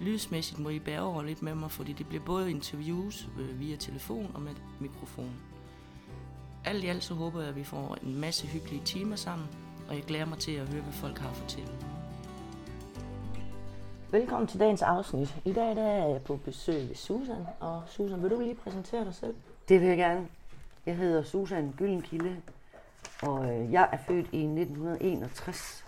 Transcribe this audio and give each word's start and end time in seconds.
Lydsmæssigt 0.00 0.60
må 0.60 0.68
I 0.68 0.78
bære 0.78 1.00
over 1.00 1.22
lidt 1.22 1.42
med 1.42 1.54
mig, 1.54 1.70
fordi 1.70 1.92
det 1.92 2.08
bliver 2.08 2.24
både 2.24 2.50
interviews 2.50 3.28
øh, 3.38 3.60
via 3.60 3.76
telefon 3.76 4.30
og 4.34 4.42
med 4.42 4.52
mikrofon. 4.80 5.32
Alt 6.64 6.84
i 6.84 6.86
alt 6.86 7.04
så 7.04 7.14
håber 7.14 7.40
jeg, 7.40 7.48
at 7.48 7.56
vi 7.56 7.64
får 7.64 7.96
en 8.02 8.20
masse 8.20 8.46
hyggelige 8.46 8.82
timer 8.84 9.16
sammen, 9.16 9.48
og 9.88 9.94
jeg 9.94 10.02
glæder 10.02 10.24
mig 10.24 10.38
til 10.38 10.52
at 10.52 10.68
høre, 10.68 10.82
hvad 10.82 10.92
folk 10.92 11.18
har 11.18 11.30
at 11.30 11.36
fortælle. 11.36 11.72
Velkommen 14.10 14.46
til 14.46 14.60
dagens 14.60 14.82
afsnit. 14.82 15.36
I 15.44 15.52
dag 15.52 15.76
der 15.76 15.82
er 15.82 16.08
jeg 16.08 16.22
på 16.22 16.36
besøg 16.36 16.88
ved 16.88 16.94
Susan, 16.94 17.46
og 17.60 17.82
Susan, 17.86 18.22
vil 18.22 18.30
du 18.30 18.40
lige 18.40 18.54
præsentere 18.54 19.04
dig 19.04 19.14
selv? 19.14 19.34
Det 19.68 19.80
vil 19.80 19.88
jeg 19.88 19.96
gerne. 19.96 20.26
Jeg 20.86 20.96
hedder 20.96 21.22
Susan 21.22 21.74
Gyllenkilde, 21.76 22.36
og 23.22 23.50
øh, 23.50 23.72
jeg 23.72 23.88
er 23.92 23.98
født 24.06 24.26
i 24.32 24.44
1961, 24.44 25.84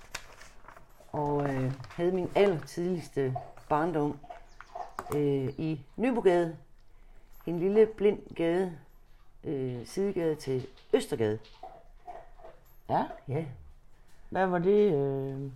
og 1.12 1.48
øh, 1.48 1.72
havde 1.88 2.12
min 2.12 2.28
allertidligste 2.34 3.34
barndom 3.68 4.18
øh, 5.16 5.48
i 5.58 5.80
Nybogade, 5.96 6.56
en 7.46 7.58
lille 7.58 7.86
blind 7.86 8.34
gade, 8.34 8.72
øh, 9.44 9.86
sidegade 9.86 10.34
til 10.34 10.66
Østergade. 10.92 11.38
Ja. 12.88 13.04
Ja. 13.28 13.44
Hvad 14.30 14.46
var 14.46 14.58
det? 14.58 14.94
Øh... 14.94 15.50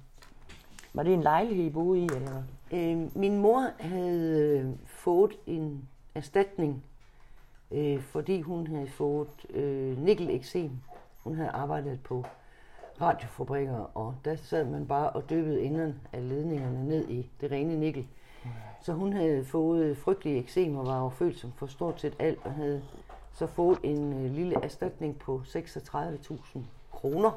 Var 0.95 1.03
det 1.03 1.15
en 1.15 1.23
lejlighed, 1.23 1.65
I 1.65 1.71
boede 1.71 2.01
i, 2.01 2.05
eller 2.05 2.43
Øh, 2.73 3.17
min 3.17 3.39
mor 3.39 3.71
havde 3.81 4.59
øh, 4.59 4.67
fået 4.87 5.33
en 5.47 5.89
erstatning, 6.15 6.85
øh, 7.71 8.03
fordi 8.03 8.41
hun 8.41 8.67
havde 8.67 8.89
fået 8.89 9.47
øh, 9.51 9.99
nikkeleksem. 9.99 10.71
Hun 11.25 11.35
havde 11.37 11.51
arbejdet 11.51 12.01
på 12.05 12.25
radiofabrikker, 13.01 13.91
og 13.95 14.15
der 14.25 14.37
sad 14.37 14.65
man 14.65 14.87
bare 14.87 15.11
og 15.11 15.31
dyppede 15.31 15.63
inderne 15.63 15.95
af 16.13 16.29
ledningerne 16.29 16.89
ned 16.89 17.09
i 17.09 17.31
det 17.41 17.51
rene 17.51 17.77
nikkel. 17.77 18.09
Så 18.83 18.93
hun 18.93 19.13
havde 19.13 19.45
fået 19.45 19.97
frygtelig 19.97 20.39
eksem 20.39 20.77
og 20.77 20.87
var 20.87 21.03
jo 21.03 21.09
følsom 21.09 21.53
for 21.53 21.67
stort 21.67 22.01
set 22.01 22.17
alt, 22.19 22.39
og 22.45 22.53
havde 22.53 22.83
så 23.35 23.47
fået 23.47 23.79
en 23.83 24.13
øh, 24.13 24.31
lille 24.31 24.65
erstatning 24.65 25.19
på 25.19 25.43
36.000 25.47 26.59
kroner, 26.93 27.31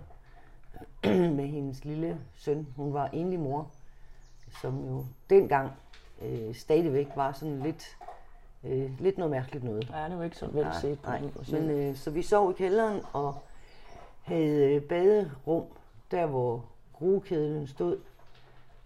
med 1.38 1.48
hendes 1.48 1.86
lille 1.86 2.18
søn. 2.36 2.68
Hun 2.76 2.94
var 2.94 3.08
enlig 3.08 3.40
mor, 3.40 3.72
som 4.62 4.86
jo 4.86 5.06
dengang 5.30 5.72
øh, 6.22 6.56
stadigvæk 6.56 7.08
var 7.16 7.32
sådan 7.32 7.60
lidt, 7.60 7.98
øh, 8.64 9.00
lidt 9.00 9.18
noget 9.18 9.32
mærkeligt 9.32 9.64
noget. 9.64 9.90
ja, 9.94 10.10
det 10.10 10.18
var 10.18 10.24
ikke 10.24 10.38
så 10.38 10.48
vel 10.48 10.68
set 10.82 11.00
på 11.00 11.10
nej. 11.10 11.22
Men, 11.52 11.70
øh, 11.70 11.96
så 11.96 12.12
vi 12.12 12.22
sov 12.22 12.52
i 12.52 12.54
kælderen 12.54 13.02
og 13.14 13.36
havde 14.22 14.74
øh, 14.74 14.82
baderum, 14.82 15.66
der 16.12 16.26
hvor 16.26 16.66
gruekæden 16.94 17.68
stod, 17.68 17.98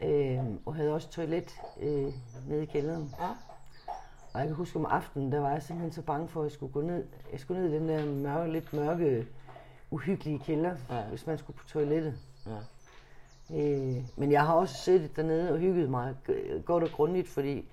øh, 0.01 0.39
og 0.65 0.75
havde 0.75 0.93
også 0.93 1.09
toilet 1.09 1.51
øh, 1.81 2.13
nede 2.47 2.63
i 2.63 2.65
kælderen. 2.65 3.15
Ja. 3.19 3.29
Og 4.33 4.39
jeg 4.39 4.47
kan 4.47 4.55
huske 4.55 4.79
om 4.79 4.85
aftenen, 4.85 5.31
der 5.31 5.39
var 5.39 5.51
jeg 5.51 5.63
simpelthen 5.63 5.91
så 5.91 6.01
bange 6.01 6.27
for, 6.27 6.39
at 6.39 6.43
jeg 6.43 6.51
skulle 6.51 6.73
gå 6.73 6.81
ned, 6.81 7.05
jeg 7.31 7.39
skulle 7.39 7.61
ned 7.61 7.71
i 7.71 7.75
den 7.75 7.89
der 7.89 8.05
mørke, 8.05 8.51
lidt 8.51 8.73
mørke, 8.73 9.27
uhyggelige 9.91 10.39
kælder, 10.39 10.75
Ja. 10.89 11.01
hvis 11.09 11.27
man 11.27 11.37
skulle 11.37 11.57
på 11.57 11.67
toilettet. 11.67 12.13
Ja. 12.47 12.57
Øh, 13.57 13.95
men 14.17 14.31
jeg 14.31 14.45
har 14.45 14.53
også 14.53 14.75
siddet 14.75 15.15
dernede 15.15 15.51
og 15.51 15.57
hygget 15.57 15.89
mig 15.89 16.15
godt 16.65 16.83
og 16.83 16.89
grundigt, 16.89 17.27
fordi 17.27 17.65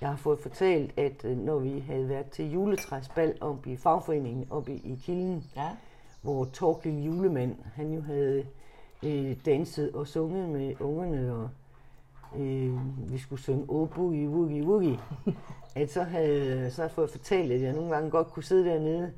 jeg 0.00 0.08
har 0.08 0.16
fået 0.16 0.38
fortalt, 0.40 0.98
at 0.98 1.24
øh, 1.24 1.36
når 1.38 1.58
vi 1.58 1.78
havde 1.78 2.08
været 2.08 2.30
til 2.30 2.52
juletræsbal 2.52 3.34
oppe 3.40 3.72
i 3.72 3.76
fagforeningen 3.76 4.46
oppe 4.50 4.72
i, 4.74 4.92
i 4.92 5.00
Kilden, 5.04 5.44
Ja. 5.56 5.68
hvor 6.22 6.44
Torkild 6.44 6.98
Julemand, 7.04 7.56
han 7.74 7.92
jo 7.92 8.00
havde 8.00 8.46
øh, 9.02 9.36
danset 9.46 9.92
og 9.92 10.06
sunget 10.06 10.48
med 10.48 10.80
ungerne, 10.80 11.32
og 11.34 11.48
øh, 12.40 12.78
vi 13.12 13.18
skulle 13.18 13.42
synge 13.42 13.64
Oh 13.68 13.88
Boogie 13.88 14.28
Woogie 14.28 14.64
Woogie, 14.66 14.98
at 15.76 15.92
så 15.92 16.02
havde, 16.02 16.70
så 16.70 16.76
havde 16.76 16.88
jeg 16.88 16.90
fået 16.90 17.10
fortalt, 17.10 17.52
at 17.52 17.60
jeg 17.62 17.72
nogle 17.72 17.90
gange 17.94 18.10
godt 18.10 18.28
kunne 18.30 18.42
sidde 18.44 18.64
dernede 18.70 19.12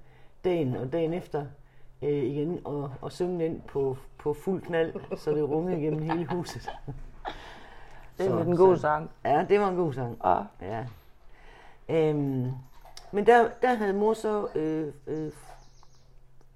dagen 0.45 0.77
og 0.77 0.93
dagen 0.93 1.13
efter 1.13 1.47
øh, 2.03 2.25
igen 2.25 2.61
og, 2.65 2.93
og 3.01 3.13
synge 3.13 3.45
den 3.45 3.63
på, 3.69 3.97
på 4.19 4.35
fuld 4.35 4.63
knald, 4.63 5.17
så 5.17 5.31
det 5.31 5.49
rungede 5.49 5.81
igennem 5.81 6.03
hele 6.03 6.27
huset. 6.27 6.71
Det 8.19 8.37
lidt 8.37 8.49
en 8.49 8.57
god 8.57 8.77
sang. 8.77 9.11
Ja, 9.25 9.47
det 9.49 9.61
var 9.61 9.69
en 9.69 9.77
god 9.77 9.93
sang. 9.93 10.19
Ja. 10.25 10.43
Ja. 10.61 10.87
Øhm, 11.89 12.51
men 13.13 13.27
der, 13.27 13.49
der 13.63 13.75
havde 13.75 13.93
mor 13.93 14.15
så 14.15 14.49
øh, 14.55 14.93
øh, 15.07 15.33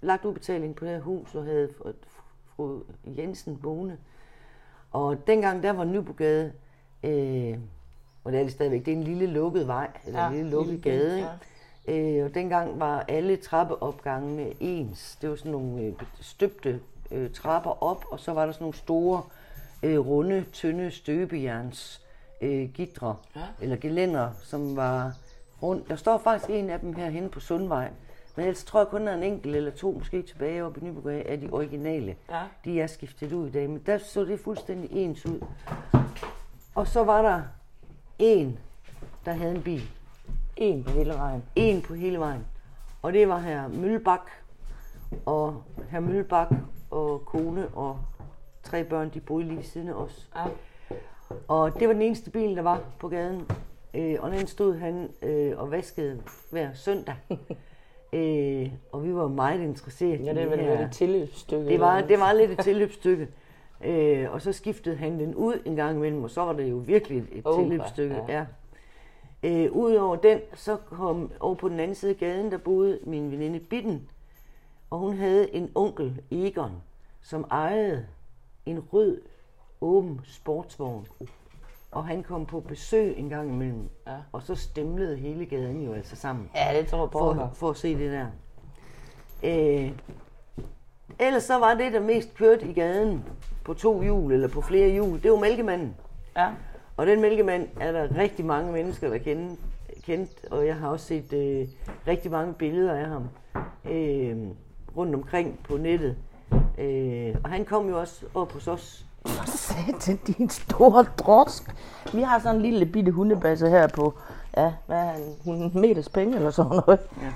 lagt 0.01 0.25
udbetaling 0.25 0.77
på 0.77 0.85
det 0.85 0.95
her 0.95 1.01
hus, 1.01 1.35
og 1.35 1.45
havde 1.45 1.69
fru 2.47 2.81
Jensen 3.05 3.57
boende. 3.57 3.97
Og 4.91 5.27
dengang 5.27 5.63
der 5.63 5.73
var 5.73 5.85
Nybogade, 5.85 6.53
øh, 7.03 7.59
og 8.25 8.33
det 8.33 8.41
er 8.41 8.45
det 8.45 8.53
stadigvæk, 8.53 8.87
det 8.87 8.93
er 8.93 8.97
en 8.97 9.03
lille 9.03 9.27
lukket 9.27 9.67
vej, 9.67 9.91
eller 10.07 10.21
Ja, 10.21 10.29
en 10.29 10.35
lille 10.35 10.51
lukket 10.51 10.71
lille 10.71 10.91
gade, 10.91 11.17
ikke? 11.17 11.29
Øh, 11.89 12.25
og 12.25 12.35
dengang 12.35 12.81
var 12.81 13.05
alle 13.09 13.37
trappeopgangene 13.37 14.53
ens. 14.61 15.19
Det 15.21 15.31
var 15.31 15.37
sådan 15.37 15.53
nogle 15.53 15.83
øh, 15.83 15.93
støbte 16.21 16.81
øh, 17.11 17.31
trapper 17.31 17.83
op, 17.83 18.05
og 18.11 18.21
så 18.21 18.33
var 18.33 18.47
der 18.47 18.53
sådan 18.53 18.65
nogle 18.65 18.77
store, 18.77 19.23
øh, 19.83 19.99
runde, 19.99 20.45
tynde 20.53 20.91
støbejerns 20.91 22.03
øh, 22.41 22.69
gitre, 22.75 23.17
Ja. 23.37 23.41
eller 23.61 23.77
gelænder, 23.77 24.31
som 24.43 24.77
var 24.77 25.13
rundt. 25.63 25.89
Der 25.89 25.97
står 25.97 26.19
faktisk 26.19 26.51
en 26.51 26.71
af 26.71 26.81
dem 26.81 26.95
herhenne 26.95 27.29
på 27.29 27.41
Sundvej, 27.41 27.91
men 28.37 28.45
ellers 28.47 28.65
tror 28.65 28.81
jeg 28.81 28.89
kun, 28.89 29.07
der 29.07 29.13
er 29.13 29.17
en 29.17 29.23
enkelt 29.23 29.57
eller 29.57 29.71
to 29.71 29.93
måske 29.93 30.23
tilbage 30.23 30.65
oppe 30.65 30.81
i 30.81 30.85
Nybogade 30.85 31.23
af 31.23 31.41
de 31.41 31.49
originale. 31.53 32.17
Ja. 32.31 32.43
De 32.65 32.81
er 32.81 32.87
skiftet 32.87 33.33
ud 33.33 33.49
i 33.49 33.51
dag, 33.51 33.71
men 33.71 33.83
der 33.87 33.99
så 33.99 34.25
det 34.25 34.41
fuldstændig 34.41 34.91
ens 34.93 35.27
ud. 35.27 35.41
Og 36.75 36.87
så 36.87 37.05
var 37.05 37.23
der 37.23 37.43
en, 38.19 38.59
der 39.25 39.33
havde 39.33 39.55
en 39.55 39.63
bil. 39.63 39.83
En 40.57 40.85
på 40.85 40.91
hele 40.91 41.11
vejen. 41.15 41.43
En 41.57 41.83
på 41.83 41.95
hele 41.95 42.19
vejen. 42.19 42.47
Og 43.03 43.13
det 43.13 43.29
var 43.29 43.39
her 43.39 43.69
Møllebak. 43.69 44.31
Og 45.27 45.63
her 45.91 46.01
Møllebak 46.01 46.49
og 46.91 47.23
kone 47.27 47.69
og 47.69 47.99
tre 48.63 48.85
børn, 48.85 49.11
de 49.15 49.21
boede 49.21 49.45
lige 49.49 49.63
siden 49.63 49.89
af 49.89 49.93
os. 49.95 50.29
Ja. 50.37 50.45
Og 51.49 51.81
det 51.81 51.89
var 51.89 51.95
den 51.95 52.03
eneste 52.03 52.31
bil, 52.31 52.57
der 52.57 52.63
var 52.63 52.81
på 52.99 53.09
gaden. 53.09 53.43
Øh, 53.95 54.17
og 54.21 54.31
den 54.31 54.47
stod 54.47 54.75
han 54.75 55.09
øh, 55.23 55.59
og 55.59 55.71
vaskede 55.71 56.23
hver 56.51 56.69
søndag. 56.75 57.15
øh, 58.13 58.71
og 58.93 59.05
vi 59.05 59.15
var 59.15 59.29
meget 59.29 59.61
interesserede 59.61 60.25
Ja, 60.25 60.35
det 60.35 60.43
er 60.43 60.49
vel 60.49 60.61
her. 60.61 60.87
et 60.87 60.93
tilløbsstykke. 60.93 61.69
Det 61.69 61.81
var, 61.81 62.01
det 62.01 62.21
var 62.21 62.33
lidt 62.33 62.51
et 62.51 62.59
tilløbsstykke. 62.59 63.29
Øh, 63.85 64.33
og 64.33 64.43
så 64.43 64.53
skiftede 64.53 64.97
han 64.97 65.21
den 65.21 65.35
ud 65.35 65.55
en 65.65 65.77
gang 65.77 65.97
imellem, 65.97 66.25
og 66.25 66.31
så 66.31 66.41
var 66.45 66.53
det 66.53 66.71
jo 66.71 66.77
virkelig 66.77 67.19
et, 67.19 67.27
et 67.33 67.47
Uha, 67.47 67.63
tilløbsstykke. 67.63 68.17
ja. 68.29 68.35
Ja. 68.39 68.45
Øh, 69.43 69.73
Udover 69.73 70.17
den, 70.17 70.41
så 70.55 70.77
kom 70.77 71.33
over 71.41 71.55
på 71.55 71.69
den 71.69 71.81
anden 71.81 71.95
side 71.95 72.11
af 72.11 72.17
gaden, 72.19 72.51
der 72.51 72.59
boede 72.59 72.99
min 73.05 73.31
veninde 73.31 73.61
Bitten. 73.61 74.09
Og 74.91 74.99
hun 74.99 75.17
havde 75.17 75.55
en 75.55 75.71
onkel, 75.75 76.21
Egon, 76.31 76.83
som 77.23 77.45
ejede 77.51 78.07
en 78.67 78.81
rød, 78.81 79.21
åben 79.81 80.21
sportsvogn. 80.25 81.07
Og 81.91 82.07
han 82.07 82.23
kom 82.23 82.47
på 82.47 82.61
besøg 82.61 83.19
en 83.19 83.29
gang 83.29 83.51
imellem. 83.51 83.89
Ja. 84.07 84.17
Og 84.33 84.43
så 84.43 84.55
stemlede 84.55 85.17
hele 85.17 85.47
gaden 85.47 85.83
jo 85.83 85.93
altså 85.93 86.17
sammen 86.17 86.51
Ja, 86.55 86.79
det 86.79 86.87
tror 86.89 87.01
jeg 87.03 87.11
på. 87.11 87.19
for, 87.19 87.51
for 87.55 87.71
at 87.71 87.77
se 87.77 87.99
det 87.99 88.13
der. 88.13 88.27
Øh, 89.43 89.93
ellers 91.19 91.43
så 91.43 91.59
var 91.59 91.75
det, 91.75 91.93
der 91.93 92.01
mest 92.01 92.35
kørte 92.35 92.67
i 92.69 92.73
gaden, 92.73 93.25
på 93.65 93.75
to 93.75 94.03
hjul 94.03 94.33
eller 94.33 94.49
på 94.49 94.61
flere 94.61 94.91
hjul, 94.91 95.23
det 95.23 95.31
var 95.31 95.39
mælkemanden. 95.39 95.97
Ja. 96.37 96.51
Og 96.97 97.07
den 97.07 97.21
mælkemand 97.21 97.69
er 97.81 97.93
der 97.93 98.17
rigtig 98.17 98.45
mange 98.45 98.73
mennesker, 98.73 99.09
der 99.11 99.19
kender, 99.19 99.55
kendt, 100.03 100.31
og 100.51 100.67
jeg 100.67 100.77
har 100.77 100.89
også 100.89 101.07
set 101.07 101.33
øh, 101.33 101.69
rigtig 102.07 102.31
mange 102.31 102.55
billeder 102.55 102.95
af 102.95 103.07
ham 103.07 103.29
øh, 103.85 104.37
rundt 104.97 105.15
omkring 105.15 105.61
på 105.69 105.77
nettet. 105.77 106.17
Øh, 106.79 107.35
og 107.45 107.51
han 107.51 107.65
kom 107.65 107.89
jo 107.89 108.01
også 108.01 108.27
op 108.35 108.53
hos 108.53 108.69
os. 108.69 109.07
For 109.27 109.47
satan, 109.47 110.17
din 110.17 110.49
store 110.51 111.07
drosk. 111.19 111.75
Vi 112.15 112.21
har 112.21 112.39
sådan 112.39 112.57
en 112.57 112.63
lille 112.63 112.87
bitte 112.87 113.13
hundebasse 113.13 113.69
her 113.69 113.87
på, 113.87 114.19
ja, 114.57 114.73
hvad 114.87 114.97
er 114.97 115.05
han, 115.05 115.23
en 115.45 115.81
meters 115.81 116.09
penge 116.09 116.37
eller 116.37 116.51
sådan 116.51 116.71
noget. 116.87 117.01
Ja. 117.23 117.33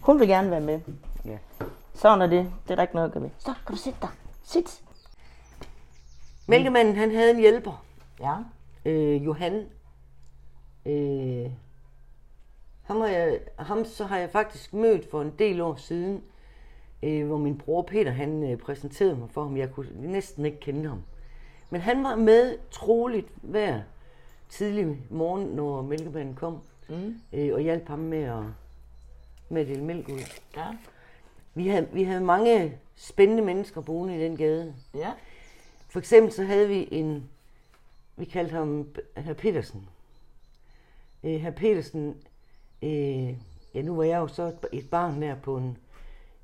Hun 0.00 0.20
vil 0.20 0.28
gerne 0.28 0.50
være 0.50 0.60
med. 0.60 0.80
Ja. 1.24 1.38
Sådan 1.94 2.22
er 2.22 2.26
det. 2.26 2.52
Det 2.64 2.70
er 2.70 2.74
der 2.74 2.82
ikke 2.82 2.94
noget 2.94 3.08
at 3.08 3.14
gøre 3.14 3.22
ved. 3.22 3.30
Så 3.38 3.52
kan 3.66 3.76
du 3.76 3.76
sætte 3.76 3.98
dig. 4.02 4.08
Sit. 4.44 4.80
Mælkemanden, 6.46 6.96
han 6.96 7.10
havde 7.10 7.30
en 7.30 7.38
hjælper, 7.38 7.84
Ja. 8.20 8.34
Øh, 8.84 9.24
Johan. 9.24 9.66
Øh, 10.86 11.50
ham, 12.82 12.96
har 13.00 13.06
jeg, 13.08 13.40
ham 13.58 13.84
så 13.84 14.04
har 14.04 14.18
jeg 14.18 14.30
faktisk 14.30 14.74
mødt 14.74 15.10
for 15.10 15.22
en 15.22 15.32
del 15.38 15.60
år 15.60 15.74
siden, 15.76 16.22
øh, 17.02 17.26
hvor 17.26 17.38
min 17.38 17.58
bror 17.58 17.82
Peter 17.82 18.10
han 18.10 18.50
øh, 18.52 18.58
præsenterede 18.58 19.16
mig 19.16 19.28
for 19.30 19.42
ham. 19.42 19.56
Jeg 19.56 19.70
kunne 19.72 19.88
næsten 20.10 20.44
ikke 20.44 20.60
kende 20.60 20.88
ham. 20.88 21.02
Men 21.70 21.80
han 21.80 22.04
var 22.04 22.16
med 22.16 22.58
troligt 22.70 23.28
hver 23.42 23.80
tidlig 24.48 24.98
morgen, 25.10 25.46
når 25.46 25.82
mælkemanden 25.82 26.34
kom, 26.34 26.58
Mm. 26.88 27.20
øh, 27.32 27.54
og 27.54 27.60
hjalp 27.60 27.88
ham 27.88 27.98
med 27.98 28.22
at, 28.22 28.42
med 29.48 29.60
at 29.62 29.68
dele 29.68 29.84
mælk 29.84 30.08
ud. 30.08 30.18
Ja. 30.56 30.64
Vi 31.54 31.68
havde, 31.68 31.88
vi 31.92 32.02
havde 32.02 32.20
mange 32.20 32.78
spændende 32.96 33.42
mennesker 33.42 33.80
boende 33.80 34.16
i 34.16 34.20
den 34.20 34.36
gade. 34.36 34.74
Ja. 34.94 35.12
For 35.88 35.98
eksempel 35.98 36.32
så 36.32 36.44
havde 36.44 36.68
vi 36.68 36.88
en, 36.90 37.30
vi 38.16 38.24
kaldte 38.24 38.52
ham 38.52 38.94
herr 39.16 39.34
Petersen. 39.34 39.88
Øh, 41.24 41.40
herr 41.40 41.50
Petersen, 41.50 42.22
øh, 42.82 43.34
ja 43.74 43.82
nu 43.82 43.96
var 43.96 44.04
jeg 44.04 44.18
jo 44.18 44.26
så 44.26 44.54
et 44.72 44.90
barn 44.90 45.22
der 45.22 45.34
på 45.34 45.56
en, 45.56 45.78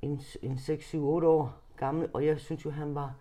en, 0.03 0.23
en 0.43 0.55
6-7-8 0.55 0.97
år 0.99 1.61
gammel, 1.77 2.09
og 2.13 2.27
jeg 2.27 2.41
synes 2.41 2.65
jo, 2.65 2.71
han 2.71 2.95
var 2.95 3.15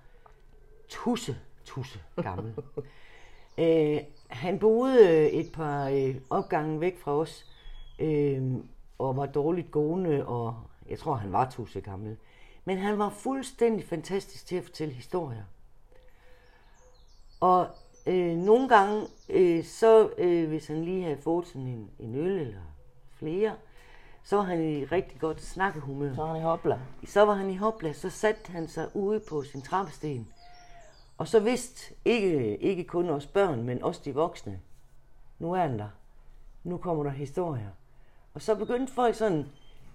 tusse, 0.88 1.38
tusse 1.66 2.00
gammel. 2.16 2.56
øh, 3.64 4.00
han 4.28 4.60
boede 4.60 5.08
øh, 5.08 5.26
et 5.26 5.52
par 5.52 5.88
øh, 5.88 6.16
opgange 6.30 6.82
væk 6.82 7.00
fra 7.00 7.18
os, 7.18 7.46
øh, 8.00 8.54
og 8.98 9.18
var 9.18 9.26
dårligt 9.26 9.72
gående, 9.72 10.26
og 10.26 10.56
jeg 10.90 11.00
tror, 11.00 11.14
han 11.14 11.32
var 11.32 11.50
tusse 11.50 11.82
gammel. 11.82 12.18
Men 12.66 12.78
han 12.78 13.00
var 13.00 13.10
fuldstændig 13.10 13.86
fantastisk 13.86 14.46
til 14.46 14.56
at 14.56 14.64
fortælle 14.64 14.94
historier. 14.94 15.44
Og 17.40 17.68
øh, 18.06 18.38
nogle 18.38 18.70
gange, 18.70 19.08
øh, 19.30 19.64
så 19.64 20.10
øh, 20.18 20.48
hvis 20.48 20.68
han 20.68 20.84
lige 20.84 21.04
havde 21.04 21.18
fået 21.18 21.48
sådan 21.48 21.68
en, 21.68 21.90
en 22.00 22.16
øl 22.16 22.40
eller 22.40 22.62
flere, 23.14 23.54
så 24.24 24.36
var 24.36 24.44
han 24.44 24.64
i 24.64 24.86
rigtig 24.86 25.20
godt 25.20 25.42
snakkehumør. 25.42 26.16
Så 26.16 26.22
er 26.22 26.28
han 26.28 26.38
i 26.38 26.44
hopla. 26.44 26.80
Så 27.08 27.26
var 27.26 27.34
han 27.34 27.50
i 27.50 27.56
hopla, 27.56 27.94
så 27.94 28.10
satte 28.10 28.52
han 28.52 28.68
sig 28.68 28.88
ude 28.94 29.20
på 29.30 29.44
sin 29.44 29.62
trappesten. 29.62 30.28
Og 31.18 31.28
så 31.28 31.40
vidste 31.40 31.94
ikke, 32.06 32.58
ikke 32.58 32.84
kun 32.84 33.10
os 33.10 33.26
børn, 33.26 33.64
men 33.64 33.84
også 33.84 34.02
de 34.06 34.14
voksne, 34.14 34.60
nu 35.40 35.54
er 35.54 35.62
han 35.62 35.80
der. 35.80 35.90
Nu 36.64 36.78
kommer 36.78 37.04
der 37.04 37.12
historier. 37.12 37.70
Og 38.34 38.42
så 38.42 38.56
begyndte 38.56 38.94
folk 38.94 39.16
sådan, 39.16 39.46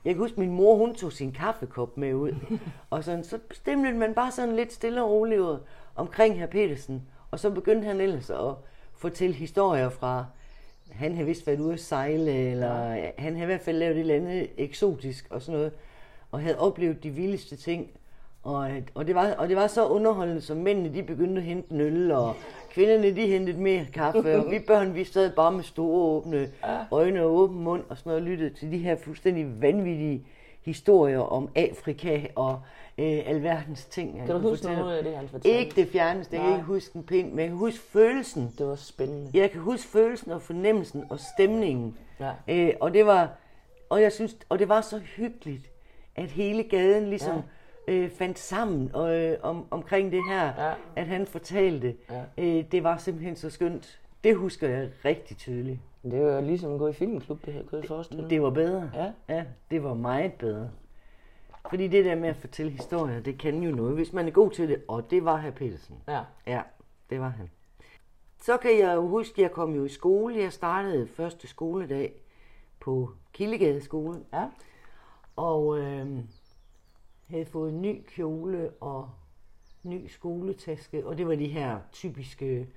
jeg 0.05 0.15
kan 0.15 0.23
huske, 0.23 0.41
min 0.41 0.55
mor, 0.55 0.77
hun 0.77 0.95
tog 0.95 1.13
sin 1.13 1.33
kaffekop 1.33 1.97
med 1.97 2.15
ud. 2.15 2.59
og 2.91 3.05
sådan, 3.05 3.25
så 3.25 3.39
bestemte 3.49 3.93
man 3.93 4.15
bare 4.15 4.31
sådan 4.31 4.57
lidt 4.57 4.73
stille 4.73 5.03
og 5.03 5.11
roligt 5.11 5.43
omkring 5.95 6.39
herr 6.39 6.47
Petersen. 6.47 7.09
Og 7.35 7.41
så 7.41 7.51
begyndte 7.51 7.87
han 7.87 8.01
ellers 8.01 8.31
at 8.31 8.55
fortælle 8.97 9.35
historier 9.35 9.89
fra, 9.89 10.25
han 10.93 11.15
havde 11.15 11.27
vist 11.27 11.47
været 11.47 11.61
ude 11.61 11.73
at 11.73 11.81
sejle, 11.81 12.33
eller 12.33 12.97
han 13.19 13.33
havde 13.33 13.43
i 13.43 13.47
hvert 13.47 13.61
fald 13.61 13.79
lavet 13.79 13.97
et 13.97 14.01
eller 14.01 14.15
andet 14.15 14.51
eksotisk 14.57 15.27
og 15.31 15.43
sådan 15.43 15.59
noget, 15.59 15.73
og 16.33 16.41
havde 16.41 16.59
oplevet 16.59 17.03
de 17.03 17.11
vildeste 17.11 17.57
ting. 17.57 17.91
Og, 18.43 18.71
og, 18.95 19.07
det 19.07 19.15
var, 19.15 19.33
og 19.33 19.49
det 19.49 19.57
var 19.57 19.67
så 19.67 19.87
underholdende, 19.87 20.41
som 20.41 20.57
mændene 20.57 20.95
de 20.95 21.03
begyndte 21.03 21.41
at 21.41 21.47
hente 21.47 21.75
en 21.75 21.81
øl, 21.81 22.11
og 22.11 22.35
kvinderne 22.71 23.17
de 23.17 23.27
hentede 23.27 23.61
mere 23.61 23.87
kaffe, 23.93 24.37
og 24.37 24.51
vi 24.51 24.59
børn 24.59 24.95
vi 24.95 25.05
sad 25.05 25.31
bare 25.31 25.53
med 25.53 25.65
store 25.65 26.17
åbne 26.17 26.51
øjne 26.91 27.23
og 27.23 27.35
åben 27.35 27.65
mund 27.65 27.83
og 27.89 27.99
sådan 27.99 28.11
noget, 28.11 28.23
og 28.23 28.29
lyttede 28.29 28.55
til 28.55 28.73
de 28.73 28.79
her 28.79 28.97
fuldstændig 28.97 29.63
vanvittige 29.63 30.27
historier 30.65 31.21
om 31.21 31.49
Afrika 31.55 32.27
og 32.35 32.61
øh, 32.99 33.23
alverdens 33.27 33.85
ting. 33.85 34.19
han 34.19 34.27
Kan 34.27 34.35
du 34.37 34.41
huske 34.49 34.63
fortælle. 34.63 34.83
noget 34.83 34.97
af 34.97 35.05
det, 35.05 35.17
han 35.17 35.29
fortalte? 35.29 35.59
Ikke 35.59 35.77
det 35.77 35.89
fjerneste, 35.89 36.35
jeg 36.37 36.41
kan 36.43 36.51
Nej. 36.51 36.59
ikke 36.59 36.67
huske 36.67 36.97
en 36.97 37.03
pind, 37.03 37.31
men 37.31 37.39
jeg 37.39 37.49
kan 37.49 37.57
huske 37.57 37.81
følelsen. 37.85 38.55
Det 38.59 38.67
var 38.67 38.75
spændende. 38.75 39.31
Jeg 39.35 39.51
kan 39.51 39.61
huske 39.61 39.89
følelsen 39.89 40.31
og 40.33 40.43
fornemmelsen 40.43 41.05
og 41.11 41.21
stemningen. 41.21 41.99
Ja. 42.21 42.31
Øh, 42.49 42.73
og 42.81 42.95
det 42.95 43.07
var, 43.07 43.31
og 43.91 44.03
jeg 44.03 44.13
synes, 44.13 44.37
og 44.49 44.59
det 44.59 44.69
var 44.69 44.81
så 44.81 44.99
hyggeligt, 44.99 45.71
at 46.17 46.31
hele 46.31 46.63
gaden 46.63 47.07
ligesom 47.09 47.43
ja. 47.89 47.93
øh, 47.93 48.11
fandt 48.11 48.39
sammen 48.39 48.91
og, 48.95 49.17
øh, 49.17 49.39
om, 49.43 49.67
omkring 49.71 50.13
det 50.13 50.21
her, 50.31 50.45
Ja. 50.67 50.73
at 50.97 51.07
han 51.07 51.27
fortalte. 51.27 51.95
Ja. 52.11 52.23
Øh, 52.39 52.65
det 52.73 52.85
var 52.85 52.97
simpelthen 52.97 53.37
så 53.37 53.51
skønt. 53.51 54.01
Det 54.25 54.37
husker 54.37 54.69
jeg 54.69 54.89
rigtig 55.05 55.37
tydeligt. 55.37 55.79
Det 56.03 56.23
var 56.25 56.41
ligesom 56.41 56.73
at 56.73 56.79
gå 56.79 56.89
i 56.89 56.93
filmklub, 56.93 57.47
det 57.47 57.55
her, 57.55 57.63
kunne 57.63 57.81
jeg 57.81 57.89
forestille 57.89 58.23
mig. 58.23 58.31
Det 58.31 58.43
var 58.43 58.51
bedre. 58.51 58.91
Ja. 58.95 59.35
ja, 59.37 59.45
det 59.71 59.85
var 59.85 59.95
meget 59.95 60.33
bedre. 60.33 60.69
Fordi 61.71 61.89
det 61.89 62.05
der 62.05 62.15
med 62.15 62.29
at 62.29 62.37
fortælle 62.37 62.73
historier, 62.73 63.21
det 63.21 63.39
kan 63.39 63.63
jo 63.63 63.71
noget, 63.75 63.95
hvis 63.95 64.13
man 64.13 64.27
er 64.27 64.31
god 64.31 64.51
til 64.51 64.69
det, 64.69 64.83
og 64.89 65.11
det 65.11 65.25
var 65.25 65.37
herr 65.37 65.51
Petersen. 65.51 65.97
Ja. 66.09 66.21
Ja, 66.47 66.63
det 67.11 67.21
var 67.21 67.29
han. 67.29 67.51
Så 68.43 68.57
kan 68.57 68.79
jeg 68.79 68.95
jo 68.95 69.09
huske, 69.09 69.33
at 69.39 69.43
jeg 69.43 69.51
kom 69.53 69.75
jo 69.75 69.85
i 69.85 69.89
skole. 69.89 70.37
Jeg 70.39 70.53
startede 70.53 71.07
første 71.09 71.47
skoledag 71.47 72.13
på 72.81 73.11
Kildegade 73.33 73.81
skole. 73.81 74.21
Ja. 74.33 74.49
Og 75.37 75.79
øh, 75.79 76.19
havde 77.29 77.47
fået 77.47 77.73
en 77.73 77.83
ny 77.83 78.03
kjole 78.09 78.71
og 78.81 79.11
ny 79.83 80.07
skoletaske. 80.09 81.07
Og 81.07 81.19
det 81.19 81.27
var 81.27 81.35
de 81.35 81.47
her 81.49 81.79
typiske 81.93 82.69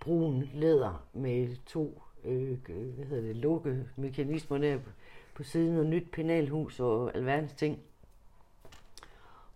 brun 0.00 0.48
læder 0.54 1.02
med 1.12 1.56
to 1.66 2.02
øh, 2.24 2.58
hvad 2.96 3.04
hedder 3.06 3.22
det, 3.22 3.36
lukkemekanismer 3.36 4.58
der 4.58 4.76
på- 4.78 4.90
på 5.34 5.42
siden 5.42 5.78
og 5.78 5.86
nyt 5.86 6.10
penalhus 6.12 6.80
og 6.80 7.16
alverdens 7.16 7.52
ting. 7.52 7.78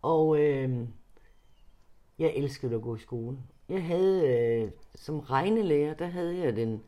Og 0.07 0.39
øh, 0.41 0.89
jeg 2.19 2.33
elskede 2.35 2.75
at 2.75 2.83
gå 2.83 2.97
i 2.97 2.99
skole. 2.99 3.39
Jeg 3.69 3.87
havde, 3.87 4.29
øh, 4.29 4.71
som 4.95 5.21
regnelærer, 5.21 5.95
der 5.95 6.07
havde 6.07 6.39
jeg 6.39 6.57
den 6.57 6.83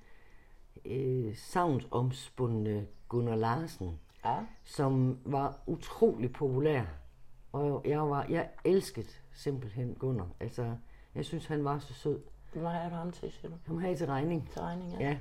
øh, 0.85 1.37
savnsomspundne 1.37 2.87
Gunnar 3.09 3.37
Larsen, 3.37 4.01
Ja. 4.25 4.39
som 4.65 5.19
var 5.25 5.59
utrolig 5.67 6.33
populær. 6.33 6.85
Og 7.53 7.83
jeg, 7.85 8.11
var, 8.11 8.25
jeg 8.29 8.49
elskede 8.65 9.07
simpelthen 9.33 9.95
Gunnar. 9.95 10.29
Altså, 10.41 10.77
jeg 11.15 11.25
synes, 11.25 11.47
han 11.47 11.65
var 11.65 11.79
så 11.79 11.95
sød. 11.95 12.21
Hvad 12.53 12.63
har 12.63 12.89
du 12.89 12.95
ham 12.95 13.13
til, 13.13 13.33
siger 13.33 13.49
du? 13.49 13.57
Han 13.67 13.79
havde 13.79 13.97
til 13.97 14.07
regning. 14.07 14.51
Til 14.53 14.61
regning, 14.61 14.93
ja. 14.93 15.09
Ja. 15.09 15.19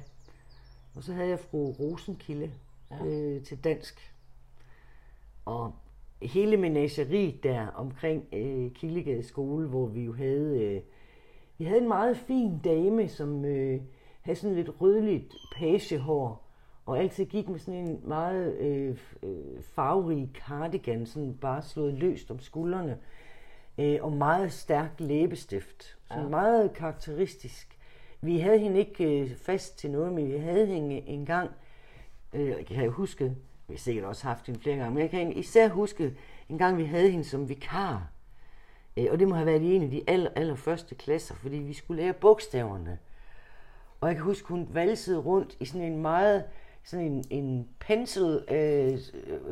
Og 0.95 1.03
så 1.03 1.13
havde 1.13 1.29
jeg 1.29 1.39
fru 1.39 1.71
Rosenkilde 1.71 2.51
ja. 2.91 3.05
øh, 3.05 3.43
til 3.43 3.63
dansk. 3.63 4.13
Og 5.45 5.73
hele 6.21 6.57
menageriet 6.57 7.43
der 7.43 7.67
omkring 7.67 8.23
øh, 8.33 8.71
Kildegade 8.71 9.23
skole, 9.23 9.67
hvor 9.67 9.85
vi 9.85 10.03
jo 10.03 10.13
havde, 10.13 10.63
øh, 10.63 10.81
vi 11.57 11.65
havde 11.65 11.81
en 11.81 11.87
meget 11.87 12.17
fin 12.17 12.59
dame, 12.59 13.07
som 13.07 13.45
øh, 13.45 13.81
havde 14.21 14.39
sådan 14.39 14.55
lidt 14.55 14.81
rødligt 14.81 15.35
pagehår, 15.55 16.47
og 16.85 16.99
altid 16.99 17.25
gik 17.25 17.49
med 17.49 17.59
sådan 17.59 17.87
en 17.87 17.99
meget 18.03 18.57
øh, 18.57 18.97
øh, 19.23 19.61
farverig 19.61 20.29
cardigan, 20.33 21.05
sådan 21.05 21.37
bare 21.41 21.61
slået 21.61 21.93
løst 21.93 22.31
om 22.31 22.39
skuldrene, 22.39 22.97
øh, 23.77 23.97
og 24.01 24.11
meget 24.11 24.51
stærk 24.51 24.91
læbestift. 24.99 25.97
Sådan 26.07 26.23
Ja. 26.23 26.29
meget 26.29 26.73
karakteristisk. 26.73 27.77
Vi 28.21 28.39
havde 28.39 28.59
hende 28.59 28.79
ikke 28.79 29.21
øh, 29.21 29.35
fast 29.35 29.77
til 29.79 29.91
noget, 29.91 30.13
men 30.13 30.27
vi 30.27 30.37
havde 30.37 30.65
hende 30.65 30.95
en 30.95 31.25
gang, 31.25 31.51
øh, 32.33 32.47
jeg 32.47 32.65
kan 32.65 32.89
huske, 32.89 33.35
vi 33.67 33.73
har 33.73 33.79
sikkert 33.79 34.05
også 34.05 34.23
haft 34.23 34.45
hende 34.45 34.59
flere 34.59 34.75
gange, 34.75 34.93
men 34.93 35.01
jeg 35.01 35.09
kan 35.09 35.31
især 35.31 35.69
huske 35.69 36.13
en 36.49 36.57
gang, 36.57 36.77
vi 36.77 36.85
havde 36.85 37.09
hende 37.09 37.25
som 37.25 37.49
vikar. 37.49 38.07
Øh, 38.97 39.05
og 39.11 39.19
det 39.19 39.27
må 39.27 39.35
have 39.35 39.45
været 39.45 39.61
i 39.61 39.75
en 39.75 39.83
af 39.83 39.89
de 39.89 40.03
aller, 40.07 40.29
aller 40.35 40.55
første 40.55 40.95
klasser, 40.95 41.35
fordi 41.35 41.57
vi 41.57 41.73
skulle 41.73 42.03
lære 42.03 42.13
bogstaverne. 42.13 42.97
Og 44.01 44.07
jeg 44.07 44.15
kan 44.15 44.25
huske, 44.25 44.47
hun 44.47 44.67
valsede 44.71 45.17
rundt 45.17 45.57
i 45.59 45.65
sådan 45.65 45.87
en 45.87 46.01
meget, 46.01 46.43
sådan 46.83 47.05
en, 47.05 47.23
en 47.29 47.67
pensel, 47.79 48.43
øh, 48.51 48.99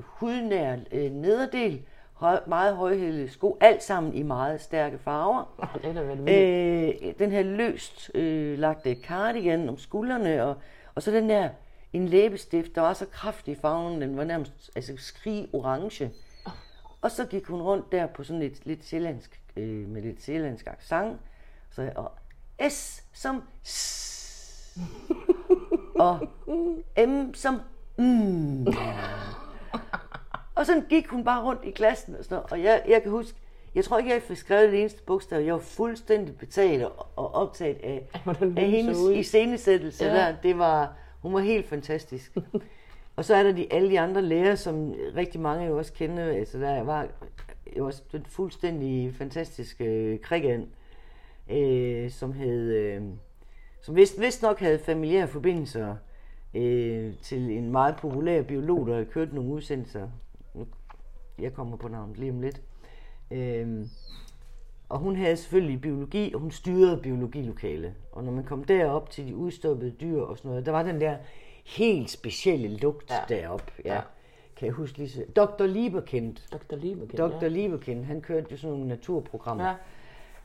hudnær 0.01 0.77
øh, 0.91 1.12
nederdel, 1.12 1.81
høj, 2.13 2.39
meget 2.48 2.75
højhælede 2.75 3.29
sko, 3.29 3.57
alt 3.62 3.84
sammen 3.84 4.13
i 4.13 4.24
meget 4.24 4.62
stærke 4.62 4.98
farver. 4.98 5.69
Det 5.84 5.98
er. 6.29 6.93
Øh, 7.07 7.13
den 7.19 7.31
her 7.31 7.43
løst 7.43 8.12
øh, 8.15 8.60
lagte 8.60 8.95
cardigan 9.03 9.69
om 9.69 9.77
skuldrene, 9.77 10.43
og, 10.45 10.55
og 10.95 11.03
så 11.03 11.12
den 11.12 11.29
der 11.29 11.50
en 11.95 12.07
læbestift, 12.07 12.75
der 12.75 12.81
var 12.81 12.93
så 12.93 13.05
kraftig 13.05 13.51
i 13.51 13.55
farven, 13.55 14.01
den 14.01 14.17
var 14.17 14.23
nærmest 14.23 14.71
altså, 14.75 14.93
skrig 14.97 15.49
orange. 15.53 16.11
Og 17.01 17.11
så 17.11 17.25
gik 17.25 17.45
hun 17.45 17.61
rundt 17.61 17.91
der 17.91 18.07
på 18.07 18.23
sådan 18.23 18.39
lidt, 18.39 18.65
lidt 18.65 18.85
sjællandsk, 18.85 19.41
øh, 19.55 19.89
med 19.89 20.01
lidt 20.01 20.23
sjællandsk 20.23 20.67
accent. 20.67 21.19
Så 21.71 21.91
og 21.95 22.11
S 22.69 23.03
som 23.13 23.43
S. 23.63 24.77
og 25.99 26.27
M 27.07 27.33
som 27.33 27.61
mm. 27.97 28.67
Og 30.55 30.65
sådan 30.65 30.85
gik 30.89 31.07
hun 31.07 31.23
bare 31.23 31.43
rundt 31.43 31.63
i 31.63 31.71
klassen 31.71 32.15
og 32.15 32.23
sådan 32.23 32.35
noget. 32.35 32.51
Og 32.51 32.63
jeg, 32.63 32.83
jeg 32.87 33.01
kan 33.01 33.11
huske, 33.11 33.37
jeg 33.75 33.83
tror 33.83 33.97
ikke, 33.97 34.13
jeg 34.13 34.21
fik 34.21 34.37
skrevet 34.37 34.71
det 34.71 34.79
eneste 34.79 35.03
bogstav. 35.03 35.41
Jeg 35.41 35.53
var 35.53 35.59
fuldstændig 35.59 36.37
betaget 36.37 36.85
og, 37.15 37.35
optaget 37.35 37.77
af, 37.83 38.09
af 38.57 38.69
hendes 38.69 38.97
så 38.97 39.09
iscenesættelse 39.09 40.05
ja. 40.05 40.13
der. 40.13 40.35
Det 40.43 40.57
var, 40.57 40.95
hun 41.25 41.34
var 41.34 41.39
helt 41.39 41.65
fantastisk. 41.65 42.38
og 43.15 43.25
så 43.25 43.36
er 43.36 43.44
der 43.44 43.51
de, 43.51 43.74
alle 43.74 43.89
de 43.89 44.00
andre 44.00 44.22
lærere, 44.22 44.58
som 44.58 44.94
rigtig 45.15 45.41
mange 45.41 45.65
jo 45.65 45.77
også 45.77 45.94
kender. 45.94 46.24
Altså, 46.24 46.60
der 46.60 46.84
var 46.84 47.08
jo 47.77 47.86
også 47.86 48.03
den 48.12 48.25
fuldstændig 48.25 49.15
fantastiske 49.15 49.86
øh, 49.86 50.20
Krigan, 50.20 50.70
øh, 51.51 52.12
som 52.12 52.34
hed, 52.34 52.74
øh, 52.74 53.01
som 53.82 53.96
vist, 53.96 54.22
vist 54.22 54.41
nok 54.41 54.60
havde 54.60 54.79
familiære 54.79 55.27
forbindelser 55.27 55.96
øh, 56.53 57.13
til 57.22 57.51
en 57.51 57.72
meget 57.72 57.96
populær 57.96 58.41
biolog, 58.41 58.88
der 58.88 58.94
havde 58.94 59.05
kørt 59.05 59.34
nogle 59.34 59.53
udsendelser. 59.53 60.10
Jeg 61.39 61.53
kommer 61.53 61.77
på 61.77 61.88
navnet 61.88 62.17
lige 62.17 62.32
om 62.32 62.41
lidt. 62.41 62.62
Øh, 63.32 63.86
og 64.89 64.99
hun 64.99 65.15
havde 65.15 65.37
selvfølgelig 65.37 65.81
biologi, 65.81 66.33
og 66.33 66.39
hun 66.39 66.51
styrede 66.51 66.97
biologilokale. 66.97 67.95
Og 68.11 68.23
når 68.23 68.31
man 68.31 68.43
kom 68.43 68.63
derop 68.63 69.09
til 69.09 69.27
de 69.27 69.35
udstoppede 69.35 69.91
dyr 69.91 70.21
og 70.21 70.37
sådan 70.37 70.49
noget, 70.49 70.65
der 70.65 70.71
var 70.71 70.83
den 70.83 71.01
der 71.01 71.17
helt 71.65 72.09
specielle 72.09 72.77
lugt 72.77 73.11
Ja. 73.11 73.35
derop. 73.35 73.71
Ja. 73.85 73.93
Ja. 73.93 74.01
Kan 74.55 74.65
jeg 74.65 74.73
huske 74.73 74.97
lige 74.97 75.09
så. 75.09 75.23
Dr. 75.35 75.65
Lieberkind. 75.65 76.35
Dr. 76.51 76.75
Liebekind, 76.75 77.17
Dr. 77.17 77.37
Ja. 77.41 77.47
Lieberkind, 77.47 78.05
han 78.05 78.21
kørte 78.21 78.47
jo 78.51 78.57
sådan 78.57 78.71
nogle 78.71 78.87
naturprogrammer. 78.87 79.75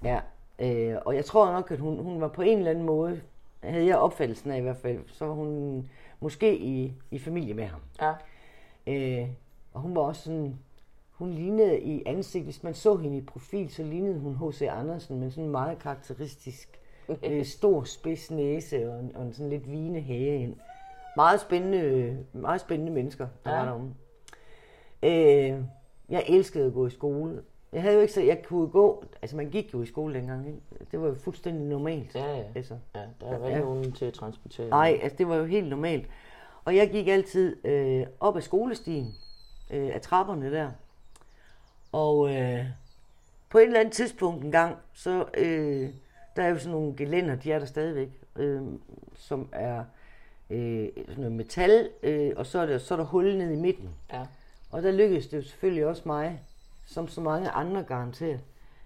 Ja. 0.04 0.20
Ja, 0.59 0.90
øh, 0.92 0.99
og 1.04 1.14
jeg 1.16 1.25
tror 1.25 1.52
nok, 1.52 1.70
at 1.70 1.78
hun, 1.78 1.99
hun 2.02 2.20
var 2.20 2.28
på 2.28 2.42
en 2.42 2.59
eller 2.59 2.70
anden 2.70 2.85
måde, 2.85 3.20
havde 3.62 3.87
jeg 3.87 3.99
opfattelsen 3.99 4.50
af 4.50 4.59
i 4.59 4.61
hvert 4.61 4.76
fald, 4.76 4.99
så 5.06 5.25
var 5.26 5.35
hun 5.35 5.88
måske 6.20 6.59
i, 6.59 6.92
i 7.11 7.18
familie 7.18 7.54
med 7.54 7.64
ham. 7.64 7.80
Ja. 8.00 8.12
Øh, 8.87 9.28
og 9.73 9.80
hun 9.80 9.94
var 9.94 10.02
også 10.02 10.23
sådan, 10.23 10.59
hun 11.21 11.31
lignede 11.33 11.81
i 11.81 12.03
ansigt, 12.07 12.45
hvis 12.45 12.62
man 12.62 12.75
så 12.75 12.97
hende 12.97 13.17
i 13.17 13.21
profil, 13.21 13.71
så 13.71 13.83
lignede 13.83 14.19
hun 14.19 14.37
H.C. 14.50 14.62
Andersen 14.62 15.21
med 15.21 15.31
sådan 15.31 15.45
en 15.45 15.50
meget 15.50 15.79
karakteristisk 15.79 16.81
øh, 17.25 17.45
stor 17.59 17.85
spids 17.85 18.31
næse 18.31 18.93
og, 18.93 19.00
en- 19.00 19.17
og 19.17 19.23
en 19.23 19.33
sådan 19.33 19.50
lidt 19.50 19.71
vigende 19.71 20.00
hage 20.00 20.43
ind. 20.43 20.55
Meget 21.17 21.41
spændende, 21.41 22.19
meget 22.33 22.61
spændende 22.61 22.93
mennesker, 22.93 23.27
der 23.45 23.50
Ja. 23.50 23.59
var 23.59 23.65
derude. 23.65 23.91
Øh, 25.03 25.62
jeg 26.09 26.25
elskede 26.29 26.67
at 26.67 26.73
gå 26.73 26.87
i 26.87 26.91
skole. 26.91 27.43
Jeg 27.73 27.83
havde 27.83 27.95
jo 27.95 28.00
ikke 28.00 28.12
så, 28.12 28.21
jeg 28.23 28.43
kunne 28.45 28.69
gå, 28.69 29.05
altså 29.23 29.37
man 29.37 29.50
gik 29.50 29.73
jo 29.75 29.83
i 29.83 29.87
skole 29.87 30.15
dengang, 30.15 30.47
ikke? 30.47 30.61
Det 30.93 31.00
var 31.00 31.07
jo 31.09 31.15
fuldstændig 31.15 31.67
normalt. 31.67 32.15
Ja, 32.15 32.37
ja. 32.37 32.45
Altså. 32.55 32.75
ja 32.95 33.00
der 33.21 33.27
er 33.27 33.47
ikke 33.47 33.59
Ja. 33.59 33.65
nogen 33.65 33.93
til 33.93 34.05
at 34.05 34.12
transportere. 34.12 34.69
Nej, 34.69 34.99
altså 35.03 35.19
det 35.19 35.29
var 35.29 35.37
jo 35.37 35.45
helt 35.45 35.69
normalt. 35.69 36.07
Og 36.65 36.77
jeg 36.77 36.91
gik 36.91 37.09
altid 37.09 37.67
øh, 37.67 38.07
op 38.21 38.37
ad 38.37 38.41
skolestien, 38.43 39.07
øh, 39.71 39.91
af 39.95 40.00
trapperne 40.00 40.53
der. 40.53 40.71
Og 41.92 42.35
øh, 42.35 42.64
på 43.49 43.59
et 43.59 43.64
eller 43.64 43.80
andet 43.80 43.94
tidspunkt 43.94 44.44
en 44.44 44.52
gang, 44.52 44.76
så 44.92 45.25
øh, 45.35 45.90
der 46.37 46.42
er 46.42 46.49
jo 46.49 46.59
sådan 46.59 46.73
nogle 46.73 46.97
gelænder, 46.97 47.35
de 47.35 47.52
er 47.52 47.59
der 47.59 47.66
stadigvæk, 47.66 48.09
øh, 48.37 48.62
som 49.14 49.49
er 49.52 49.85
øh, 50.50 50.88
sådan 50.97 51.14
noget 51.16 51.32
metal, 51.32 51.90
øh, 52.02 52.32
og 52.37 52.47
så 52.47 52.59
er, 52.59 52.66
der, 52.66 52.78
så 52.78 52.94
er 52.94 52.99
der 52.99 53.04
hul 53.04 53.37
ned 53.37 53.50
i 53.50 53.56
midten. 53.56 53.88
Ja. 54.12 54.26
Og 54.70 54.82
der 54.82 54.92
lykkedes 54.92 55.26
det 55.26 55.37
jo 55.37 55.42
selvfølgelig 55.42 55.87
også 55.87 56.02
mig, 56.06 56.42
som 56.87 57.09
så 57.09 57.20
mange 57.20 57.50
andre 57.50 57.82
garanteret, 57.82 58.40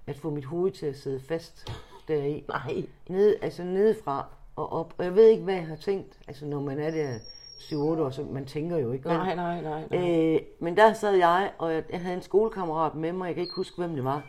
at 0.06 0.16
få 0.16 0.30
mit 0.30 0.44
hoved 0.44 0.72
til 0.72 0.86
at 0.86 0.96
sidde 0.96 1.20
fast 1.20 1.68
deri. 2.08 2.44
Nej. 2.48 2.86
Ned, 3.08 3.36
altså 3.42 3.64
nedefra 3.64 4.26
og 4.56 4.72
op. 4.72 4.94
Og 4.98 5.04
jeg 5.04 5.14
ved 5.14 5.28
ikke, 5.28 5.42
hvad 5.42 5.54
jeg 5.54 5.66
har 5.66 5.76
tænkt. 5.76 6.18
Altså, 6.28 6.46
når 6.46 6.60
man 6.60 6.78
er 6.78 6.90
der 6.90 7.18
7-8 7.72 7.76
år, 7.76 8.10
så 8.10 8.22
man 8.22 8.46
tænker 8.46 8.76
jo 8.76 8.92
ikke. 8.92 9.08
Nej, 9.08 9.34
nej, 9.34 9.62
nej. 9.62 9.84
nej. 9.90 10.34
Øh, 10.34 10.40
men 10.58 10.76
der 10.76 10.92
sad 10.92 11.14
jeg, 11.14 11.50
og 11.58 11.74
jeg, 11.74 11.84
jeg 11.90 12.00
havde 12.00 12.16
en 12.16 12.22
skolekammerat 12.22 12.94
med 12.94 13.12
mig. 13.12 13.26
Jeg 13.26 13.34
kan 13.34 13.42
ikke 13.42 13.56
huske, 13.56 13.76
hvem 13.76 13.94
det 13.94 14.04
var. 14.04 14.22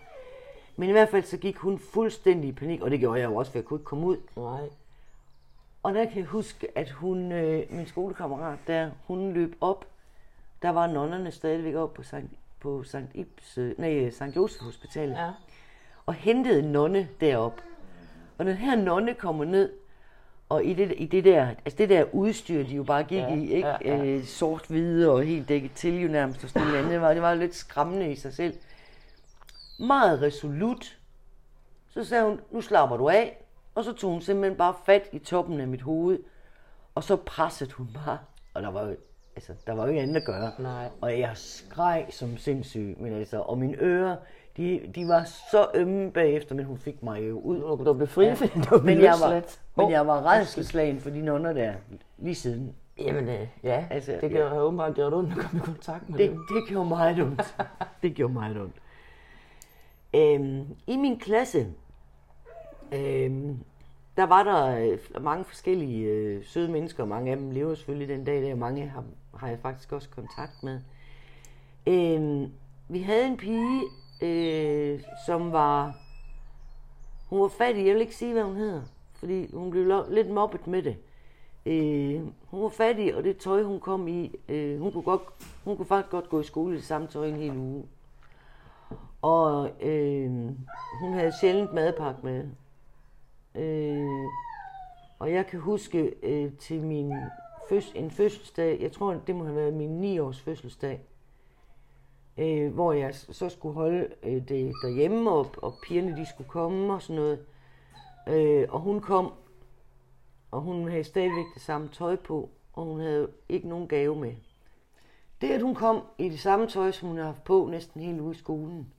Men 0.76 0.90
i 0.90 0.92
hvert 0.92 1.10
fald 1.10 1.24
så 1.24 1.38
gik 1.38 1.58
hun 1.58 1.80
fuldstændig 1.80 2.48
i 2.50 2.52
panik, 2.52 2.82
og 2.82 2.92
det 2.92 3.00
gjorde 3.00 3.20
jeg 3.20 3.30
jo 3.30 3.36
også, 3.36 3.52
for 3.52 3.60
jeg 3.60 3.66
kunne 3.66 3.78
ikke 3.78 3.86
komme 3.86 4.06
ud. 4.08 4.18
nej. 4.36 4.70
Og 5.84 5.94
der 5.94 6.06
kan 6.06 6.18
jeg 6.18 6.26
huske, 6.26 6.68
at 6.78 6.90
hun, 6.90 7.32
øh, 7.32 7.64
min 7.70 7.88
skolekammerat 7.88 8.60
der, 8.68 8.90
hun 9.08 9.34
løb 9.34 9.56
op. 9.62 9.86
Der 10.62 10.70
var 10.70 10.88
nonnerne 10.88 11.32
stadigvæk 11.32 11.76
op 11.76 11.94
på 11.94 12.04
Sankt, 12.04 12.32
på 12.60 12.84
Sankt, 12.84 13.16
Ibs, 13.16 13.58
øh, 13.58 13.80
nej, 13.80 14.10
Sankt 14.10 14.36
Josef 14.36 14.62
Hospital. 14.62 15.10
Ja. 15.10 15.32
og 16.06 16.14
hentede 16.14 16.60
en 16.60 16.66
nonne 16.66 17.08
derop. 17.22 17.62
Og 18.38 18.46
den 18.46 18.56
her 18.56 18.76
nonne 18.76 19.14
kommer 19.14 19.46
ned, 19.46 19.72
og 20.50 20.66
i 20.66 20.74
det, 20.74 20.94
i 20.98 21.06
det 21.06 21.24
der, 21.24 21.48
altså 21.48 21.78
det 21.78 21.90
der 21.90 22.06
udstyr, 22.14 22.64
de 22.64 22.76
jo 22.76 22.84
bare 22.84 23.04
gik 23.04 23.18
Ja, 23.18 23.34
i, 23.36 23.52
ikke? 23.54 23.68
ja, 23.68 23.78
Ja. 23.86 24.06
Øh, 24.06 24.24
sort-hvide 24.24 25.12
og 25.12 25.24
helt 25.24 25.50
dækket 25.50 25.72
til 25.76 26.02
jo 26.02 26.08
nærmest 26.08 26.44
og 26.44 26.50
sådan 26.50 26.68
noget. 26.68 26.90
Det 26.90 27.02
var, 27.02 27.14
det 27.14 27.22
var 27.22 27.34
lidt 27.34 27.56
skræmmende 27.56 28.12
i 28.12 28.16
sig 28.16 28.34
selv. 28.34 28.54
Meget 29.80 30.22
resolut. 30.22 30.98
Så 31.90 32.04
sagde 32.04 32.24
hun, 32.24 32.40
nu 32.52 32.62
slapper 32.62 32.98
du 32.98 33.10
af. 33.10 33.38
Og 33.76 33.84
så 33.84 33.94
tog 33.94 34.12
hun 34.12 34.22
simpelthen 34.22 34.58
bare 34.58 34.74
fat 34.86 35.10
i 35.12 35.20
toppen 35.20 35.60
af 35.60 35.68
mit 35.68 35.82
hoved. 35.82 36.20
Og 36.96 37.04
så 37.04 37.16
pressede 37.16 37.72
hun 37.72 37.90
bare. 38.06 38.18
Og 38.54 38.62
der 38.62 38.72
var 38.72 38.84
jo, 38.84 38.96
altså, 39.36 39.54
der 39.68 39.74
var 39.74 39.84
jo 39.84 39.90
ikke 39.90 40.02
andet 40.02 40.16
at 40.16 40.26
gøre. 40.26 40.52
Nej. 40.60 40.90
Og 41.02 41.20
jeg 41.20 41.32
skreg 41.34 42.06
som 42.10 42.38
sindssyg. 42.38 42.96
Men 43.00 43.14
altså, 43.14 43.40
og 43.40 43.58
mine 43.58 43.78
ører, 43.80 44.16
de, 44.58 44.92
de 44.96 45.08
var 45.08 45.24
så 45.52 45.68
ømme 45.74 46.12
bagefter, 46.12 46.56
men 46.56 46.66
hun 46.66 46.78
fik 46.78 47.04
mig 47.04 47.28
jo 47.30 47.40
ud. 47.40 47.60
Du, 47.60 47.84
du 47.86 47.94
blev 47.94 48.08
fri, 48.08 48.36
fordi 48.36 48.52
du 48.60 48.70
blev 48.70 48.96
Men 48.96 49.02
jeg 49.02 49.14
var, 49.22 49.42
men 49.76 49.92
jeg 49.92 50.08
var 50.08 50.32
redselslagen 50.32 51.00
for 51.00 51.10
de 51.10 51.22
nonner 51.22 51.54
der 51.54 51.74
lige 52.18 52.36
siden. 52.36 52.76
Jamen, 52.98 53.30
øh, 53.30 53.48
ja. 53.64 53.86
Altså, 53.90 54.12
det 54.12 54.30
kan 54.30 54.40
ja. 54.40 54.48
have 54.48 54.62
åbenbart 54.62 54.96
gjort 54.96 55.14
ondt 55.14 55.32
at 55.32 55.38
komme 55.38 55.58
i 55.58 55.66
kontakt 55.66 56.10
med 56.10 56.20
Det, 56.20 56.30
dem. 56.30 56.38
det 56.38 56.68
gjorde 56.68 56.90
meget 56.90 57.20
ondt. 57.20 57.56
Det 58.04 58.16
gjorde 58.16 58.34
meget 58.34 58.58
ondt. 58.58 58.76
Øhm, 60.14 60.76
I 60.88 60.98
min 60.98 61.20
klasse, 61.20 61.68
øhm, 62.92 63.60
der 64.18 64.24
var 64.24 64.44
der 64.44 64.92
øh, 64.92 65.24
mange 65.24 65.44
forskellige 65.44 66.06
øh, 66.06 66.44
søde 66.46 66.72
mennesker. 66.72 67.06
Mange 67.06 67.32
af 67.32 67.38
dem 67.38 67.52
lever 67.52 67.76
selvfølgelig 67.76 68.08
den 68.10 68.24
dag, 68.26 68.42
der 68.42 68.52
og 68.52 68.58
mange 68.58 68.88
har, 68.88 69.04
har 69.38 69.48
jeg 69.48 69.60
faktisk 69.60 69.92
også 69.92 70.10
kontakt 70.10 70.64
med. 70.64 70.80
Øhm, 71.88 72.52
vi 72.90 73.00
havde 73.02 73.26
en 73.28 73.38
pige, 73.38 73.82
øh, 74.22 75.00
som 75.26 75.52
var... 75.52 75.98
Hun 77.30 77.42
var 77.42 77.48
fattig, 77.48 77.86
jeg 77.86 77.94
vil 77.94 78.02
ikke 78.02 78.16
sige, 78.16 78.34
hvad 78.34 78.44
hun 78.44 78.56
hedder, 78.56 78.82
fordi 79.14 79.52
hun 79.54 79.72
blev 79.72 79.86
lo- 79.86 80.10
lidt 80.10 80.30
mobbet 80.30 80.68
med 80.68 80.84
det. 80.84 80.98
Øh, 81.66 82.22
hun 82.48 82.64
var 82.64 82.70
fattig, 82.70 83.16
og 83.16 83.24
det 83.24 83.38
tøj, 83.38 83.64
hun 83.64 83.80
kom 83.80 84.08
i, 84.08 84.36
øh, 84.50 84.80
hun, 84.80 84.92
kunne 84.92 85.04
godt, 85.04 85.22
hun 85.64 85.78
kunne 85.78 85.86
faktisk 85.86 86.12
godt 86.12 86.30
gå 86.30 86.40
i 86.40 86.44
skole 86.44 86.74
i 86.74 86.78
det 86.78 86.86
samme 86.86 87.08
tøj 87.08 87.28
en 87.28 87.36
hel 87.36 87.58
uge. 87.58 87.86
Og 89.22 89.70
øh, 89.82 90.30
hun 91.02 91.14
havde 91.14 91.34
sjældent 91.42 91.74
madpakke 91.74 92.20
med. 92.24 92.48
Øh, 93.56 94.26
og 95.20 95.32
jeg 95.32 95.48
kan 95.48 95.60
huske 95.60 96.14
øh, 96.24 96.52
til 96.52 96.82
min 96.82 97.14
føds, 97.70 97.92
en 97.96 98.12
fødselsdag, 98.12 98.78
jeg 98.82 98.92
tror, 98.92 99.14
det 99.28 99.36
må 99.36 99.44
have 99.44 99.56
været 99.56 99.74
min 99.74 99.90
9 99.90 100.20
års 100.20 100.42
fødselsdag, 100.42 101.02
øh, 102.38 102.74
hvor 102.74 102.94
jeg 102.94 103.16
så 103.16 103.50
skulle 103.50 103.76
holde 103.76 104.08
øh, 104.24 104.48
det 104.48 104.74
derhjemme, 104.84 105.32
og, 105.32 105.56
og 105.58 105.74
pigerne 105.88 106.18
de 106.18 106.26
skulle 106.26 106.50
komme 106.50 106.94
og 106.94 107.02
sådan 107.02 107.16
noget. 107.16 107.46
Øh, 108.28 108.68
og 108.70 108.80
hun 108.80 109.02
kom, 109.02 109.34
og 110.52 110.62
hun 110.62 110.90
havde 110.90 111.04
stadigvæk 111.04 111.46
det 111.54 111.62
samme 111.62 111.88
tøj 111.88 112.16
på, 112.16 112.50
og 112.74 112.86
hun 112.86 113.00
havde 113.00 113.32
ikke 113.50 113.68
nogen 113.68 113.88
gave 113.88 114.16
med. 114.16 114.36
Det, 115.42 115.50
at 115.50 115.62
hun 115.62 115.76
kom 115.76 116.02
i 116.18 116.30
det 116.30 116.40
samme 116.40 116.68
tøj, 116.68 116.92
som 116.92 117.08
hun 117.08 117.18
havde 117.18 117.28
haft 117.28 117.44
på 117.44 117.68
næsten 117.72 118.02
hele 118.02 118.22
ude 118.22 118.36
i 118.36 118.38
skolen, 118.38 118.94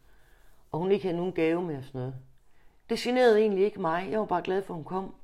og 0.72 0.78
hun 0.78 0.90
ikke 0.92 1.04
havde 1.04 1.16
nogen 1.16 1.32
gave 1.32 1.62
med 1.62 1.76
og 1.76 1.84
sådan 1.84 1.98
noget, 2.00 2.14
det 2.90 2.98
generede 2.98 3.40
egentlig 3.40 3.64
ikke 3.64 3.80
mig. 3.80 4.08
Jeg 4.10 4.20
var 4.20 4.26
bare 4.26 4.42
glad 4.42 4.62
for, 4.62 4.74
at 4.74 4.76
hun 4.76 4.84
kom. 4.84 5.14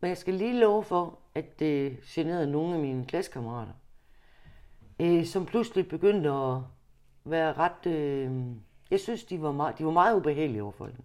Men 0.00 0.08
jeg 0.08 0.18
skal 0.18 0.34
lige 0.34 0.60
love 0.60 0.84
for, 0.84 1.18
at 1.34 1.58
det 1.58 1.98
generede 2.06 2.50
nogle 2.50 2.74
af 2.74 2.80
mine 2.80 3.06
klassekammerater, 3.06 3.72
øh, 5.00 5.26
som 5.26 5.46
pludselig 5.46 5.88
begyndte 5.88 6.30
at 6.30 6.58
være 7.24 7.52
ret... 7.52 7.86
Øh, 7.86 8.32
jeg 8.90 9.00
synes, 9.00 9.24
de 9.24 9.42
var, 9.42 9.52
meget, 9.52 9.78
de 9.78 9.84
var 9.84 9.90
meget 9.90 10.16
ubehagelige 10.16 10.62
overfor 10.62 10.86
dem. 10.86 11.04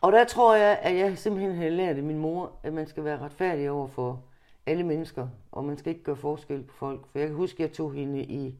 Og 0.00 0.12
der 0.12 0.24
tror 0.24 0.54
jeg, 0.54 0.78
at 0.82 0.96
jeg 0.96 1.18
simpelthen 1.18 1.54
havde 1.54 1.70
lært 1.70 1.96
af 1.96 2.02
min 2.02 2.18
mor, 2.18 2.58
at 2.62 2.72
man 2.72 2.86
skal 2.86 3.04
være 3.04 3.18
retfærdig 3.18 3.70
over 3.70 3.86
for 3.86 4.24
alle 4.66 4.84
mennesker, 4.84 5.28
og 5.52 5.64
man 5.64 5.78
skal 5.78 5.92
ikke 5.92 6.04
gøre 6.04 6.16
forskel 6.16 6.62
på 6.62 6.74
folk. 6.74 7.06
For 7.06 7.18
jeg 7.18 7.28
kan 7.28 7.36
huske, 7.36 7.62
at 7.62 7.68
jeg 7.68 7.76
tog 7.76 7.92
hende 7.92 8.24
i 8.24 8.54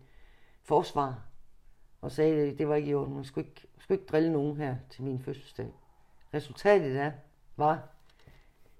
forsvar, 0.62 1.22
og 2.00 2.12
sagde, 2.12 2.50
at 2.50 2.58
det 2.58 2.68
var 2.68 2.74
ikke 2.74 2.90
i 2.90 2.94
orden. 2.94 3.14
Man 3.14 3.24
skulle 3.24 3.46
ikke, 3.48 3.60
man 3.74 3.82
skulle 3.82 4.00
ikke 4.00 4.10
drille 4.10 4.32
nogen 4.32 4.56
her 4.56 4.76
til 4.90 5.02
min 5.02 5.18
fødselsdag. 5.18 5.72
Resultatet 6.34 6.96
er, 6.96 7.12
var, 7.56 7.88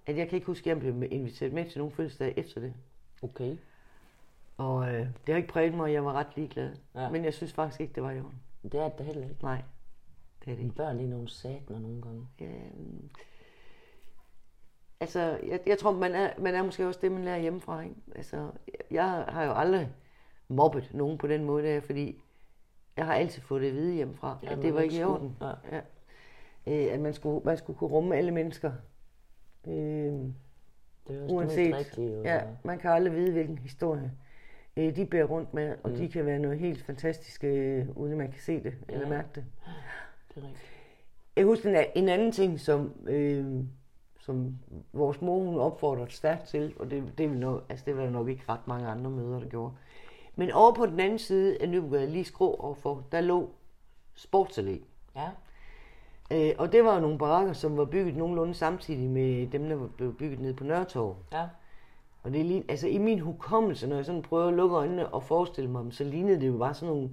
at 0.07 0.17
jeg 0.17 0.29
kan 0.29 0.37
ikke 0.37 0.47
huske, 0.47 0.71
at 0.71 0.85
jeg 0.85 0.97
blev 0.97 1.13
inviteret 1.13 1.53
med 1.53 1.71
til 1.71 1.79
nogen 1.79 1.93
fødselsdag 1.93 2.35
efter 2.37 2.61
det. 2.61 2.75
Okay. 3.23 3.57
Og 4.61 4.89
øh, 4.95 5.01
det 5.01 5.29
har 5.29 5.37
ikke 5.37 5.49
præget 5.49 5.75
mig, 5.75 5.93
jeg 5.93 6.05
var 6.05 6.13
ret 6.13 6.27
ligeglad. 6.37 6.71
Ja. 6.95 7.11
Men 7.11 7.25
jeg 7.25 7.35
synes 7.35 7.53
faktisk 7.53 7.81
ikke, 7.81 7.95
det 7.95 8.03
var 8.03 8.11
i 8.11 8.19
orden. 8.21 8.43
Det 8.63 8.75
er 8.75 8.89
det 8.89 9.07
heller 9.07 9.23
ikke. 9.29 9.43
Nej. 9.43 9.63
Det 10.45 10.51
er 10.51 10.57
det 10.57 10.63
ikke. 10.63 10.75
Børn 10.75 10.97
lige 10.97 11.09
nogle 11.09 11.29
satner 11.29 11.79
nogle 11.79 12.03
gange. 12.03 12.27
Ja, 12.41 12.47
altså, 15.01 15.21
jeg, 15.49 15.61
jeg 15.67 15.79
tror, 15.79 15.93
man 15.93 16.13
er, 16.15 16.31
man 16.39 16.55
er 16.55 16.63
måske 16.63 16.87
også 16.87 17.01
det, 17.03 17.13
man 17.13 17.25
lærer 17.25 17.39
hjemmefra. 17.39 17.81
Ikke? 17.83 17.95
Altså, 18.17 18.51
jeg 18.91 19.25
har 19.29 19.45
jo 19.45 19.53
aldrig 19.53 19.89
mobbet 20.49 20.91
nogen 20.95 21.19
på 21.19 21.27
den 21.27 21.45
måde, 21.45 21.63
der, 21.67 21.81
fordi 21.81 22.23
jeg 22.97 23.07
har 23.07 23.15
altid 23.15 23.43
fået 23.43 23.63
det 23.63 23.69
at 23.69 23.75
vide 23.75 23.95
hjemmefra, 23.95 24.39
Ja, 24.43 24.53
at 24.53 24.59
det 24.63 24.75
var 24.75 24.81
ikke 24.81 24.93
ikke 24.95 24.97
i 24.97 24.99
skulle. 25.05 25.15
orden. 25.15 25.37
Ja. 25.41 25.77
Ja. 25.77 25.81
Øh, 26.87 26.95
at 26.95 27.01
man 27.01 27.15
skulle, 27.15 27.41
man 27.45 27.59
skulle 27.59 27.79
kunne 27.79 27.91
rumme 27.91 28.17
alle 28.17 28.31
mennesker. 28.31 28.73
Øh, 29.67 29.73
Det 29.73 31.19
er 31.19 31.23
også 31.23 31.35
uanset. 31.35 31.99
jo, 31.99 32.23
Ja, 32.23 32.43
man 32.65 32.79
kan 32.79 32.91
aldrig 32.91 33.15
vide, 33.15 33.33
hvilken 33.33 33.59
historie 33.59 34.13
øh, 34.77 34.97
de 34.97 35.07
bærer 35.07 35.25
rundt 35.25 35.55
med, 35.55 35.75
og 35.83 35.91
mm. 35.91 35.97
de 35.97 36.09
kan 36.09 36.27
være 36.27 36.39
noget 36.39 36.59
helt 36.59 36.85
fantastisk, 36.85 37.45
øh, 37.45 37.87
uden 37.97 38.13
at 38.13 38.19
man 38.19 38.33
kan 38.33 38.41
se 38.41 38.63
det 38.63 38.75
eller 38.89 39.03
Ja. 39.03 39.09
mærke 39.09 39.29
det. 39.35 39.45
Det 40.29 40.43
er 40.43 40.47
rigtigt. 40.47 40.71
Jeg 41.37 41.45
husker 41.45 41.81
en, 41.81 41.87
en 41.95 42.09
anden 42.09 42.33
ting, 42.33 42.61
som, 42.61 42.93
øh, 43.07 43.65
som 44.19 44.57
vores 44.93 45.21
mor 45.21 45.39
hun 45.45 45.59
opfordrede 45.59 46.11
stærkt 46.11 46.49
til, 46.49 46.75
og 46.79 46.91
det, 46.91 47.13
det, 47.19 47.31
vil 47.31 47.39
nok, 47.39 47.65
altså 47.69 47.85
det 47.85 47.97
var 47.97 48.03
der 48.03 48.11
nok 48.11 48.29
ikke 48.29 48.43
ret 48.49 48.67
mange 48.67 48.87
andre 48.89 49.11
møder, 49.11 49.41
der 49.41 49.49
gjorde. 49.49 49.73
Men 50.37 50.51
over 50.53 50.75
på 50.75 50.87
den 50.87 51.01
anden 51.01 51.19
side 51.19 51.63
af 51.63 51.69
Nybrogade, 51.69 52.07
lige 52.07 52.25
skrå 52.25 52.55
overfor, 52.55 53.05
der 53.13 53.21
lå 53.21 53.51
sportsalé. 54.17 54.81
Ja. 55.17 55.29
Øh, 56.33 56.55
og 56.59 56.73
det 56.73 56.85
var 56.85 56.95
jo 56.95 57.01
nogle 57.01 57.19
barakker, 57.19 57.53
som 57.53 57.77
var 57.77 57.85
bygget 57.85 58.17
nogenlunde 58.17 58.55
samtidig 58.55 59.11
med 59.11 59.47
dem, 59.47 59.69
der 59.69 59.89
blevet 59.97 60.17
bygget 60.17 60.41
nede 60.41 60.55
på 60.55 60.65
Nørretorv. 60.65 61.17
Ja. 61.33 61.49
Og 62.23 62.33
det 62.33 62.41
er 62.41 62.45
lige, 62.45 62.65
altså 62.69 62.89
i 62.89 62.99
min 62.99 63.19
hukommelse, 63.19 63.87
når 63.87 63.97
jeg 63.97 64.05
sådan 64.05 64.23
prøver 64.23 64.49
at 64.49 64.55
lukke 64.55 64.77
øjnene 64.77 65.09
og 65.09 65.23
forestille 65.23 65.71
mig 65.71 65.83
dem, 65.83 65.91
så 65.91 66.05
lignede 66.05 66.41
det 66.41 66.47
jo 66.47 66.59
bare 66.59 66.75
sådan 66.75 66.95
nogle 66.95 67.11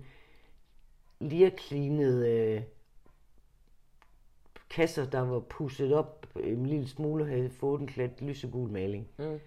lirklinede 1.20 2.30
øh, 2.30 2.62
kasser, 4.70 5.06
der 5.06 5.20
var 5.20 5.40
pusset 5.40 5.94
op 5.94 6.28
en 6.40 6.66
lille 6.66 6.88
smule 6.88 7.24
og 7.24 7.30
havde 7.30 7.50
fået 7.50 7.82
en 7.82 7.88
klat 7.88 8.22
lysegul 8.22 8.70
maling. 8.70 9.08
Mm. 9.18 9.40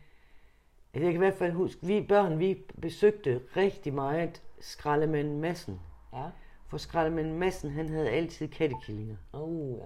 Altså, 0.95 1.07
jeg 1.07 1.13
kan 1.13 1.15
i 1.15 1.19
hvert 1.19 1.35
fald 1.35 1.53
huske, 1.53 1.87
vi 1.87 2.07
børn, 2.09 2.39
vi 2.39 2.59
besøgte 2.81 3.41
rigtig 3.57 3.95
meget 3.95 4.43
skraldemand 4.61 5.39
Massen. 5.39 5.81
Ja. 6.13 6.25
For 6.69 6.77
skraldemand 6.77 7.33
Massen, 7.33 7.71
han 7.71 7.89
havde 7.89 8.11
altid 8.11 8.49
kattekillinger. 8.49 9.17
Oh, 9.33 9.79
ja. 9.79 9.85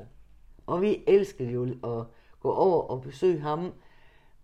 Og 0.66 0.82
vi 0.82 1.04
elskede 1.06 1.50
jo 1.50 1.64
at 1.64 2.06
gå 2.40 2.52
over 2.52 2.82
og 2.82 3.02
besøge 3.02 3.40
ham. 3.40 3.72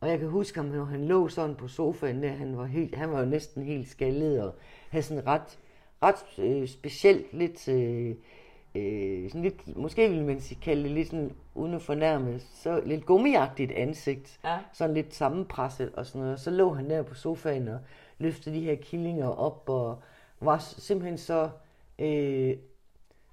Og 0.01 0.09
jeg 0.09 0.19
kan 0.19 0.29
huske 0.29 0.59
ham, 0.59 0.67
når 0.67 0.85
han 0.85 1.05
lå 1.05 1.29
sådan 1.29 1.57
på 1.57 1.69
sofaen 1.69 2.23
der, 2.23 2.29
han 2.29 2.57
var, 2.57 2.65
helt, 2.65 2.95
han 2.95 3.11
var 3.11 3.21
jo 3.21 3.27
næsten 3.27 3.63
helt 3.63 3.89
skaldet 3.89 4.43
og 4.43 4.55
havde 4.91 5.03
sådan 5.03 5.27
ret, 5.27 5.59
ret 6.03 6.39
øh, 6.39 6.69
specielt 6.69 7.33
lidt, 7.33 7.69
øh, 7.69 8.15
øh, 8.75 9.29
sådan 9.29 9.43
lidt, 9.43 9.77
måske 9.77 10.09
ville 10.09 10.25
man 10.25 10.41
sige, 10.41 10.61
kalde 10.61 10.83
det 10.83 10.91
lidt 10.91 11.09
sådan, 11.09 11.33
uden 11.55 11.75
at 11.75 11.83
fornærme, 11.83 12.39
så 12.39 12.83
lidt 12.87 13.07
gummiagtigt 13.07 13.73
ansigt. 13.73 14.41
Ja. 14.45 14.59
Sådan 14.73 14.95
lidt 14.95 15.15
sammenpresset 15.15 15.93
og 15.95 16.07
sådan 16.07 16.21
noget. 16.21 16.41
Så 16.41 16.51
lå 16.51 16.75
han 16.75 16.91
der 16.91 17.03
på 17.03 17.15
sofaen 17.15 17.69
og 17.69 17.79
løftede 18.19 18.55
de 18.55 18.61
her 18.61 18.75
killinger 18.75 19.29
op 19.29 19.65
og 19.67 20.03
var 20.41 20.59
simpelthen 20.59 21.19
så, 21.19 21.51
øh, 21.99 22.57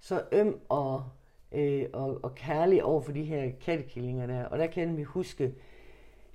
så 0.02 0.24
øm 0.32 0.60
og, 0.70 1.04
øh, 1.52 1.86
og, 1.94 2.20
og 2.24 2.36
kærlig 2.36 2.84
over 2.84 3.02
for 3.02 3.12
de 3.12 3.24
her 3.24 3.52
kattekillinger 3.66 4.28
der. 4.28 4.46
Og 4.46 4.60
der 4.60 4.68
kan 4.68 4.82
jeg 4.82 4.88
nemlig 4.88 5.06
huske, 5.06 5.54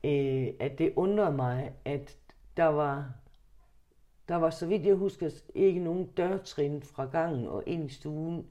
øh, 0.05 0.49
at 0.61 0.79
det 0.79 0.93
undrede 0.97 1.37
mig, 1.37 1.73
at 1.85 2.17
der 2.57 2.65
var, 2.65 3.13
der 4.29 4.37
var, 4.37 4.51
så 4.51 4.67
vidt 4.67 4.87
jeg 4.87 4.95
husker, 4.95 5.31
ikke 5.55 5.81
nogen 5.81 6.07
dørtrin 6.07 6.83
fra 6.83 7.05
gangen 7.05 7.47
og 7.47 7.63
ind 7.67 7.91
i 7.91 7.93
stuen. 7.95 8.47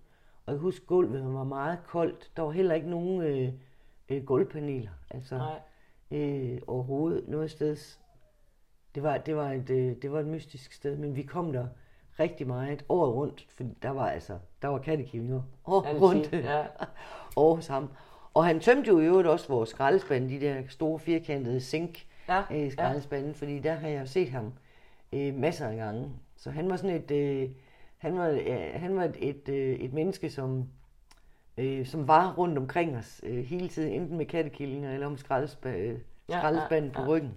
Og 0.46 0.53
jeg 0.53 0.60
husker, 0.60 0.86
gulvet 0.86 1.34
var 1.34 1.43
meget 1.43 1.79
koldt. 1.84 2.31
Der 2.36 2.41
var 2.41 2.51
heller 2.51 2.75
ikke 2.75 2.89
nogen 2.89 3.22
øh, 3.22 3.53
øh, 4.10 4.23
gulvpaneler. 4.26 4.91
Altså, 5.10 5.38
Nej. 5.38 5.60
øh, 6.12 6.62
overhovedet 6.67 7.28
noget 7.28 7.52
sted. 7.52 7.78
Det 8.95 9.04
var, 9.04 9.17
det, 9.17 9.36
var 9.36 9.52
et, 9.52 9.69
øh, 9.69 9.95
det 10.02 10.12
var 10.12 10.19
et 10.19 10.28
mystisk 10.28 10.73
sted, 10.73 10.97
men 10.97 11.15
vi 11.15 11.23
kom 11.23 11.54
der 11.54 11.67
rigtig 12.19 12.47
meget 12.47 12.86
året 12.89 13.13
rundt, 13.13 13.45
for 13.49 13.63
der 13.82 13.89
var 13.89 14.10
altså, 14.10 14.39
der 14.62 14.67
var 14.67 14.78
kattekillinger 14.78 15.41
året 15.65 16.02
rundt 16.02 16.34
ja. 16.34 16.65
over 17.36 17.56
hos 17.56 17.67
ham. 17.67 17.89
Og 18.34 18.46
han 18.46 18.60
tømte 18.60 18.88
jo 18.88 19.00
i 19.00 19.06
øvrigt 19.06 19.28
også 19.28 19.48
vores 19.48 19.70
skraldespande, 19.70 20.30
de 20.30 20.39
der 20.41 20.62
store 20.67 21.00
firkantede 21.00 21.60
zink 21.62 22.06
Ja, 22.30 22.41
øh, 22.52 22.72
skraldespande, 22.72 23.34
fordi 23.34 23.60
der 23.60 23.74
har 23.74 23.88
jeg 23.88 24.08
set 24.08 24.30
ham 24.30 24.54
øh, 25.13 25.36
masser 25.36 25.67
af 25.67 25.78
gange. 25.78 26.10
Så 26.38 26.52
han 26.52 26.70
var 26.70 26.76
sådan 26.76 26.96
et, 26.96 27.12
øh, 27.12 27.50
han 27.98 28.17
var, 28.17 28.28
øh, 28.30 28.58
han 28.74 28.96
var 28.96 29.04
et, 29.04 29.15
et, 29.20 29.50
øh, 29.50 29.76
et 29.76 29.94
menneske, 29.94 30.30
som, 30.30 30.65
øh, 31.58 31.86
som 31.86 32.08
var 32.08 32.34
rundt 32.38 32.58
omkring 32.58 32.98
os 32.98 33.22
øh, 33.24 33.44
hele 33.44 33.67
tiden, 33.67 33.94
enten 34.02 34.17
med 34.17 34.26
kattekillinger 34.26 34.94
eller 34.94 35.08
om 35.08 35.13
skraldespa- 35.15 35.67
øh, 35.67 36.00
Ja, 36.30 36.38
skraldespanden 36.39 36.91
ja, 36.91 36.98
på 36.98 37.02
ja. 37.02 37.08
ryggen. 37.08 37.32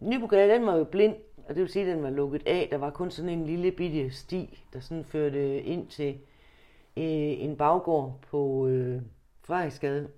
Nybrogade, 0.00 0.52
den 0.54 0.66
var 0.66 0.76
jo 0.76 0.84
blind, 0.84 1.14
og 1.36 1.54
det 1.54 1.56
vil 1.62 1.68
sige, 1.68 1.86
at 1.90 1.94
den 1.96 2.02
var 2.02 2.10
lukket 2.10 2.42
af. 2.46 2.68
Der 2.70 2.76
var 2.78 2.90
kun 2.90 3.10
sådan 3.10 3.28
en 3.30 3.46
lille 3.46 3.72
bitte 3.72 4.10
sti, 4.10 4.64
der 4.72 4.80
sådan 4.80 5.04
førte 5.04 5.62
ind 5.62 5.86
til 5.86 6.08
øh, 6.96 7.42
en 7.44 7.56
baggård 7.56 8.18
på 8.30 8.66
øh, 8.66 9.02
Frederiksgade. 9.50 10.08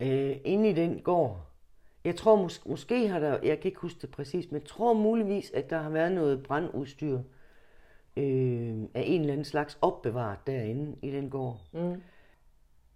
Øh, 0.00 0.36
inde 0.44 0.70
i 0.70 0.72
den 0.72 1.00
gård, 1.02 1.40
jeg 2.04 2.16
tror 2.16 2.36
mås- 2.36 2.68
måske 2.68 3.08
har 3.08 3.18
der, 3.18 3.38
jeg 3.42 3.60
kan 3.60 3.68
ikke 3.68 3.80
huske 3.80 3.98
det 4.02 4.10
præcis, 4.10 4.50
men 4.50 4.60
jeg 4.60 4.68
tror 4.68 4.92
muligvis, 4.92 5.50
at 5.50 5.70
der 5.70 5.78
har 5.78 5.90
været 5.90 6.12
noget 6.12 6.42
brandudstyr 6.42 7.18
øh, 8.16 8.82
af 8.94 9.02
en 9.06 9.20
eller 9.20 9.32
anden 9.32 9.44
slags 9.44 9.78
opbevaret 9.80 10.38
derinde 10.46 10.96
i 11.02 11.10
den 11.10 11.30
gård. 11.30 11.60
Mm. 11.72 12.02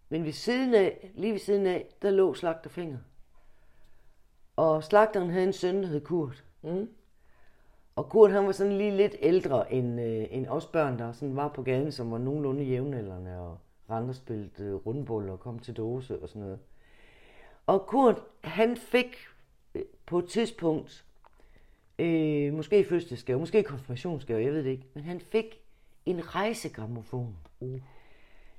Men 0.09 0.25
ved 0.25 0.33
siden 0.33 0.75
af, 0.75 1.11
lige 1.15 1.33
ved 1.33 1.41
siden 1.41 1.67
af, 1.67 1.87
der 2.03 2.11
lå 2.11 2.35
slagterfinger. 2.35 2.99
Og 4.57 4.85
slagteren 4.85 5.31
havde 5.31 5.47
en 5.47 5.53
søn, 5.53 5.83
der 5.83 5.89
hed 5.89 6.01
Kurt. 6.01 6.45
Mm. 6.63 6.89
Og 7.97 8.09
Kurt 8.09 8.31
han 8.31 8.47
var 8.47 8.53
sådan 8.53 8.79
lige 8.79 8.97
lidt 8.97 9.17
ældre 9.21 9.73
end, 9.73 10.01
øh, 10.01 10.27
end 10.31 10.47
os 10.47 10.67
børn, 10.67 10.99
der 10.99 11.13
sådan 11.13 11.37
var 11.37 11.49
på 11.49 11.63
gaden, 11.63 11.93
som 11.93 12.11
var 12.11 12.19
nogenlunde 12.19 12.65
jævnaldrende 12.65 13.39
og 13.39 13.59
rendte 13.91 14.11
og 14.11 14.15
spillede 14.15 14.51
øh, 14.59 14.75
rundbold 14.75 15.31
og 15.31 15.41
kom 15.41 15.59
til 15.59 15.75
dåse 15.75 16.23
og 16.23 16.29
sådan 16.29 16.43
noget. 16.43 16.59
Og 17.67 17.87
Kurt, 17.87 18.23
han 18.45 18.77
fik 18.77 19.17
øh, 19.75 19.83
på 20.07 20.19
et 20.19 20.29
tidspunkt, 20.29 21.05
øh, 21.99 22.55
måske 22.55 22.85
fødselsdagsgave, 22.85 23.39
måske 23.39 23.63
konfirmationsgave, 23.63 24.43
jeg 24.43 24.53
ved 24.53 24.65
det 24.65 24.71
ikke, 24.71 24.87
men 24.95 25.05
han 25.05 25.21
fik 25.21 25.61
en 26.07 26.35
rejsegrammofon. 26.35 27.37
Uh. 27.61 27.81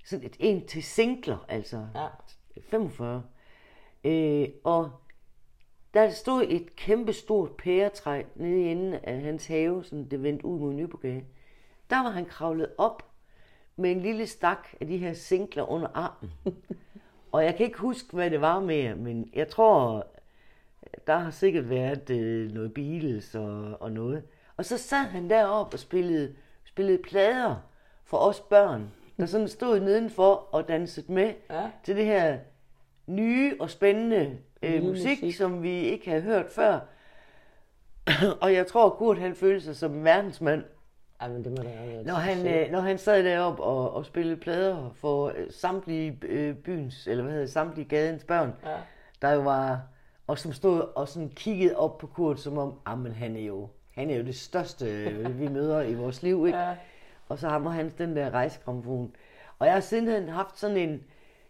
Sådan 0.05 0.25
et, 0.25 0.35
en 0.39 0.67
til 0.67 0.83
singler, 0.83 1.45
altså. 1.47 1.87
Ja. 1.95 2.07
45. 2.61 3.23
Øh, 4.03 4.49
og 4.63 4.91
der 5.93 6.09
stod 6.09 6.45
et 6.49 6.75
kæmpe 6.75 7.13
stort 7.13 7.51
pæretræ 7.51 8.23
nede 8.35 8.61
i 8.61 8.71
enden 8.71 8.93
af 8.93 9.21
hans 9.21 9.47
have, 9.47 9.83
som 9.83 10.05
det 10.05 10.23
vendte 10.23 10.45
ud 10.45 10.59
mod 10.59 10.73
Nyborgade. 10.73 11.23
Der 11.89 12.03
var 12.03 12.09
han 12.09 12.25
kravlet 12.25 12.67
op 12.77 13.08
med 13.79 13.91
en 13.91 13.99
lille 13.99 14.27
stak 14.27 14.67
af 14.81 14.87
de 14.87 14.97
her 14.97 15.13
singler 15.13 15.71
under 15.71 15.87
armen. 15.93 16.31
og 17.31 17.43
jeg 17.43 17.55
kan 17.55 17.65
ikke 17.65 17.79
huske, 17.79 18.13
hvad 18.13 18.29
det 18.29 18.41
var 18.41 18.59
med, 18.59 18.95
men 18.95 19.29
jeg 19.33 19.47
tror, 19.47 20.07
der 21.07 21.17
har 21.17 21.31
sikkert 21.31 21.69
været 21.69 22.09
øh, 22.09 22.51
noget 22.51 22.73
Beatles 22.73 23.35
og, 23.35 23.81
og 23.81 23.91
noget. 23.91 24.23
Og 24.57 24.65
så 24.65 24.77
sad 24.77 25.03
han 25.05 25.29
deroppe 25.29 25.75
og 25.75 25.79
spillede, 25.79 26.35
spillede 26.63 26.97
plader 26.97 27.55
for 28.03 28.17
os 28.17 28.39
børn, 28.39 28.91
der 29.17 29.25
sådan 29.25 29.47
stod 29.47 29.79
nedenfor 29.79 30.33
og 30.51 30.67
dansede 30.67 31.11
med 31.11 31.33
Ja. 31.49 31.69
til 31.83 31.95
det 31.95 32.05
her 32.05 32.37
nye 33.07 33.55
og 33.59 33.69
spændende 33.69 34.37
øh, 34.63 34.83
musik, 34.83 35.21
musik. 35.21 35.35
som 35.35 35.63
vi 35.63 35.69
ikke 35.71 36.09
havde 36.09 36.21
hørt 36.21 36.49
før. 36.49 36.79
og 38.41 38.53
jeg 38.53 38.67
tror, 38.67 38.89
Kurt 38.89 39.17
han 39.17 39.35
følte 39.35 39.61
sig 39.65 39.75
som 39.75 39.93
en 39.93 40.03
verdensmand, 40.03 40.63
Ej, 41.21 41.29
men 41.29 41.43
det 41.43 41.51
må 41.51 41.57
da 41.57 41.69
været 41.69 42.05
når 42.05 42.13
han, 42.13 42.47
øh, 42.47 42.71
når 42.71 42.79
han 42.79 42.97
sad 42.97 43.23
deroppe 43.23 43.63
og, 43.63 43.93
og 43.93 44.05
spillede 44.05 44.37
plader 44.37 44.89
for 44.93 45.27
øh, 45.27 45.47
samtlige 45.51 46.17
øh, 46.21 46.55
byens, 46.55 47.07
eller 47.07 47.23
hvad 47.23 47.31
hedder 47.33 47.45
det, 47.45 47.53
samtlige 47.53 47.87
gadens 47.89 48.23
børn, 48.23 48.53
Ja. 48.65 48.77
der 49.21 49.31
jo 49.31 49.41
var, 49.41 49.81
og 50.27 50.39
som 50.39 50.53
stod 50.53 50.81
og 50.95 51.07
sådan 51.07 51.29
kiggede 51.29 51.75
op 51.75 51.97
på 51.97 52.07
Kurt, 52.07 52.39
som 52.39 52.57
om, 52.57 52.97
men 52.97 53.11
han 53.11 53.35
er 53.35 53.41
jo, 53.41 53.67
han 53.95 54.09
er 54.09 54.15
jo 54.15 54.23
det 54.23 54.35
største, 54.35 54.85
øh, 55.05 55.39
vi 55.39 55.47
møder 55.47 55.81
i 55.81 55.93
vores 55.93 56.23
liv, 56.23 56.45
ikke? 56.47 56.57
Ja. 56.59 56.75
Og 57.29 57.39
så 57.39 57.49
har 57.49 57.59
han 57.69 57.93
den 57.97 58.15
der 58.15 58.29
rejsegrammofon. 58.31 59.15
Og 59.59 59.65
jeg 59.65 59.73
har 59.73 59.81
sidenhen 59.81 60.29
haft 60.29 60.59
sådan 60.59 60.77
en, 60.77 61.03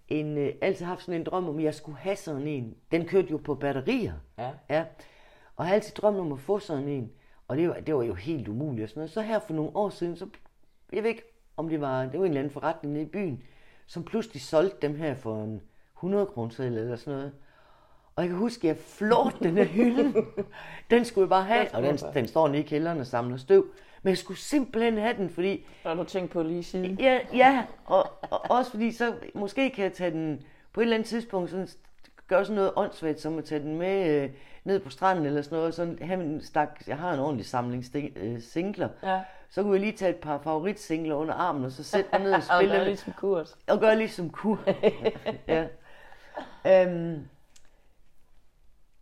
en 0.08 0.38
øh, 0.38 0.54
altid 0.62 0.86
haft 0.86 1.02
sådan 1.02 1.20
en 1.20 1.26
drøm 1.26 1.50
om, 1.50 1.58
at 1.58 1.64
jeg 1.64 1.74
skulle 1.74 1.98
have 1.98 2.16
sådan 2.16 2.48
en. 2.48 2.76
Den 2.92 3.06
kørte 3.06 3.28
jo 3.32 3.38
på 3.38 3.56
batterier. 3.56 4.14
Ja. 4.38 4.50
Ja. 4.70 4.84
Og 5.56 5.64
jeg 5.64 5.68
har 5.68 5.76
altid 5.76 5.96
drømt 5.96 6.18
om 6.18 6.32
at 6.32 6.40
få 6.40 6.60
sådan 6.60 6.88
en. 6.88 7.12
Og 7.50 7.58
det 7.58 7.70
var, 7.70 7.74
det 7.74 7.96
var 7.96 8.04
jo 8.04 8.14
helt 8.14 8.48
umuligt 8.48 8.84
og 8.84 8.90
sådan 8.90 9.00
noget. 9.00 9.12
Så 9.12 9.22
her 9.22 9.40
for 9.40 9.54
nogle 9.54 9.72
år 9.76 9.90
siden, 9.90 10.16
så 10.16 10.28
jeg 10.94 11.04
ved 11.04 11.10
ikke, 11.10 11.24
om 11.58 11.70
det 11.70 11.82
var, 11.82 12.02
det 12.02 12.20
var 12.20 12.26
en 12.26 12.32
eller 12.32 12.40
anden 12.40 12.54
forretning 12.54 12.94
nede 12.94 13.06
i 13.06 13.08
byen, 13.08 13.44
som 13.88 14.04
pludselig 14.04 14.42
solgte 14.42 14.88
dem 14.88 14.96
her 14.96 15.16
for 15.16 15.44
en 15.44 15.62
100 15.98 16.26
kroner 16.26 16.60
eller 16.60 16.96
sådan 16.96 17.14
noget. 17.14 17.32
Og 18.16 18.24
jeg 18.24 18.30
kan 18.30 18.38
huske, 18.38 18.70
at 18.70 18.76
jeg 18.76 18.84
flot 18.84 19.40
den 19.40 19.58
her 19.58 19.66
hylde. 19.66 20.14
Den 20.92 21.06
skulle 21.06 21.24
jeg 21.24 21.30
bare 21.30 21.44
have, 21.44 21.68
og 21.74 21.84
den, 21.84 21.98
den 22.14 22.28
står 22.28 22.48
nede 22.48 22.60
i 22.60 22.66
kælderen 22.66 23.00
og 23.00 23.08
samler 23.08 23.38
støv. 23.38 23.66
Men 24.02 24.10
jeg 24.10 24.18
skulle 24.18 24.40
simpelthen 24.40 24.98
have 24.98 25.18
den, 25.18 25.30
fordi 25.30 25.66
Har 25.84 25.94
du 25.94 26.04
tænkt 26.04 26.32
på 26.32 26.44
lige 26.44 26.64
siden? 26.64 27.00
Ja, 27.00 27.20
ja 27.34 27.66
og, 27.86 28.06
og 28.32 28.52
også 28.52 28.72
fordi 28.72 28.92
så 28.92 29.14
måske 29.36 29.70
kan 29.70 29.84
jeg 29.84 29.94
tage 29.94 30.12
den 30.12 30.42
på 30.74 30.82
et 30.82 30.84
eller 30.84 30.96
andet 30.96 31.10
tidspunkt 31.10 31.50
sådan, 31.50 31.68
gøre 32.30 32.46
sådan 32.46 32.56
noget 32.56 32.72
åndssvagt, 32.76 33.22
som 33.22 33.38
at 33.38 33.46
tage 33.46 33.62
den 33.64 33.78
med 33.78 34.24
øh, 34.24 34.30
ned 34.64 34.80
på 34.80 34.90
stranden 34.90 35.26
eller 35.26 35.42
sådan 35.42 35.58
noget, 35.58 35.74
sådan 35.74 36.00
have 36.02 36.24
en 36.24 36.42
stak, 36.42 36.82
jeg 36.88 36.98
har 36.98 37.14
en 37.14 37.20
ordentlig 37.20 37.46
samling 37.46 37.86
sting, 37.86 38.12
øh, 38.16 38.42
singler, 38.42 38.90
Ja. 39.04 39.22
så 39.50 39.64
kunne 39.64 39.74
jeg 39.74 39.80
lige 39.82 39.92
tage 39.98 40.10
et 40.12 40.20
par 40.22 40.38
favoritsingler 40.42 41.16
under 41.16 41.34
armen, 41.34 41.64
og 41.66 41.72
så 41.72 41.84
sætte 41.84 42.10
mig 42.14 42.22
ned 42.22 42.32
og 42.32 42.38
Og 42.38 42.44
spille 42.44 42.74
gøre 42.74 42.78
lidt, 42.78 42.88
ligesom 42.90 43.14
kurs. 43.18 43.58
og 43.68 43.80
gøre 43.80 43.96
ligesom 43.96 44.30
kur. 44.30 44.60
ja. 45.48 45.68
Øhm, 46.68 47.28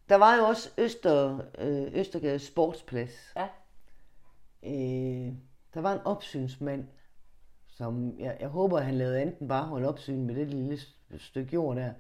der 0.10 0.16
var 0.16 0.36
jo 0.36 0.44
også 0.44 0.70
Øster, 0.78 1.40
øh, 1.58 1.88
Østergade 1.94 2.40
Sportsplads. 2.40 3.34
Ja. 3.36 3.48
Øh, 4.64 5.34
der 5.74 5.82
var 5.82 5.94
en 5.94 6.00
opsynsmand, 6.06 6.88
som 7.68 8.20
jeg, 8.20 8.38
jeg 8.40 8.48
håber, 8.50 8.80
han 8.80 8.94
lavede 8.96 9.22
enten 9.22 9.48
bare 9.48 9.64
holde 9.64 9.88
opsyn 9.88 10.26
med 10.26 10.36
det 10.36 10.48
lille 10.48 10.78
stykke 11.18 11.54
jord 11.54 11.76
der. 11.76 11.92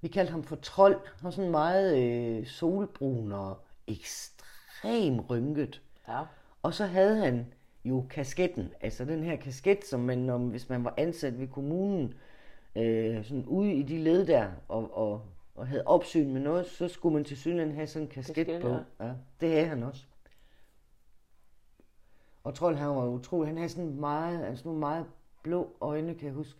Vi 0.00 0.08
kaldte 0.08 0.30
ham 0.30 0.44
for 0.44 0.56
trold. 0.56 0.94
Han 0.94 1.24
var 1.24 1.30
sådan 1.30 1.50
meget 1.50 1.98
øh, 1.98 2.46
solbrun 2.46 3.32
og 3.32 3.58
ekstrem 3.86 5.20
rynket. 5.20 5.82
Ja. 6.08 6.22
Og 6.62 6.74
så 6.74 6.86
havde 6.86 7.16
han 7.16 7.46
jo 7.84 8.06
kasketten, 8.10 8.72
altså 8.80 9.04
den 9.04 9.22
her 9.22 9.36
kasket, 9.36 9.84
som 9.84 10.00
man, 10.00 10.30
om, 10.30 10.48
hvis 10.48 10.68
man 10.68 10.84
var 10.84 10.94
ansat 10.96 11.38
ved 11.38 11.48
kommunen, 11.48 12.14
øh, 12.76 13.24
sådan 13.24 13.44
ude 13.46 13.72
i 13.72 13.82
de 13.82 13.98
led 13.98 14.26
der, 14.26 14.50
og, 14.68 14.96
og, 14.98 15.22
og 15.54 15.66
havde 15.66 15.82
opsyn 15.86 16.32
med 16.32 16.40
noget, 16.40 16.66
så 16.66 16.88
skulle 16.88 17.14
man 17.14 17.24
til 17.24 17.36
synligheden 17.36 17.74
have 17.74 17.86
sådan 17.86 18.06
en 18.06 18.12
kasket, 18.12 18.46
Kasket, 18.46 18.62
på. 18.62 19.04
Ja, 19.04 19.12
det 19.40 19.50
havde 19.50 19.66
han 19.66 19.82
også. 19.82 20.04
Og 22.44 22.54
Trold, 22.54 22.76
han 22.76 22.88
var 22.88 23.06
utrolig, 23.06 23.48
han 23.48 23.56
havde 23.56 23.68
sådan 23.68 24.00
meget, 24.00 24.44
altså 24.44 24.64
nogle 24.64 24.80
meget 24.80 25.06
blå 25.42 25.76
øjne, 25.80 26.14
kan 26.14 26.26
jeg 26.26 26.34
huske. 26.34 26.58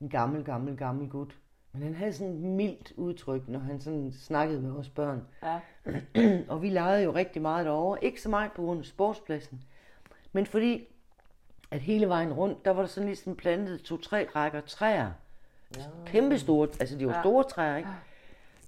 En 0.00 0.08
gammel, 0.08 0.44
gammel, 0.44 0.76
gammel 0.76 1.08
gut. 1.10 1.38
Men 1.72 1.82
han 1.82 1.94
havde 1.94 2.12
sådan 2.12 2.32
et 2.32 2.40
mildt 2.40 2.92
udtryk, 2.96 3.48
når 3.48 3.58
han 3.58 3.80
sådan 3.80 4.12
snakkede 4.12 4.60
med 4.60 4.72
os 4.72 4.88
børn. 4.88 5.26
Ja. 5.42 5.60
og 6.52 6.62
vi 6.62 6.68
legede 6.68 7.02
jo 7.02 7.14
rigtig 7.14 7.42
meget 7.42 7.66
derovre. 7.66 8.04
Ikke 8.04 8.22
så 8.22 8.28
meget 8.28 8.52
på 8.52 8.62
grund 8.62 8.78
af 8.80 8.84
sportspladsen, 8.86 9.62
men 10.32 10.46
fordi, 10.46 10.84
at 11.70 11.80
hele 11.80 12.08
vejen 12.08 12.32
rundt, 12.32 12.64
der 12.64 12.70
var 12.70 12.80
der 12.82 12.88
sådan 12.88 13.06
ligesom 13.08 13.36
plantet 13.36 13.82
to-tre 13.82 14.26
rækker 14.36 14.60
træer. 14.60 15.10
Ja. 15.76 15.82
Kæmpe 16.06 16.38
store, 16.38 16.68
altså 16.80 16.98
de 16.98 17.06
var 17.06 17.14
Ja. 17.14 17.20
store 17.22 17.44
træer, 17.44 17.76
ikke? 17.76 17.88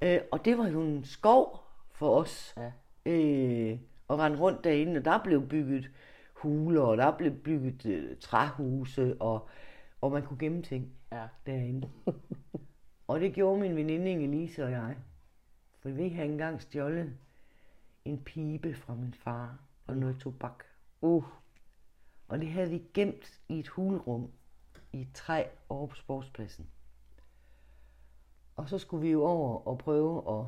Øh, 0.03 0.21
og 0.33 0.45
det 0.45 0.59
var 0.59 0.69
jo 0.69 0.81
en 0.81 1.05
skov 1.05 1.65
for 1.93 2.17
os. 2.21 2.55
Ja. 2.57 2.73
Øh, 3.13 3.79
og 4.09 4.19
rende 4.19 4.39
rundt 4.39 4.65
derinde, 4.65 4.99
og 4.99 5.05
der 5.05 5.21
blev 5.25 5.49
bygget 5.49 5.91
huler, 6.33 6.83
og 6.83 6.97
der 6.97 7.17
blev 7.17 7.33
bygget 7.33 7.87
øh, 7.87 8.17
træhuse, 8.21 9.17
og, 9.21 9.49
og 10.01 10.13
man 10.13 10.23
kunne 10.23 10.39
gemme 10.39 10.63
ting 10.63 10.93
Ja. 11.13 11.23
derinde. 11.47 11.89
og 13.09 13.21
det 13.21 13.35
gjorde 13.35 13.61
min 13.61 13.77
veninde 13.77 14.11
Inge 14.11 14.65
og 14.65 14.71
jeg. 14.71 14.97
For 15.79 15.89
vi 15.89 16.09
havde 16.09 16.29
engang 16.29 16.63
stjålet 16.63 17.17
en 18.05 18.25
pibe 18.25 18.75
fra 18.75 18.95
min 18.95 19.15
far 19.15 19.59
og 19.87 19.97
noget 19.97 20.19
tobak. 20.19 20.65
Uh. 21.01 21.25
Og 22.29 22.39
det 22.39 22.49
havde 22.49 22.71
vi 22.71 22.83
gemt 22.95 23.41
i 23.49 23.59
et 23.59 23.69
hulrum 23.69 24.31
i 24.93 25.01
et 25.01 25.09
træ 25.15 25.45
over 25.69 25.87
på 25.87 25.95
sportspladsen. 25.95 26.67
Og 28.57 28.69
så 28.69 28.79
skulle 28.79 29.03
vi 29.03 29.11
jo 29.11 29.25
over 29.25 29.69
og 29.69 29.79
prøve 29.79 30.41
at... 30.41 30.47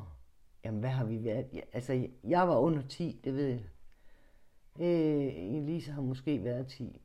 Jamen, 0.63 0.79
hvad 0.79 0.89
har 0.89 1.05
vi 1.05 1.23
været? 1.23 1.47
Ja, 1.53 1.61
altså, 1.73 2.07
jeg 2.23 2.47
var 2.47 2.57
under 2.57 2.87
10, 2.87 3.21
det 3.23 3.33
ved 3.33 3.47
jeg. 3.47 3.63
Øh, 4.79 5.57
Elise 5.57 5.91
har 5.91 6.01
måske 6.01 6.43
været 6.43 6.67
10. 6.67 7.01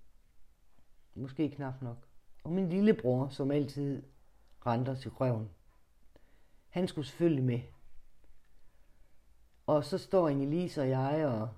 Måske 1.14 1.50
knap 1.50 1.82
nok. 1.82 2.06
Og 2.44 2.52
min 2.52 2.68
lillebror, 2.68 3.28
som 3.28 3.50
altid 3.50 4.02
renter 4.66 4.94
til 4.94 5.10
røven, 5.10 5.48
han 6.68 6.88
skulle 6.88 7.06
selvfølgelig 7.06 7.44
med. 7.44 7.60
Og 9.66 9.84
så 9.84 9.98
står 9.98 10.28
Inge-Lise 10.28 10.80
og 10.80 10.88
jeg 10.88 11.26
og, 11.26 11.48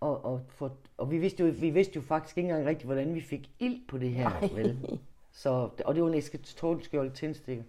og, 0.00 0.24
og, 0.24 0.40
for, 0.48 0.76
og 0.96 1.10
vi, 1.10 1.18
vidste 1.18 1.44
jo, 1.46 1.52
vi 1.60 1.70
vidste 1.70 1.96
jo 1.96 2.00
faktisk 2.02 2.38
ikke 2.38 2.48
engang 2.50 2.66
rigtigt, 2.68 2.86
hvordan 2.86 3.14
vi 3.14 3.20
fik 3.20 3.50
ild 3.58 3.88
på 3.88 3.98
det 3.98 4.10
her. 4.10 4.54
Vel? 4.54 4.98
Så, 5.32 5.70
og 5.84 5.94
det 5.94 6.02
var 6.02 6.08
en 6.08 6.14
eskatolskjold 6.14 7.10
tændstikker. 7.12 7.64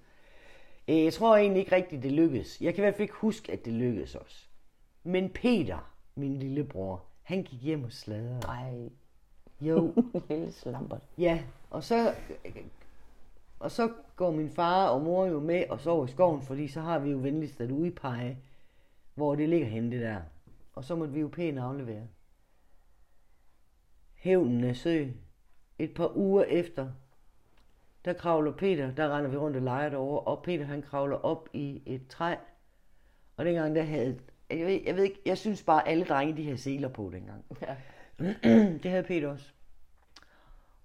Øh, 0.87 1.03
Jeg 1.03 1.13
tror 1.13 1.35
egentlig 1.37 1.59
ikke 1.59 1.75
rigtigt, 1.75 2.03
det 2.03 2.11
lykkedes. 2.11 2.61
Jeg 2.61 2.73
kan 2.75 2.81
i 2.81 2.85
hvert 2.85 2.93
fald 2.93 3.01
ikke 3.01 3.13
huske, 3.13 3.51
at 3.51 3.65
det 3.65 3.73
lykkedes 3.73 4.15
os. 4.15 4.49
Men 5.03 5.29
Peter, 5.29 5.91
min 6.15 6.39
lillebror, 6.39 7.03
han 7.21 7.43
gik 7.43 7.61
hjem 7.61 7.83
og 7.83 7.91
sladrede. 7.91 8.39
Ej, 8.47 8.89
Jo, 9.61 9.93
lille 10.29 10.51
slampert. 10.51 11.01
ja. 11.17 11.43
Og 11.69 11.83
så, 11.83 12.15
og 13.61 13.71
så 13.71 13.91
går 14.15 14.31
min 14.31 14.49
far 14.49 14.87
og 14.87 15.01
mor 15.01 15.25
jo 15.25 15.39
med 15.39 15.63
og 15.69 15.81
sover 15.81 16.05
i 16.05 16.09
skoven, 16.09 16.41
fordi 16.41 16.67
så 16.67 16.81
har 16.81 16.99
vi 16.99 17.11
jo 17.11 17.17
venligst 17.17 17.61
at 17.61 17.71
udpege, 17.71 18.37
hvor 19.15 19.35
det 19.35 19.49
ligger 19.49 19.67
henne 19.67 19.91
det 19.91 20.01
der. 20.01 20.21
Og 20.73 20.83
så 20.83 20.95
måtte 20.95 21.13
vi 21.13 21.19
jo 21.19 21.27
pænt 21.27 21.59
aflevere. 21.59 22.07
Hævnen 24.13 24.63
er 24.63 24.73
sø. 24.73 25.05
Et 25.79 25.93
par 25.93 26.17
uger 26.17 26.43
efter, 26.43 26.89
der 28.05 28.13
kravler 28.13 28.51
Peter, 28.51 28.91
der 28.91 29.17
render 29.17 29.29
vi 29.29 29.37
rundt 29.37 29.57
og 29.57 29.63
leger 29.63 29.89
derovre, 29.89 30.19
og 30.19 30.43
Peter 30.43 30.65
han 30.65 30.81
kravler 30.81 31.17
op 31.17 31.49
i 31.53 31.81
et 31.85 32.07
træ. 32.07 32.35
Og 33.37 33.45
dengang 33.45 33.75
der 33.75 33.83
havde, 33.83 34.19
jeg 34.49 34.65
ved, 34.65 34.81
jeg 34.85 34.95
ved 34.95 35.03
ikke, 35.03 35.21
jeg 35.25 35.37
synes 35.37 35.63
bare 35.63 35.87
alle 35.87 36.05
drenge 36.05 36.37
de 36.37 36.43
havde 36.43 36.57
seler 36.57 36.87
på 36.87 37.09
dengang. 37.13 37.45
Ja. 37.61 37.75
det 38.83 38.91
havde 38.91 39.03
Peter 39.03 39.27
også. 39.27 39.53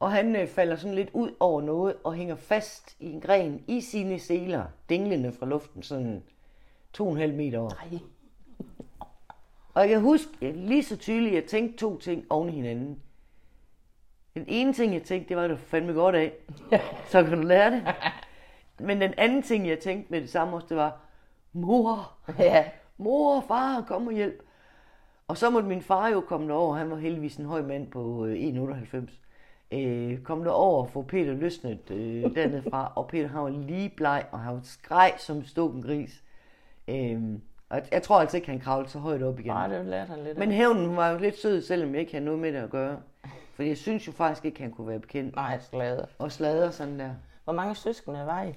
Og 0.00 0.12
han 0.12 0.36
øh, 0.36 0.48
falder 0.48 0.76
sådan 0.76 0.94
lidt 0.94 1.10
ud 1.12 1.30
over 1.40 1.62
noget 1.62 1.96
og 2.04 2.14
hænger 2.14 2.36
fast 2.36 2.96
i 3.00 3.12
en 3.12 3.20
gren 3.20 3.64
i 3.68 3.80
sine 3.80 4.18
seler, 4.18 4.64
dinglende 4.88 5.32
fra 5.32 5.46
luften, 5.46 5.82
sådan 5.82 6.22
to 6.92 7.06
og 7.06 7.12
en 7.12 7.18
halv 7.18 7.34
meter 7.34 7.58
over. 7.58 7.70
Ej. 7.70 7.98
Og 9.74 9.82
jeg 9.82 9.88
kan 9.88 10.00
huske 10.00 10.30
jeg, 10.40 10.54
lige 10.54 10.82
så 10.84 10.96
tydeligt, 10.96 11.36
at 11.36 11.42
jeg 11.42 11.50
tænkte 11.50 11.78
to 11.78 11.98
ting 11.98 12.24
oven 12.30 12.48
i 12.48 12.52
hinanden. 12.52 13.02
Den 14.34 14.44
ene 14.48 14.72
ting, 14.72 14.94
jeg 14.94 15.02
tænkte, 15.02 15.28
det 15.28 15.36
var, 15.36 15.44
at 15.44 15.50
du 15.50 15.56
fandme 15.56 15.92
godt 15.92 16.14
af. 16.14 16.32
Så 17.10 17.22
kan 17.24 17.32
du 17.38 17.46
lære 17.46 17.70
det. 17.70 17.82
Men 18.80 19.00
den 19.00 19.14
anden 19.16 19.42
ting, 19.42 19.68
jeg 19.68 19.78
tænkte 19.78 20.12
med 20.12 20.20
det 20.20 20.30
samme 20.30 20.56
også, 20.56 20.66
det 20.68 20.76
var, 20.76 21.00
mor, 21.52 22.12
Ja. 22.38 22.64
mor, 22.96 23.44
far, 23.48 23.84
kom 23.88 24.06
og 24.06 24.12
hjælp. 24.12 24.42
Og 25.28 25.36
så 25.36 25.50
måtte 25.50 25.68
min 25.68 25.82
far 25.82 26.08
jo 26.08 26.20
komme 26.20 26.48
derover, 26.48 26.76
han 26.76 26.90
var 26.90 26.96
heldigvis 26.96 27.36
en 27.36 27.44
høj 27.46 27.62
mand 27.62 27.90
på 27.90 28.26
øh, 28.26 28.34
1,98. 28.34 29.25
Øh, 29.72 30.18
kom 30.22 30.44
derover 30.44 30.82
og 30.82 30.90
få 30.90 31.02
Peter 31.02 31.32
løsnet 31.34 31.90
øh, 31.90 32.34
dernede 32.34 32.62
fra, 32.70 32.92
og 32.96 33.08
Peter 33.08 33.28
han 33.28 33.42
var 33.42 33.48
lige 33.48 33.88
bleg, 33.96 34.24
og 34.32 34.40
han 34.40 34.54
var 34.54 34.60
skreg 34.62 35.14
som 35.18 35.44
stukken 35.44 35.82
gris. 35.82 36.22
Øh, 36.88 37.22
og 37.68 37.80
jeg- 37.92 38.02
tror 38.02 38.20
altså 38.20 38.36
ikke, 38.36 38.48
han 38.50 38.60
kravlede 38.60 38.90
så 38.90 38.98
højt 38.98 39.22
op 39.22 39.38
igen. 39.40 39.50
Nej, 39.50 39.68
det 39.68 39.86
lærte 39.86 40.10
han 40.10 40.24
lidt 40.24 40.38
Men 40.38 40.50
hævnen 40.50 40.96
var 40.96 41.10
jo 41.10 41.18
lidt 41.18 41.38
sød, 41.38 41.62
selvom 41.62 41.92
jeg 41.92 42.00
ikke 42.00 42.12
havde 42.12 42.24
noget 42.24 42.40
med 42.40 42.52
det 42.52 42.58
at 42.58 42.70
gøre. 42.70 43.00
For 43.54 43.62
jeg 43.62 43.76
synes 43.76 44.06
jo 44.06 44.12
faktisk 44.12 44.44
ikke, 44.44 44.60
han 44.62 44.70
kunne 44.70 44.88
være 44.88 44.98
bekendt. 45.00 45.36
Nej, 45.36 45.58
slader. 45.60 46.04
Og 46.18 46.32
sladre 46.32 46.72
sådan 46.72 46.98
der. 46.98 47.10
Hvor 47.44 47.52
mange 47.52 47.74
søskende 47.74 48.26
var 48.26 48.42
I? 48.42 48.48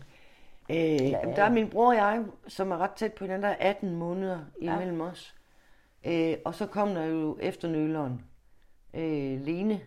Øh, 0.69 1.09
jamen, 1.09 1.35
der 1.35 1.43
er 1.43 1.49
min 1.49 1.69
bror 1.69 1.87
og 1.89 1.95
jeg, 1.95 2.23
som 2.47 2.71
er 2.71 2.77
ret 2.77 2.91
tæt 2.91 3.13
på 3.13 3.23
hinanden. 3.23 3.43
Der 3.43 3.49
er 3.49 3.55
18 3.69 3.95
måneder 3.95 4.39
imellem 4.61 5.01
os. 5.01 5.35
Øh, 6.07 6.33
og 6.45 6.55
så 6.55 6.65
kom 6.65 6.87
der 6.89 7.05
jo 7.05 7.37
efternøleren, 7.41 8.21
øh, 8.93 9.41
Lene, 9.41 9.79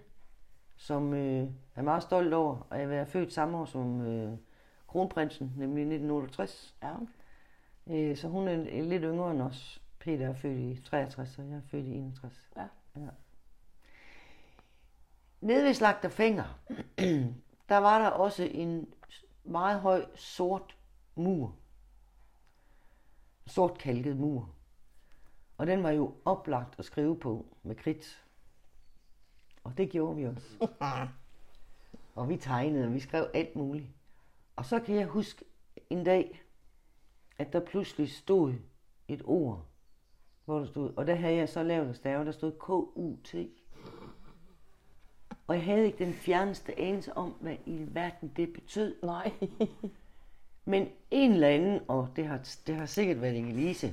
som 0.83 1.15
øh, 1.15 1.49
er 1.75 1.83
meget 1.83 2.03
stolt 2.03 2.35
over 2.35 2.67
at 2.71 2.89
være 2.89 3.07
født 3.07 3.33
samme 3.33 3.59
år 3.59 3.65
som 3.65 4.01
øh, 4.01 4.39
kronprinsen, 4.87 5.53
nemlig 5.57 5.83
1968. 5.83 6.75
Ja. 6.83 6.95
Øh, 7.87 8.17
så 8.17 8.29
hun 8.29 8.49
er 8.49 8.83
lidt 8.83 9.03
yngre 9.03 9.31
end 9.31 9.43
os. 9.43 9.83
Peter 9.99 10.29
er 10.29 10.35
født 10.35 10.59
i 10.59 10.83
63, 10.83 11.39
og 11.39 11.49
jeg 11.49 11.57
er 11.57 11.61
født 11.71 11.87
i 11.87 11.95
61. 11.95 12.51
Ja. 12.57 12.67
ja. 12.97 13.09
Nede 15.41 15.65
ved 15.65 15.75
Slagterfænger, 15.75 16.59
der 17.69 17.77
var 17.77 17.99
der 17.99 18.09
også 18.09 18.45
en 18.45 18.89
meget 19.45 19.81
høj 19.81 20.07
sort 20.15 20.77
mur. 21.15 21.55
Sort 23.47 23.79
kalket 23.79 24.17
mur. 24.17 24.49
Og 25.59 25.67
den 25.67 25.83
var 25.83 25.91
jo 25.91 26.15
oplagt 26.25 26.79
at 26.79 26.85
skrive 26.85 27.19
på 27.21 27.47
med 27.63 27.77
kridt. 27.77 28.25
Og 29.65 29.79
det 29.79 29.91
gjorde 29.91 30.17
vi 30.17 30.27
også. 30.27 30.69
og 32.17 32.29
vi 32.29 32.37
tegnede, 32.37 32.87
og 32.87 32.95
vi 32.95 33.01
skrev 33.01 33.27
alt 33.35 33.57
muligt. 33.57 33.87
Og 34.57 34.65
så 34.65 34.81
kan 34.81 34.95
jeg 34.95 35.07
huske 35.07 35.45
en 35.91 36.05
dag, 36.05 36.43
at 37.39 37.53
der 37.53 37.61
pludselig 37.61 38.11
stod 38.11 38.55
et 39.09 39.23
ord, 39.25 39.67
hvor 40.45 40.59
der 40.59 40.67
stod, 40.67 40.93
og 40.97 41.07
der 41.07 41.15
havde 41.15 41.35
jeg 41.35 41.49
så 41.49 41.63
lavet 41.63 41.89
en 41.89 41.95
stave, 41.95 42.25
der 42.25 42.33
stod 42.33 42.53
K-U-T. 42.53 43.35
Og 45.47 45.55
jeg 45.55 45.65
havde 45.65 45.87
ikke 45.87 46.05
den 46.05 46.13
fjerneste 46.13 46.81
anelse 46.81 47.17
om, 47.17 47.31
hvad 47.41 47.57
i 47.67 47.85
verden 47.89 48.33
det 48.37 48.53
betød. 48.53 48.97
Nej. 49.03 49.33
Men 50.65 50.89
en 51.11 51.33
eller 51.33 51.49
anden, 51.49 51.81
og 51.89 52.09
det 52.17 52.27
har, 52.27 52.49
det 52.67 52.75
har 52.75 52.87
sikkert 52.87 53.21
været 53.21 53.35
Inge-Lise, 53.35 53.89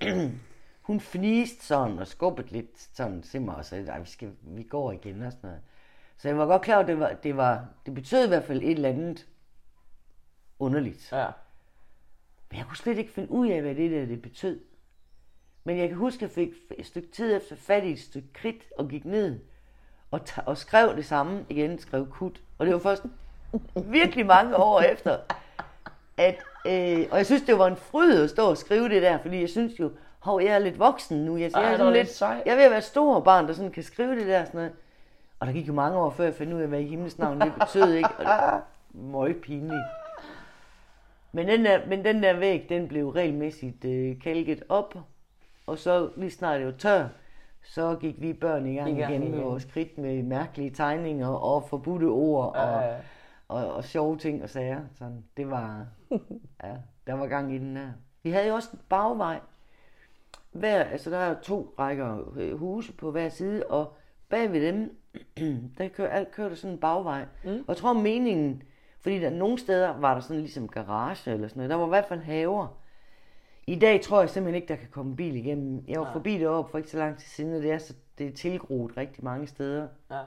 hun 0.90 1.00
fniste 1.00 1.66
sådan 1.66 1.98
og 1.98 2.06
skubbede 2.06 2.50
lidt 2.50 2.88
sådan 2.94 3.22
til 3.22 3.42
mig 3.42 3.56
og 3.56 3.64
sagde, 3.64 3.94
vi, 4.00 4.10
skal, 4.10 4.32
vi 4.42 4.62
går 4.62 4.92
igen 4.92 5.22
og 5.22 5.32
sådan 5.32 5.50
noget. 5.50 5.60
Så 6.16 6.28
jeg 6.28 6.38
var 6.38 6.46
godt 6.46 6.62
klar 6.62 6.76
over, 6.76 6.86
det, 6.86 7.00
var, 7.00 7.12
det, 7.12 7.36
var, 7.36 7.64
det 7.86 7.94
betød 7.94 8.24
i 8.24 8.28
hvert 8.28 8.44
fald 8.44 8.62
et 8.62 8.70
eller 8.70 8.88
andet 8.88 9.26
underligt. 10.58 11.12
Ja. 11.12 11.26
Men 12.50 12.58
jeg 12.58 12.66
kunne 12.66 12.76
slet 12.76 12.98
ikke 12.98 13.12
finde 13.12 13.30
ud 13.30 13.48
af, 13.48 13.62
hvad 13.62 13.74
det 13.74 13.90
der 13.90 14.06
det 14.06 14.22
betød. 14.22 14.60
Men 15.64 15.78
jeg 15.78 15.88
kan 15.88 15.96
huske, 15.96 16.16
at 16.16 16.22
jeg 16.22 16.30
fik 16.30 16.48
et 16.78 16.86
stykke 16.86 17.08
tid 17.12 17.36
efter 17.36 17.56
fat 17.56 17.84
i 17.84 17.92
et 17.92 18.00
stykke 18.00 18.32
kridt 18.32 18.62
og 18.78 18.88
gik 18.88 19.04
ned 19.04 19.40
og, 20.10 20.24
ta- 20.24 20.42
og 20.46 20.58
skrev 20.58 20.96
det 20.96 21.06
samme 21.06 21.46
igen, 21.48 21.78
skrev 21.78 22.10
kut. 22.10 22.42
Og 22.58 22.66
det 22.66 22.74
var 22.74 22.80
først 22.80 23.02
virkelig 23.84 24.26
mange 24.26 24.56
år 24.56 24.80
efter, 24.80 25.18
at, 26.16 26.38
øh, 26.66 27.06
og 27.10 27.18
jeg 27.18 27.26
synes, 27.26 27.42
det 27.42 27.58
var 27.58 27.66
en 27.66 27.76
fryd 27.76 28.22
at 28.22 28.30
stå 28.30 28.42
og 28.42 28.56
skrive 28.56 28.88
det 28.88 29.02
der, 29.02 29.18
fordi 29.18 29.40
jeg 29.40 29.48
synes 29.48 29.80
jo, 29.80 29.92
hov, 30.20 30.40
jeg 30.42 30.54
er 30.54 30.58
lidt 30.58 30.78
voksen 30.78 31.24
nu. 31.24 31.36
Jeg, 31.36 31.50
Ej, 31.54 31.62
jeg, 31.62 31.72
er 31.72 31.76
sådan 31.76 31.92
lidt, 31.92 32.08
sej. 32.08 32.42
jeg 32.46 32.52
er 32.52 32.56
ved 32.56 32.64
at 32.64 32.70
være 32.70 32.82
stor 32.82 33.20
barn, 33.20 33.46
der 33.46 33.52
sådan 33.52 33.70
kan 33.70 33.82
skrive 33.82 34.16
det 34.18 34.26
der. 34.26 34.44
Sådan 34.44 34.58
noget. 34.58 34.72
Og 35.40 35.46
der 35.46 35.52
gik 35.52 35.68
jo 35.68 35.72
mange 35.72 35.98
år, 35.98 36.10
før 36.10 36.24
jeg 36.24 36.34
fandt 36.34 36.52
ud 36.52 36.60
af, 36.60 36.68
hvad 36.68 36.80
i 36.80 36.86
himlens 36.86 37.18
navn 37.18 37.40
det 37.40 37.52
betød, 37.60 37.92
ikke? 37.94 38.08
Og 38.08 38.18
det 38.18 38.26
var 38.26 38.62
meget 38.92 39.36
pinligt. 39.42 39.82
Men 41.32 41.48
den 41.48 41.64
der, 41.64 41.86
men 41.86 42.04
den 42.04 42.22
der 42.22 42.36
væg, 42.38 42.66
den 42.68 42.88
blev 42.88 43.08
regelmæssigt 43.08 43.84
øh, 43.84 44.20
kalket 44.20 44.62
op, 44.68 44.94
og 45.66 45.78
så 45.78 46.10
lige 46.16 46.30
snart 46.30 46.58
det 46.58 46.66
var 46.66 46.72
tør, 46.72 47.08
så 47.62 47.96
gik 48.00 48.20
vi 48.20 48.32
børn 48.32 48.66
i 48.66 48.74
gang 48.76 48.90
I 48.90 49.00
gang 49.00 49.12
igen 49.14 49.20
med 49.30 49.38
igen. 49.38 49.44
vores 49.48 49.62
skridt 49.62 49.98
med 49.98 50.22
mærkelige 50.22 50.70
tegninger 50.70 51.28
og 51.28 51.64
forbudte 51.68 52.04
ord 52.04 52.56
og, 52.56 52.72
Ja, 52.82 52.88
ja. 52.88 52.94
og, 53.48 53.72
og 53.74 53.84
sjove 53.84 54.16
ting 54.18 54.42
og 54.42 54.48
sager. 54.48 54.80
Sådan, 54.98 55.24
det 55.36 55.50
var, 55.50 55.86
ja, 56.64 56.74
der 57.06 57.14
var 57.14 57.26
gang 57.26 57.54
i 57.54 57.58
den 57.58 57.76
der. 57.76 57.88
Vi 58.22 58.30
havde 58.30 58.48
jo 58.48 58.54
også 58.54 58.68
en 58.72 58.80
bagvej. 58.88 59.40
Hver, 60.52 60.84
altså 60.84 61.10
der 61.10 61.16
er 61.16 61.40
to 61.40 61.74
rækker 61.78 62.32
øh, 62.36 62.58
huse 62.58 62.92
på 62.92 63.10
hver 63.10 63.28
side, 63.28 63.66
og 63.66 63.96
bag 64.28 64.52
ved 64.52 64.66
dem, 64.66 64.96
der 65.78 65.88
kør, 65.88 66.08
alt 66.08 66.30
kørte 66.30 66.56
sådan 66.56 66.74
en 66.74 66.80
bagvej. 66.80 67.26
Mm. 67.44 67.50
Og 67.50 67.64
jeg 67.68 67.76
tror 67.76 67.92
meningen, 67.92 68.62
fordi 69.00 69.20
der 69.20 69.30
nogle 69.30 69.58
steder 69.58 69.98
var 69.98 70.14
der 70.14 70.20
sådan 70.20 70.40
ligesom 70.40 70.68
garage 70.68 71.30
eller 71.30 71.48
sådan 71.48 71.58
noget, 71.58 71.70
der 71.70 71.76
var 71.76 71.86
i 71.86 71.88
hvert 71.88 72.06
fald 72.06 72.20
haver. 72.20 72.80
I 73.66 73.78
dag 73.78 74.00
tror 74.00 74.20
jeg 74.20 74.30
simpelthen 74.30 74.62
ikke, 74.62 74.68
der 74.68 74.76
kan 74.76 74.88
komme 74.90 75.16
bil 75.16 75.36
igennem. 75.36 75.84
Jeg 75.88 75.98
var 76.00 76.04
Nej. 76.04 76.12
forbi 76.12 76.38
deroppe 76.38 76.70
for 76.70 76.78
ikke 76.78 76.90
så 76.90 76.98
lang 76.98 77.18
tid 77.18 77.26
siden, 77.26 77.54
og 77.54 77.62
det 77.62 77.70
er, 77.70 77.78
så, 77.78 77.94
det 78.18 78.26
er 78.26 78.32
tilgroet 78.32 78.96
rigtig 78.96 79.24
mange 79.24 79.46
steder. 79.46 79.88
Ja. 80.10 80.20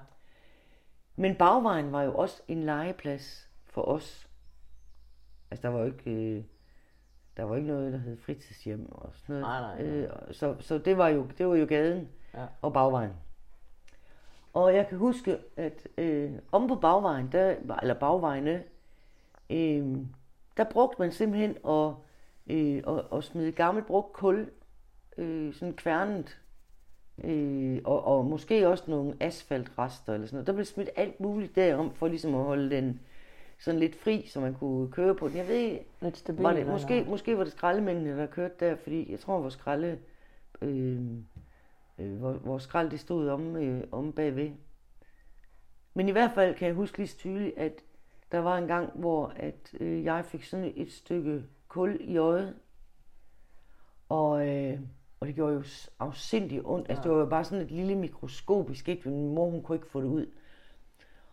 Men 1.16 1.36
bagvejen 1.36 1.92
var 1.92 2.04
jo 2.04 2.16
også 2.16 2.42
en 2.48 2.64
legeplads 2.64 3.50
for 3.66 3.82
os. 3.82 4.30
Altså, 5.52 5.68
der 5.68 5.74
var 5.74 5.80
jo 5.80 5.86
ikke, 5.86 6.12
øh, 6.12 6.44
der 7.38 7.44
var 7.44 7.56
ikke 7.56 7.68
noget, 7.68 7.94
der 7.94 8.00
hed 8.00 8.18
fritidshjem 8.18 8.88
og 8.92 9.10
sådan 9.14 9.42
noget. 9.42 9.42
Nej, 9.42 9.62
nej, 9.62 9.84
nej. 9.84 10.02
Øh, 10.02 10.10
så 10.32 10.56
så 10.60 10.78
det, 10.78 10.98
var 10.98 11.08
jo, 11.08 11.28
det 11.38 11.48
var 11.48 11.56
jo 11.56 11.66
gaden 11.70 12.10
Ja. 12.34 12.46
og 12.62 12.74
bagvejen. 12.74 13.12
Og 14.54 14.76
jeg 14.76 14.88
kan 14.88 14.98
huske, 14.98 15.38
at 15.58 15.88
øh, 15.98 16.32
om 16.52 16.68
på 16.68 16.76
bagvejen, 16.76 17.30
der, 17.32 17.56
eller 17.82 17.94
bagvejene, 17.94 18.64
øh, 19.50 19.98
der 20.58 20.64
brugte 20.64 20.96
man 21.02 21.12
simpelthen 21.12 21.58
at, 21.68 21.92
øh, 22.48 22.84
at, 22.88 23.18
at 23.18 23.24
smide 23.24 23.52
gammelt 23.52 23.88
brugt 23.88 24.14
kul, 24.14 24.50
øh, 25.18 25.54
sådan 25.54 25.74
kværnet, 25.74 26.40
øh, 27.24 27.82
og, 27.86 28.04
og 28.06 28.26
måske 28.26 28.68
også 28.68 28.84
nogle 28.88 29.16
asfaltrester 29.20 30.14
eller 30.14 30.28
sådan 30.28 30.36
noget. 30.36 30.48
Der 30.48 30.54
blev 30.54 30.66
smidt 30.66 30.90
alt 30.96 31.20
muligt 31.20 31.56
derom, 31.56 31.94
for 31.94 32.08
ligesom 32.08 32.36
at 32.36 32.44
holde 32.44 32.76
den 32.76 33.00
sådan 33.64 33.80
lidt 33.80 33.96
fri, 33.96 34.28
så 34.28 34.40
man 34.40 34.54
kunne 34.54 34.92
køre 34.92 35.16
på 35.16 35.28
den. 35.28 35.38
Jeg 35.38 35.48
ved 35.48 35.56
ikke, 35.56 35.86
Lidt 36.02 36.18
stabil. 36.18 36.44
var 36.44 36.52
det, 36.52 36.60
eller 36.60 36.74
måske, 36.74 37.06
måske 37.08 37.38
var 37.38 37.44
det 37.44 37.54
skraldemændene, 37.54 38.18
der 38.18 38.26
kørte 38.26 38.54
der, 38.60 38.76
fordi 38.76 39.12
jeg 39.12 39.20
tror, 39.20 39.40
vores 39.40 39.54
skralde, 39.54 40.00
øh, 40.62 41.02
øh, 42.00 42.18
hvor, 42.18 42.32
vores 42.32 42.64
skrald, 42.64 42.90
det 42.90 43.00
stod 43.00 43.30
om, 43.30 43.56
øh, 43.56 43.84
om 43.92 44.12
bagved. 44.14 44.52
Men 45.94 46.10
i 46.10 46.12
hvert 46.12 46.32
fald 46.32 46.56
kan 46.56 46.68
jeg 46.68 46.76
huske 46.76 46.98
lige 46.98 47.08
tydeligt, 47.08 47.58
at 47.58 47.84
der 48.32 48.40
var 48.40 48.58
en 48.58 48.68
gang, 48.68 48.92
hvor 48.96 49.34
at, 49.36 49.74
øh, 49.80 50.04
jeg 50.04 50.26
fik 50.26 50.44
sådan 50.44 50.74
et 50.76 50.92
stykke 50.92 51.44
kul 51.68 51.98
i 52.02 52.18
øjet, 52.18 52.56
og, 54.10 54.48
øh, 54.50 54.80
og 55.20 55.28
det 55.28 55.36
gjorde 55.36 55.54
jo 55.54 55.64
afsindigt 56.00 56.62
ondt. 56.66 56.90
Altså, 56.90 57.04
det 57.04 57.12
var 57.12 57.18
jo 57.18 57.26
bare 57.26 57.44
sådan 57.44 57.66
et 57.66 57.72
lille 57.72 57.96
mikroskopisk, 57.96 58.90
ikke? 58.90 59.10
Min 59.10 59.36
mor, 59.36 59.50
hun 59.50 59.64
kunne 59.64 59.76
ikke 59.76 59.88
få 59.88 60.02
det 60.02 60.08
ud. 60.08 60.26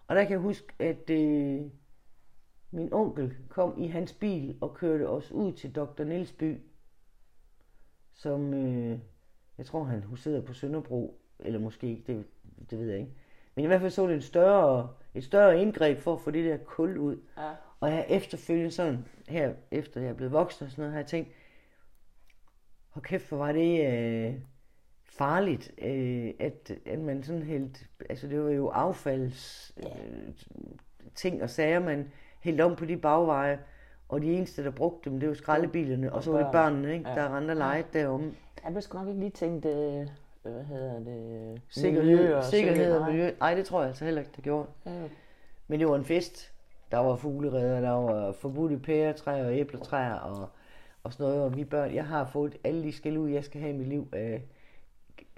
Og 0.06 0.16
der 0.16 0.22
kan 0.22 0.32
jeg 0.32 0.40
huske, 0.40 0.66
at 0.78 1.10
øh, 1.10 1.60
min 2.70 2.92
onkel 2.92 3.36
kom 3.48 3.82
i 3.82 3.86
hans 3.86 4.12
bil 4.12 4.58
og 4.60 4.74
kørte 4.74 5.08
os 5.08 5.32
ud 5.32 5.52
til 5.52 5.74
Dr. 5.74 6.04
Nielsby, 6.04 6.58
som 8.14 8.54
øh, 8.54 8.98
jeg 9.58 9.66
tror, 9.66 9.84
han 9.84 10.02
huserede 10.02 10.42
på 10.42 10.52
Sønderbro, 10.52 11.20
eller 11.38 11.60
måske 11.60 11.86
ikke, 11.86 12.02
det, 12.06 12.24
det 12.70 12.78
ved 12.78 12.90
jeg 12.90 12.98
ikke. 12.98 13.12
Men 13.54 13.64
i 13.64 13.66
hvert 13.66 13.80
fald 13.80 13.90
så 13.90 14.06
det 14.06 14.16
et 14.16 14.24
større, 14.24 14.88
et 15.14 15.24
større 15.24 15.62
indgreb 15.62 15.98
for 15.98 16.14
at 16.14 16.20
få 16.20 16.30
det 16.30 16.44
der 16.44 16.56
kul 16.56 16.98
ud. 16.98 17.16
Ja. 17.36 17.50
Og 17.80 17.90
jeg 17.90 18.06
efterfølgende 18.08 18.70
sådan, 18.70 19.04
her 19.28 19.54
efter 19.70 20.00
jeg 20.00 20.10
er 20.10 20.14
blevet 20.14 20.32
voksen 20.32 20.64
og 20.64 20.70
sådan 20.70 20.82
noget, 20.82 20.92
har 20.92 21.00
jeg 21.00 21.06
tænkt, 21.06 21.30
hvor 22.92 23.02
kæft, 23.02 23.28
hvor 23.28 23.38
var 23.38 23.52
det 23.52 23.86
øh, 23.92 24.34
farligt, 25.04 25.74
øh, 25.82 26.34
at, 26.38 26.70
at 26.86 26.98
man 26.98 27.22
sådan 27.22 27.42
helt, 27.42 27.86
altså 28.10 28.28
det 28.28 28.42
var 28.42 28.50
jo 28.50 28.68
affalds 28.68 29.72
øh, 29.76 30.34
ting 31.14 31.42
og 31.42 31.50
sager, 31.50 31.80
man 31.80 32.12
hældte 32.40 32.62
om 32.64 32.76
på 32.76 32.84
de 32.84 32.96
bagveje, 32.96 33.58
og 34.08 34.22
de 34.22 34.32
eneste, 34.32 34.64
der 34.64 34.70
brugte 34.70 35.10
dem, 35.10 35.20
det 35.20 35.28
var 35.28 35.34
skraldebilerne, 35.34 36.12
og 36.12 36.22
så 36.22 36.30
var 36.32 36.38
det 36.38 36.46
børn. 36.52 36.72
børnene, 36.72 36.92
ikke, 36.94 37.08
Ja. 37.10 37.14
der 37.14 37.36
rendte 37.36 37.52
og 37.52 37.56
legede 37.56 37.86
derom. 37.92 38.34
Jeg 38.66 38.74
vil 38.74 38.82
sgu 38.82 38.98
nok 38.98 39.08
ikke 39.08 39.20
lige 39.20 39.30
tænkt, 39.30 39.64
øh, 39.66 40.06
hvad 40.42 40.64
hedder 40.64 40.98
det? 40.98 41.60
Sikkerhed, 41.68 42.10
miljø 42.10 42.36
og 42.36 42.44
sikkerhed 42.44 42.92
og 42.94 43.00
nej. 43.00 43.10
miljø. 43.10 43.30
Nej, 43.40 43.54
det 43.54 43.64
tror 43.66 43.80
jeg 43.80 43.88
altså 43.88 44.04
heller 44.04 44.20
ikke, 44.20 44.32
det 44.36 44.44
gjorde. 44.44 44.66
Ja, 44.86 44.90
Men 45.68 45.80
det 45.80 45.88
var 45.88 45.96
en 45.96 46.04
fest. 46.04 46.52
Der 46.90 46.98
var 46.98 47.16
fuglereder, 47.16 47.80
der 47.80 47.90
var 47.90 48.32
forbudte 48.32 48.78
pæretræer 48.78 49.46
og 49.46 49.56
æbletræer 49.58 50.14
og, 50.14 50.48
og 51.02 51.12
sådan 51.12 51.26
noget. 51.26 51.42
Og 51.42 51.56
vi 51.56 51.64
børn, 51.64 51.94
jeg 51.94 52.04
har 52.06 52.24
fået 52.26 52.56
alle 52.64 52.82
de 52.82 52.92
skæld 52.92 53.18
ud, 53.18 53.30
jeg 53.30 53.44
skal 53.44 53.60
have 53.60 53.74
i 53.74 53.76
mit 53.78 53.88
liv 53.88 54.08
af, 54.12 54.42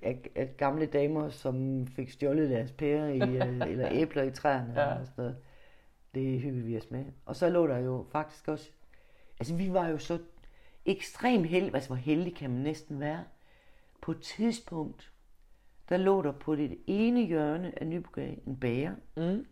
af, 0.02 0.18
af 0.36 0.50
gamle 0.56 0.86
damer, 0.86 1.28
som 1.28 1.86
fik 1.86 2.10
stjålet 2.10 2.50
deres 2.50 2.70
pærer 2.72 3.08
i, 3.08 3.18
øh, 3.20 3.60
eller 3.70 3.88
æbler 3.90 4.22
i 4.22 4.30
træerne 4.30 4.72
Ja. 4.76 4.80
ja. 4.82 4.88
og 5.00 5.06
sådan 5.06 5.12
noget. 5.16 5.36
Det 6.14 6.40
hyggede 6.40 6.64
vi 6.66 6.76
os 6.76 6.90
med. 6.90 7.04
Og 7.26 7.36
så 7.36 7.48
lå 7.48 7.66
der 7.66 7.78
jo 7.78 8.06
faktisk 8.12 8.48
også... 8.48 8.70
Altså, 9.38 9.54
vi 9.54 9.72
var 9.72 9.88
jo 9.88 9.98
så 9.98 10.18
ekstremt 10.86 11.46
heldige. 11.46 11.74
Altså, 11.74 11.88
hvor 11.88 11.96
heldige 11.96 12.34
kan 12.36 12.50
man 12.50 12.60
næsten 12.60 13.00
være. 13.00 13.24
På 14.00 14.10
et 14.12 14.20
tidspunkt, 14.20 15.12
der 15.88 15.96
lå 15.96 16.22
der 16.22 16.32
på 16.32 16.56
det 16.56 16.78
ene 16.86 17.26
hjørne 17.26 17.72
af 17.80 17.86
Nybrogade 17.86 18.36
en 18.46 18.56
bager. 18.56 18.94
Mm. 19.16 19.46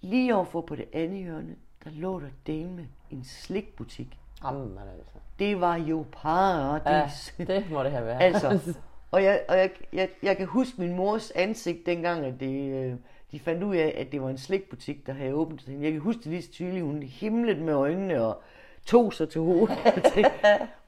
Lige 0.00 0.34
overfor 0.34 0.60
på 0.60 0.76
det 0.76 0.88
andet 0.92 1.18
hjørne, 1.18 1.56
der 1.84 1.90
lå 1.90 2.20
der 2.20 2.28
del 2.46 2.68
med 2.68 2.86
en 3.10 3.24
slikbutik. 3.24 4.18
Jamen 4.44 4.78
altså. 4.78 5.12
Det 5.38 5.60
var 5.60 5.76
jo 5.76 5.98
Ja, 5.98 6.04
paradis. 6.12 7.34
det 7.38 7.70
må 7.70 7.82
det 7.84 7.90
have 7.90 8.06
været. 8.06 8.22
altså, 8.22 8.74
og 9.12 9.22
jeg, 9.24 9.44
og 9.48 9.56
jeg, 9.58 9.70
jeg, 9.92 10.08
jeg 10.22 10.36
kan 10.36 10.46
huske 10.46 10.80
min 10.80 10.96
mors 10.96 11.30
ansigt 11.30 11.86
dengang, 11.86 12.24
at 12.26 12.40
det, 12.40 12.72
øh, 12.74 12.96
de 13.32 13.40
fandt 13.40 13.62
ud 13.62 13.76
af, 13.76 13.94
at 13.96 14.12
det 14.12 14.22
var 14.22 14.28
en 14.28 14.38
slikbutik, 14.38 15.06
der 15.06 15.12
havde 15.12 15.34
åbent. 15.34 15.62
Så 15.62 15.72
Jeg 15.72 15.92
kan 15.92 16.00
huske 16.00 16.18
det 16.18 16.26
lige 16.26 16.42
så 16.42 16.50
tydeligt. 16.50 16.84
Hun 16.84 17.02
himlede 17.02 17.60
med 17.60 17.74
øjnene 17.74 18.24
og 18.24 18.42
tog 18.86 19.12
sig 19.12 19.28
til 19.28 19.40
hovedet. 19.40 19.78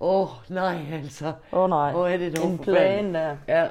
Åh, 0.00 0.22
oh, 0.22 0.28
nej 0.48 0.86
altså. 0.92 1.34
Åh 1.52 1.60
oh, 1.60 1.70
nej. 1.70 1.92
Hvor 1.92 2.06
er 2.06 2.16
det 2.16 2.36
dog 2.36 2.50
en 2.50 2.58
plan 2.58 3.14
der. 3.14 3.36
Ja. 3.48 3.68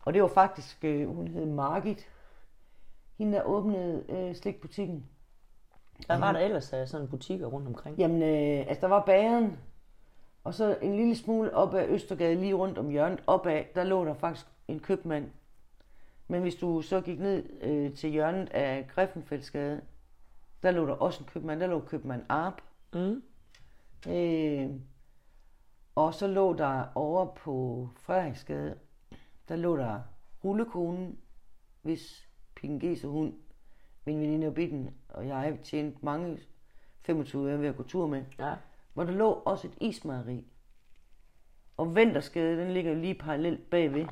Og 0.00 0.14
det 0.14 0.22
var 0.22 0.28
faktisk, 0.28 0.84
øh, 0.84 1.16
hun 1.16 1.28
hed 1.28 1.46
Margit. 1.46 2.08
Hende, 3.18 3.32
der 3.38 3.42
åbnede 3.42 4.04
øh, 4.08 4.34
slikbutikken. 4.34 5.06
Hvad 6.06 6.18
var 6.18 6.32
der 6.32 6.40
ellers 6.40 6.72
af 6.72 6.88
sådan 6.88 7.08
butikker 7.08 7.46
rundt 7.46 7.68
omkring? 7.68 7.98
Jamen, 7.98 8.22
øh, 8.22 8.66
altså 8.68 8.80
der 8.80 8.86
var 8.86 9.04
bageren, 9.04 9.58
og 10.44 10.54
så 10.54 10.76
en 10.82 10.96
lille 10.96 11.16
smule 11.16 11.54
op 11.54 11.74
ad 11.74 11.88
Østergade, 11.88 12.34
lige 12.34 12.54
rundt 12.54 12.78
om 12.78 12.88
hjørnet, 12.90 13.22
opad, 13.26 13.64
der 13.74 13.84
lå 13.84 14.04
der 14.04 14.14
faktisk 14.14 14.46
en 14.68 14.80
købmand. 14.80 15.30
Men 16.32 16.42
hvis 16.42 16.54
du 16.54 16.82
så 16.82 17.00
gik 17.00 17.18
ned 17.18 17.62
øh, 17.62 17.94
til 17.94 18.10
hjørnet 18.10 18.48
af 18.50 18.88
Griffenfeldsgade, 18.88 19.80
der 20.62 20.70
lå 20.70 20.86
der 20.86 20.92
også 20.92 21.22
en 21.22 21.28
købmand, 21.28 21.60
der 21.60 21.66
lå 21.66 21.80
købmand 21.80 22.22
Arp. 22.28 22.60
Mm. 22.94 23.22
Øh, 24.08 24.70
og 25.94 26.14
så 26.14 26.26
lå 26.26 26.52
der 26.52 26.84
over 26.94 27.26
på 27.26 27.88
Frederiksgade, 27.96 28.78
der 29.48 29.56
lå 29.56 29.76
der 29.76 30.00
rullekonen, 30.44 31.18
hvis 31.82 32.28
Pingese 32.54 33.06
hund, 33.08 33.34
min 34.04 34.20
veninde 34.20 34.46
og 34.46 34.54
Bitten 34.54 34.94
og 35.08 35.26
jeg 35.26 35.58
tjente 35.64 35.98
mange 36.02 36.38
25 37.00 37.50
øre 37.50 37.60
ved 37.60 37.68
at 37.68 37.76
gå 37.76 37.82
tur 37.82 38.06
med 38.06 38.24
Ja. 38.38 38.54
hvor 38.94 39.04
der 39.04 39.12
lå 39.12 39.30
også 39.30 39.66
et 39.68 39.74
ismejeri. 39.80 40.46
Og 41.76 41.94
Ventersgade, 41.94 42.58
den 42.58 42.72
ligger 42.72 42.94
lige 42.94 43.14
parallelt 43.14 43.70
bagved. 43.70 44.06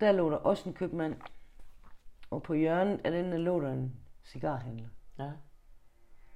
Der 0.00 0.12
lå 0.12 0.30
der 0.30 0.36
også 0.36 0.68
en 0.68 0.74
købmand. 0.74 1.14
Og 2.30 2.42
på 2.42 2.54
hjørnet 2.54 3.00
af 3.04 3.10
den 3.12 3.32
der 3.32 3.38
lå 3.38 3.60
der 3.60 3.72
en 3.72 3.92
cigarhandler. 4.24 4.88
Ja. 5.18 5.30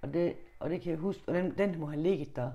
og 0.02 0.14
det, 0.14 0.36
og 0.60 0.70
det 0.70 0.80
kan 0.80 0.90
jeg 0.90 0.98
huske, 0.98 1.22
og 1.28 1.34
den, 1.34 1.58
den 1.58 1.78
må 1.80 1.86
have 1.86 2.02
ligget 2.02 2.36
der 2.36 2.50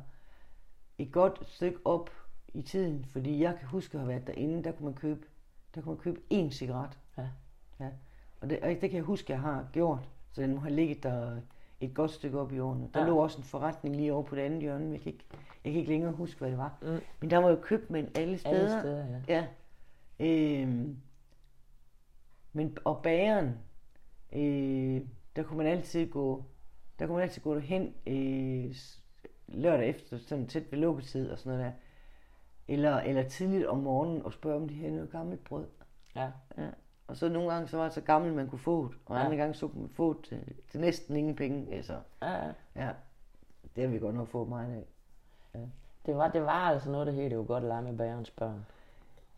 et 0.98 1.12
godt 1.12 1.50
stykke 1.50 1.80
op 1.86 2.10
i 2.54 2.62
tiden, 2.62 3.06
fordi 3.06 3.42
jeg 3.44 3.56
kan 3.60 3.68
huske 3.68 3.94
at 3.98 4.00
have 4.00 4.10
været 4.10 4.28
derinde, 4.28 4.64
der 4.64 4.72
kunne 4.72 4.86
man 4.86 4.94
købe, 4.94 5.26
der 5.76 5.82
kunne 5.82 5.96
man 5.96 6.02
købe 6.04 6.20
én 6.34 6.50
cigaret. 6.52 7.00
Ja. 7.18 7.28
ja. 7.80 7.90
Og, 8.42 8.50
det, 8.50 8.60
og 8.60 8.70
det 8.70 8.80
kan 8.80 8.94
jeg 8.94 9.02
huske, 9.04 9.34
jeg 9.34 9.42
har 9.42 9.68
gjort, 9.74 10.10
så 10.32 10.42
den 10.42 10.54
må 10.54 10.60
have 10.60 10.74
ligget 10.76 11.04
der 11.04 11.38
et 11.82 11.94
godt 11.94 12.12
stykke 12.12 12.40
op 12.40 12.52
i 12.54 12.60
årene. 12.60 12.90
Der 12.94 13.00
Ja. 13.00 13.06
lå 13.08 13.18
også 13.18 13.38
en 13.38 13.44
forretning 13.44 13.96
lige 13.96 14.14
over 14.14 14.24
på 14.24 14.36
det 14.36 14.42
andet 14.42 14.62
hjørne, 14.62 14.84
men 14.84 14.94
jeg 14.94 15.02
kan 15.02 15.12
ikke, 15.14 15.26
jeg 15.64 15.72
kan 15.74 15.80
ikke 15.80 15.92
længere 15.92 16.12
huske, 16.12 16.40
hvad 16.40 16.50
det 16.50 16.58
var. 16.58 16.78
Mm. 16.82 17.00
Men 17.20 17.30
der 17.30 17.38
var 17.38 17.50
jo 17.50 17.60
købmænd 17.62 18.18
alle 18.18 18.38
steder. 18.38 18.56
Alle 18.56 18.80
steder, 18.80 19.06
ja. 19.08 19.22
Ja. 19.28 19.48
Øhm, 20.20 20.98
men, 22.54 22.78
og 22.86 23.02
bageren, 23.04 23.58
øh, 24.34 25.02
der 25.36 25.44
kunne 25.44 25.58
man 25.58 25.68
altid 25.68 26.10
gå, 26.10 26.44
der 27.00 27.06
kunne 27.06 27.16
man 27.16 27.24
altid 27.24 27.42
gå 27.42 27.56
derhen 27.56 27.94
øh, 28.08 28.76
lørdag 29.48 29.90
efter, 29.90 30.18
sådan 30.18 30.48
tæt 30.48 30.72
ved 30.72 30.80
lukketid 30.80 31.30
og 31.32 31.40
sådan 31.40 31.58
noget 31.58 31.66
der. 31.66 31.72
Eller, 32.74 32.98
eller 33.00 33.24
tidligt 33.24 33.68
om 33.68 33.78
morgenen 33.78 34.22
og 34.26 34.34
spørge, 34.34 34.56
om 34.62 34.68
de 34.70 34.76
havde 34.80 34.96
noget 34.96 35.12
gammelt 35.12 35.44
brød. 35.44 35.66
Ja. 36.16 36.32
Ja. 36.58 36.70
Og 37.08 37.18
så 37.18 37.30
nogle 37.30 37.52
gange, 37.54 37.68
så 37.68 37.78
var 37.78 37.84
det 37.84 37.94
så 37.94 38.02
gammelt, 38.02 38.36
man 38.36 38.48
kunne 38.50 38.60
få 38.60 38.88
det. 38.88 38.98
Og 39.06 39.16
Ja. 39.18 39.24
andre 39.24 39.38
gange, 39.38 39.54
så 39.54 39.68
kunne 39.68 39.82
man 39.82 39.90
få 39.90 40.14
det 40.14 40.24
til, 40.26 40.56
til 40.72 40.80
næsten 40.80 41.16
ingen 41.16 41.36
penge. 41.36 41.74
Altså, 41.76 42.00
Ja, 42.22 42.32
ja. 42.46 42.52
ja. 42.76 42.92
Det 43.76 43.84
har 43.84 43.92
vi 43.92 44.00
godt 44.00 44.16
nok 44.16 44.28
fået 44.28 44.50
meget 44.50 44.74
af. 44.76 44.86
Det 46.06 46.16
var, 46.16 46.28
det 46.32 46.42
var 46.42 46.50
altså 46.70 46.92
noget, 46.92 47.08
der 47.08 47.14
hed, 47.14 47.30
det 47.30 47.38
var 47.38 47.44
godt 47.44 47.64
at 47.64 47.68
lege 47.68 47.82
med 47.82 47.98
bærens 47.98 48.32
børn. 48.32 48.66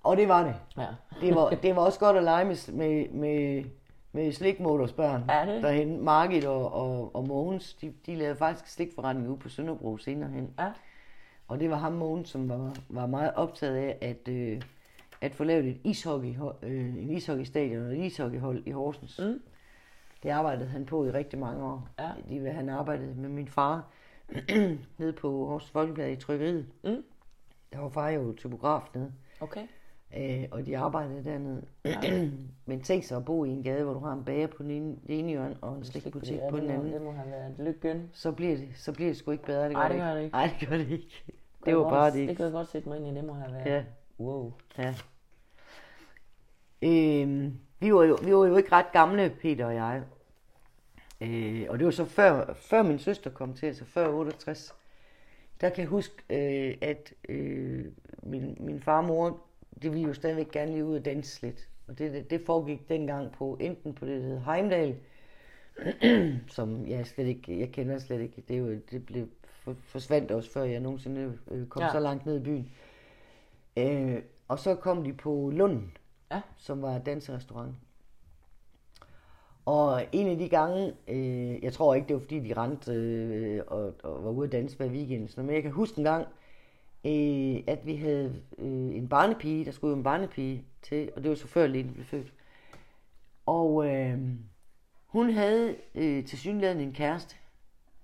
Og 0.04 0.18
det 0.18 0.28
var 0.28 0.44
det. 0.44 0.56
Ja. 0.78 0.88
Det 1.22 1.36
var, 1.36 1.50
det 1.50 1.76
var 1.76 1.82
også 1.82 2.00
godt 2.00 2.18
at 2.18 2.24
lege 2.24 2.46
med, 2.46 2.74
med, 2.74 3.10
med, 3.10 3.64
med 4.12 4.32
slikmålers 4.32 4.94
børn. 4.94 5.24
Ja, 5.30 5.54
det. 5.54 5.64
Derhen. 5.64 6.04
Margit 6.04 6.46
og, 6.46 6.74
og, 6.74 7.16
og 7.16 7.28
Mogens, 7.28 7.74
de, 7.74 7.94
de 8.06 8.16
lavede 8.16 8.36
faktisk 8.36 8.68
slikforretning 8.68 9.30
ude 9.30 9.38
på 9.38 9.50
Sønderbro 9.50 9.98
senere 9.98 10.30
hen. 10.30 10.54
Ja. 10.60 10.72
Og 11.48 11.60
det 11.60 11.70
var 11.70 11.78
ham, 11.78 11.92
Mogens, 11.92 12.30
som 12.30 12.50
var, 12.50 12.76
var 12.90 13.06
meget 13.06 13.34
optaget 13.36 13.76
af 13.76 13.98
at, 14.02 14.28
øh, 14.28 14.62
at 15.22 15.36
få 15.36 15.44
lavet 15.44 15.66
et 15.66 15.82
ishockey, 15.84 16.36
øh, 16.62 16.98
en 16.98 17.10
ishockeystadion 17.10 17.86
og 17.86 17.92
et 17.92 18.06
ishockeyhold 18.06 18.64
i 18.66 18.72
Horsens. 18.72 19.20
Mm. 19.24 19.42
Det 20.24 20.30
arbejdede 20.30 20.70
han 20.70 20.86
på 20.86 21.06
i 21.06 21.12
rigtig 21.12 21.40
mange 21.40 21.64
år. 21.64 21.88
Ja. 22.00 22.10
De, 22.30 22.52
han 22.52 22.70
arbejdede 22.70 23.16
med 23.16 23.30
min 23.30 23.48
far 23.48 23.84
nede 24.98 25.14
på 25.14 25.46
Horsens 25.46 25.72
Folkeblad 25.72 26.12
i 26.12 26.16
trykkeriet. 26.16 26.66
Mm. 26.84 27.04
Der 27.74 27.80
var 27.80 27.90
far 27.90 28.10
jo 28.10 28.34
typograf 28.38 28.82
nede. 28.94 29.12
Okay. 29.40 29.68
Øh, 30.18 30.44
og 30.52 30.66
de 30.66 30.78
arbejdede 30.78 31.24
dernede. 31.24 31.64
Men 32.66 32.82
tænk 32.82 33.04
så 33.04 33.16
at 33.18 33.26
bo 33.26 33.46
i 33.46 33.50
en 33.50 33.64
gade, 33.64 33.84
hvor 33.84 33.94
du 33.94 34.00
har 34.00 34.14
en 34.14 34.24
bager 34.24 34.48
på 34.48 34.64
den 34.64 34.72
ene, 34.72 34.96
det 35.08 35.26
hjørne 35.26 35.58
og 35.62 35.78
en 35.78 35.84
slikbutik 35.86 36.40
på 36.50 36.56
det 36.56 36.64
den 36.64 36.72
anden. 36.72 36.94
Det 36.94 37.02
må 37.02 37.12
have 37.12 37.32
været 37.32 37.56
lykken. 37.60 38.10
Så 38.14 38.32
bliver 38.32 38.56
det, 38.58 38.68
så 38.76 38.92
bliver 38.94 39.10
det 39.10 39.18
sgu 39.18 39.32
ikke 39.32 39.46
bedre. 39.46 39.70
Det 39.70 39.76
Ej, 39.76 39.88
det 39.88 39.98
gør 39.98 40.14
det 40.14 40.22
ikke. 40.24 40.34
Nej, 40.34 40.50
det 40.60 40.68
gør 40.70 40.78
det 40.78 40.90
ikke. 40.90 41.24
Det 41.28 41.68
jeg 41.68 41.78
var 41.78 41.84
godt- 41.84 41.92
bare 41.94 42.12
det 42.12 42.28
Det 42.30 42.38
kan 42.38 42.46
jeg 42.46 42.52
godt 42.54 42.68
sætte 42.70 42.90
mig 42.90 42.98
ind 42.98 43.08
i, 43.08 43.12
det 43.16 43.24
må 43.24 43.34
have 43.34 43.54
været. 43.54 43.66
Ja, 43.66 43.84
Wow. 44.20 44.54
ja. 44.78 44.96
Øhm, 46.82 47.58
vi, 47.80 47.94
var 47.94 48.04
jo, 48.04 48.18
vi 48.24 48.36
var 48.36 48.46
jo 48.48 48.56
ikke 48.58 48.72
ret 48.72 48.92
gamle, 48.94 49.30
Peter 49.42 49.66
og 49.66 49.76
jeg. 49.76 50.02
Øh, 51.22 51.66
og 51.70 51.78
det 51.80 51.86
var 51.86 51.92
så 51.92 52.06
før, 52.06 52.54
før 52.54 52.84
min 52.84 53.00
søster 53.00 53.30
kom 53.30 53.54
til, 53.54 53.66
altså 53.66 53.86
før 53.86 54.08
68. 54.08 54.76
Der 55.62 55.70
kan 55.70 55.80
jeg 55.82 55.88
huske, 55.90 56.14
øh, 56.30 56.78
at 56.82 57.14
øh, 57.30 57.86
min, 58.24 58.58
min 58.60 58.80
far 58.82 58.98
og 58.98 59.04
mor, 59.04 59.40
det 59.82 59.92
ville 59.94 60.08
jo 60.08 60.14
stadigvæk 60.14 60.52
gerne 60.52 60.72
lige 60.72 60.86
ud 60.86 60.96
og 60.96 61.06
danse 61.06 61.42
lidt. 61.42 61.70
Og 61.88 61.98
det, 61.98 62.14
det, 62.14 62.30
det 62.30 62.42
foregik 62.46 62.90
dengang 62.90 63.32
på, 63.32 63.58
enten 63.60 63.94
på 63.94 64.06
det, 64.06 64.22
der 64.22 64.28
hed 64.28 64.40
Heimdal, 64.40 64.96
som 66.56 66.88
jeg 66.88 67.08
slet 67.08 67.28
ikke, 67.28 67.60
jeg 67.60 67.72
kender 67.72 67.98
slet 68.00 68.22
ikke. 68.22 68.44
Det, 68.48 68.54
er 68.56 68.60
jo, 68.60 68.80
det 68.92 69.06
blev 69.06 69.28
for, 69.44 69.76
forsvandt 69.84 70.32
også, 70.32 70.52
før 70.52 70.64
jeg 70.64 70.80
nogensinde 70.80 71.38
øh, 71.52 71.68
kom 71.68 71.82
Ja. 71.84 71.92
så 71.92 72.00
langt 72.00 72.26
ned 72.26 72.38
i 72.40 72.44
byen. 72.44 72.72
Øh, 73.78 74.22
og 74.48 74.60
så 74.60 74.76
kom 74.76 75.04
de 75.04 75.14
på 75.14 75.52
Lunden, 75.54 75.98
Ja. 76.32 76.42
som 76.58 76.82
var 76.82 76.98
danserestaurant. 77.00 77.76
Og 79.66 80.06
en 80.12 80.28
af 80.28 80.38
de 80.38 80.50
gange, 80.50 80.94
øh, 81.08 81.64
jeg 81.64 81.74
tror 81.74 81.96
ikke, 81.96 82.08
det 82.08 82.14
var 82.14 82.20
fordi, 82.20 82.40
de 82.40 82.54
rendte 82.54 82.92
øh, 82.94 83.64
og, 83.68 83.94
og 84.04 84.24
var 84.24 84.32
ude 84.32 84.46
at 84.46 84.52
danse 84.52 84.78
hver 84.78 84.88
weekend, 84.88 85.38
men 85.38 85.56
jeg 85.56 85.62
kan 85.62 85.72
huske 85.72 85.98
en 85.98 86.04
gang, 86.04 86.28
øh, 87.06 87.64
at 87.68 87.86
vi 87.86 87.96
havde 87.96 88.42
øh, 88.58 88.96
en 88.96 89.10
barnepige, 89.10 89.66
der 89.66 89.72
skulle 89.72 89.92
jo 89.92 89.98
en 89.98 90.04
barnepige 90.04 90.66
til, 90.82 91.12
og 91.16 91.24
det 91.24 91.30
var 91.30 91.36
så 91.36 91.48
før 91.48 91.68
Lene 91.68 91.94
blev 91.94 92.06
født. 92.06 92.34
Og 93.46 93.88
øh, 93.88 94.20
hun 95.06 95.30
havde 95.30 95.76
øh, 95.96 96.26
til 96.26 96.40
synligheden 96.40 96.82
en 96.82 96.94
kæreste. 96.94 97.36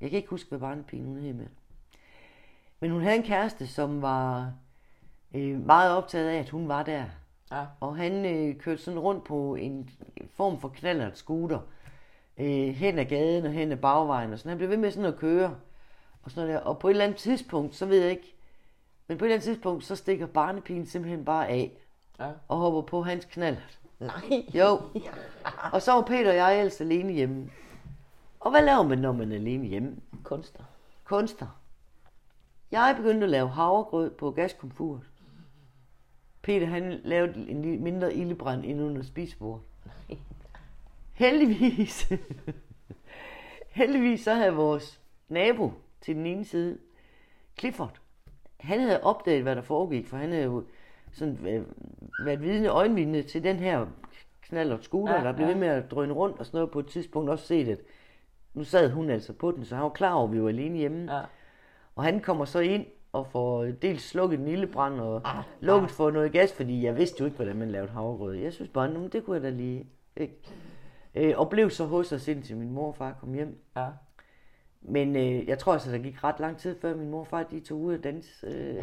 Jeg 0.02 0.10
kan 0.10 0.18
ikke 0.18 0.30
huske, 0.30 0.50
hvad 0.50 0.60
barnepigen 0.60 1.06
hun 1.06 1.18
hed 1.18 1.34
med. 1.34 1.48
Men 2.80 2.92
hun 2.92 3.02
havde 3.02 3.16
en 3.16 3.24
kæreste, 3.24 3.68
som 3.68 4.02
var 4.02 4.54
øh, 5.36 5.66
meget 5.66 5.98
optaget 5.98 6.30
af, 6.30 6.40
at 6.40 6.50
hun 6.50 6.68
var 6.68 6.84
der. 6.84 7.06
Ja. 7.52 7.66
Og 7.80 7.98
han 7.98 8.26
øh, 8.26 8.56
kørte 8.56 8.82
sådan 8.82 9.00
rundt 9.00 9.24
på 9.24 9.56
en 9.56 9.90
form 10.30 10.60
for 10.60 10.68
knallert 10.68 11.18
scooter. 11.18 11.60
Øh, 12.38 12.68
hen 12.68 13.00
ad 13.00 13.06
gaden 13.06 13.46
og 13.46 13.52
hen 13.52 13.72
ad 13.72 13.78
bagvejen 13.78 14.34
og 14.34 14.40
sådan. 14.40 14.50
Han 14.50 14.58
blev 14.58 14.70
ved 14.70 14.78
med 14.78 14.92
sådan 14.92 15.14
at 15.14 15.20
køre. 15.20 15.56
Og, 16.24 16.32
sådan 16.32 16.50
der. 16.50 16.60
og 16.60 16.80
på 16.80 16.88
et 16.88 16.92
eller 16.92 17.06
andet 17.06 17.20
tidspunkt, 17.20 17.76
så 17.76 17.86
ved 17.86 18.02
jeg 18.02 18.12
ikke, 18.12 18.37
men 19.08 19.18
på 19.18 19.26
et 19.26 19.28
eller 19.28 19.36
andet 19.36 19.44
tidspunkt, 19.46 19.84
så 19.86 19.96
stikker 19.96 20.26
barnepigen 20.26 20.86
simpelthen 20.86 21.26
bare 21.26 21.48
af 21.48 21.72
Ja. 22.20 22.32
og 22.48 22.58
hopper 22.58 22.82
på 22.82 23.02
hans 23.04 23.26
knallert. 23.26 23.80
Nej. 24.00 24.46
Jo. 24.54 24.80
Og 25.74 25.82
så 25.82 25.92
var 25.92 26.02
Peter 26.02 26.30
og 26.30 26.36
jeg 26.36 26.60
ellers 26.60 26.82
alene 26.82 27.14
hjemme. 27.14 27.50
Og 28.40 28.52
hvad 28.52 28.62
laver 28.64 28.84
man, 28.84 28.98
når 28.98 29.12
man 29.12 29.32
er 29.32 29.36
alene 29.36 29.68
hjemme? 29.68 29.96
Kunster. 30.24 30.64
Kunster. 31.04 31.60
Jeg 32.72 32.94
begyndte 32.98 33.24
at 33.24 33.30
lave 33.30 33.50
havregrød 33.50 34.12
på 34.12 34.32
gaskomfuret. 34.32 35.02
Peter 36.42 36.68
han 36.68 37.00
lavede 37.04 37.50
en 37.50 37.62
lille- 37.62 37.80
mindre 37.84 38.14
ildebrand 38.14 38.66
ind 38.66 38.82
under 38.82 39.04
spisebordet. 39.04 39.64
Heldigvis. 41.14 42.12
Heldigvis 43.70 44.24
så 44.24 44.34
havde 44.34 44.54
vores 44.54 45.00
nabo 45.30 45.74
til 46.02 46.16
den 46.16 46.26
ene 46.26 46.46
side, 46.46 46.78
Clifford, 47.60 48.00
han 48.60 48.80
havde 48.80 49.04
opdaget, 49.04 49.44
hvad 49.44 49.56
der 49.56 49.62
foregik, 49.62 50.08
for 50.08 50.18
han 50.18 50.30
havde 50.30 50.44
jo 50.44 50.64
sådan 51.12 51.38
øh, 51.48 51.64
været 52.26 52.42
vidne, 52.42 52.68
øjenvidne 52.68 53.22
til 53.22 53.44
den 53.44 53.56
her 53.56 53.86
knallert 54.42 54.84
scooter, 54.84 55.16
Ja, 55.16 55.24
der 55.24 55.32
blev 55.34 55.46
ja. 55.48 55.52
ved 55.52 55.60
med 55.60 55.68
at 55.68 55.92
drøne 55.92 56.14
rundt 56.14 56.40
og 56.40 56.46
sådan 56.46 56.58
noget 56.58 56.72
på 56.72 56.80
et 56.80 56.88
tidspunkt 56.88 57.30
også 57.30 57.46
set, 57.46 57.68
at 57.68 57.80
nu 58.54 58.64
sad 58.64 58.90
hun 58.92 59.10
altså 59.10 59.34
på 59.34 59.52
den, 59.52 59.66
så 59.66 59.76
han 59.76 59.84
var 59.84 59.90
klar 59.90 60.14
over, 60.14 60.28
at 60.28 60.34
vi 60.34 60.42
var 60.42 60.50
alene 60.50 60.78
hjemme. 60.78 61.16
Ja. 61.16 61.22
Og 61.96 62.04
han 62.04 62.20
kommer 62.20 62.46
så 62.46 62.60
ind 62.60 62.86
og 63.14 63.28
får 63.28 63.64
dels 63.64 64.04
slukket 64.04 64.40
en 64.40 64.46
lille 64.46 64.68
brand 64.68 65.00
og 65.02 65.22
ah, 65.26 65.44
lukket 65.60 65.92
for 65.92 66.12
noget 66.12 66.32
gas, 66.32 66.54
fordi 66.54 66.86
jeg 66.86 66.98
vidste 66.98 67.16
jo 67.20 67.26
ikke, 67.26 67.36
hvordan 67.36 67.56
man 67.56 67.72
lavede 67.72 67.92
havregrød. 67.92 68.34
Jeg 68.36 68.54
synes 68.54 68.70
bare, 68.72 68.90
"Nå, 68.94 69.00
men 69.00 69.10
det 69.10 69.24
kunne 69.26 69.36
jeg 69.36 69.44
da 69.44 69.50
lige. 69.50 69.86
Ikke? 70.18 70.34
Øh, 71.16 71.34
og 71.40 71.50
blev 71.50 71.70
så 71.70 71.86
hos 71.86 72.12
os 72.12 72.28
indtil 72.28 72.58
min 72.58 72.72
mor 72.72 72.88
og 72.88 72.96
far 72.96 73.14
kom 73.20 73.34
hjem. 73.34 73.58
Ja. 73.76 73.88
Men 74.82 75.16
øh, 75.16 75.48
jeg 75.48 75.60
tror 75.60 75.74
altså, 75.74 75.92
der 75.92 75.98
gik 75.98 76.24
ret 76.24 76.40
lang 76.40 76.58
tid, 76.58 76.76
før 76.82 76.96
min 76.96 77.10
mor 77.10 77.20
og 77.20 77.28
far 77.28 77.44
de 77.44 77.60
tog 77.60 77.78
ud 77.82 77.98
og 77.98 78.04
danse 78.04 78.48
øh, 78.48 78.76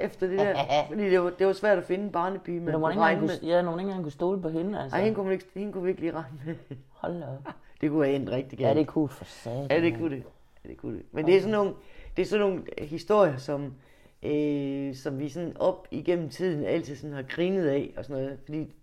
efter 0.00 0.26
det 0.26 0.38
der. 0.38 0.54
fordi 0.88 1.10
det 1.10 1.20
var, 1.20 1.30
det 1.30 1.46
var 1.46 1.52
svært 1.52 1.78
at 1.78 1.84
finde 1.84 2.04
en 2.04 2.12
barnepige, 2.12 2.60
Men 2.60 2.64
man 2.64 2.74
kunne 2.74 2.90
ikke 2.92 3.00
engang 3.00 3.16
regne 3.18 3.26
med. 3.26 3.48
ja, 3.50 3.62
nogen 3.62 3.80
ikke 3.80 3.88
engang 3.88 4.02
kunne 4.04 4.12
stole 4.12 4.42
på 4.42 4.48
hende, 4.48 4.80
altså. 4.80 4.96
Ej, 4.96 5.02
hende 5.04 5.14
kunne, 5.14 5.32
ikke, 5.32 5.44
hende 5.54 5.72
kunne 5.72 5.84
vi 5.84 5.88
ikke 5.90 6.00
lige 6.00 6.12
regne 6.12 6.38
med. 6.46 6.54
Hold 6.92 7.22
op. 7.22 7.52
Det 7.80 7.90
kunne 7.90 8.04
have 8.04 8.16
endt 8.16 8.30
rigtig 8.30 8.60
Ja, 8.60 8.66
galt. 8.66 8.78
det 8.78 8.86
kunne 8.86 9.08
for 9.08 9.24
satan. 9.24 9.66
Ja, 9.70 9.80
det 9.80 9.98
kunne 9.98 10.16
det. 10.16 10.22
Ja, 10.64 10.68
det 10.68 10.76
kunne 10.76 10.96
det. 10.96 11.02
Men 11.12 11.26
det 11.26 11.36
er 11.36 11.40
sådan 11.40 11.52
nogle, 11.52 11.72
det 12.16 12.22
er 12.22 12.26
sådan 12.26 12.46
nogle 12.46 12.62
historier, 12.78 13.36
som, 13.36 13.74
øh, 14.22 14.94
som 14.94 15.18
vi 15.18 15.28
sådan 15.28 15.56
op 15.56 15.88
igennem 15.90 16.28
tiden 16.28 16.64
altid 16.64 16.96
sådan 16.96 17.14
har 17.14 17.22
grinet 17.22 17.68
af 17.68 17.90
og 17.96 18.04
sådan 18.04 18.22
noget. 18.22 18.38
Fordi 18.44 18.74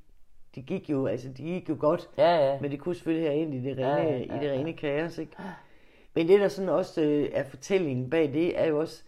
det 0.56 0.66
gik 0.66 0.90
jo, 0.90 1.08
altså 1.08 1.28
de 1.38 1.44
gik 1.44 1.70
jo 1.70 1.76
godt, 1.80 2.10
Ja, 2.18 2.52
ja. 2.52 2.60
men 2.62 2.72
det 2.72 2.80
kunne 2.80 2.96
selvfølgelig 2.96 3.30
have 3.30 3.40
ind 3.42 3.54
i 3.54 3.58
det 3.70 3.78
rene, 3.78 3.88
Ja, 3.88 3.96
ja, 4.04 4.04
ja, 4.04 4.18
ja, 4.18 4.24
i 4.36 4.40
det 4.40 4.48
ja. 4.48 4.52
rene 4.52 4.74
kaos, 4.74 5.18
ikke? 5.18 5.32
Men 6.16 6.28
det 6.28 6.40
der 6.40 6.48
sådan 6.48 6.70
også 6.70 7.02
øh, 7.02 7.30
er 7.34 7.44
fortællingen 7.44 8.10
bag 8.10 8.34
det, 8.34 8.60
er 8.60 8.66
jo 8.66 8.80
også, 8.80 9.04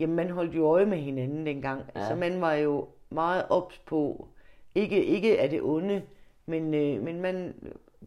jamen 0.00 0.16
man 0.16 0.30
holdt 0.30 0.54
jo 0.56 0.64
øje 0.66 0.86
med 0.86 0.98
hinanden 0.98 1.46
dengang. 1.46 1.82
Ja. 1.94 2.00
Altså 2.00 2.14
man 2.14 2.40
var 2.40 2.52
jo 2.54 2.86
meget 3.10 3.44
ops 3.50 3.78
på, 3.78 4.28
ikke, 4.74 5.04
ikke 5.04 5.40
af 5.40 5.50
det 5.50 5.62
onde, 5.62 6.02
men, 6.46 6.74
øh, 6.74 7.02
men 7.02 7.20
man 7.20 7.54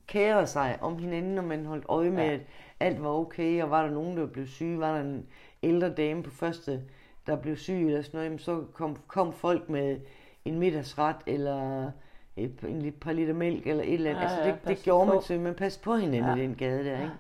kærede 0.08 0.48
sig 0.48 0.78
om 0.82 0.98
hinanden, 0.98 1.38
og 1.38 1.44
man 1.44 1.66
holdt 1.66 1.86
øje 1.90 2.10
med, 2.10 2.24
Ja. 2.26 2.34
at 2.34 2.40
alt 2.80 3.04
var 3.04 3.10
okay, 3.10 3.64
og 3.64 3.70
var 3.70 3.84
der 3.86 3.92
nogen, 3.92 4.18
der 4.18 4.26
blev 4.26 4.48
syge, 4.48 4.80
var 4.80 4.94
der 4.96 5.02
en 5.02 5.26
ældre 5.64 5.90
dame 5.90 6.24
på 6.24 6.30
første, 6.30 6.82
der 7.28 7.36
blev 7.36 7.56
syg 7.58 7.74
eller 7.88 8.02
sådan 8.02 8.18
noget, 8.18 8.26
jamen 8.26 8.40
så 8.40 8.64
kom, 8.74 8.98
kom 9.08 9.34
folk 9.34 9.70
med 9.70 10.00
en 10.46 10.60
middagsret, 10.60 11.16
eller 11.28 11.92
et, 12.38 12.52
en 12.68 12.82
lidt 12.82 13.00
par 13.00 13.12
liter 13.12 13.34
mælk, 13.34 13.68
eller 13.68 13.84
et 13.84 13.94
eller 13.94 14.10
andet. 14.10 14.22
Ja, 14.22 14.26
altså 14.28 14.40
ja, 14.42 14.46
det, 14.48 14.54
det 14.54 14.62
pas 14.64 14.84
gjorde 14.84 15.06
man 15.06 15.16
på. 15.18 15.22
til, 15.24 15.40
man 15.40 15.54
passede 15.54 15.84
på 15.84 15.96
hinanden 15.96 16.24
Ja. 16.30 16.36
ja. 16.36 16.42
i 16.44 16.48
den 16.48 16.56
gade 16.56 16.86
der, 16.86 17.00
ikke? 17.02 17.12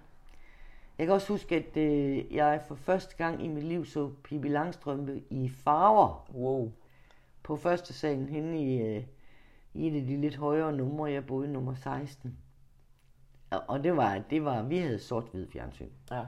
Jeg 0.97 1.07
kan 1.07 1.13
også 1.15 1.33
huske, 1.33 1.55
at 1.55 1.77
øh, 1.77 2.35
jeg 2.35 2.61
for 2.67 2.75
første 2.75 3.15
gang 3.15 3.43
i 3.43 3.47
mit 3.47 3.63
liv 3.63 3.85
så 3.85 4.11
Pippi 4.23 4.47
Langstrømpe 4.47 5.23
i 5.29 5.49
farver 5.49 6.29
Wow. 6.33 6.71
på 7.43 7.55
første 7.55 7.93
salen 7.93 8.29
henne 8.29 8.61
i, 8.63 8.81
øh, 8.81 9.03
i 9.73 9.87
et 9.87 10.01
af 10.01 10.07
de 10.07 10.21
lidt 10.21 10.35
højere 10.35 10.73
numre. 10.73 11.11
Jeg 11.11 11.25
boede 11.25 11.47
i 11.47 11.51
nummer 11.51 11.73
16. 11.75 12.37
Og, 13.51 13.61
og 13.67 13.83
det 13.83 13.97
var, 13.97 14.21
det 14.29 14.45
var, 14.45 14.63
vi 14.63 14.77
havde 14.77 14.99
sort-hvid 14.99 15.47
fjernsyn. 15.47 15.89
Ja. 16.11 16.25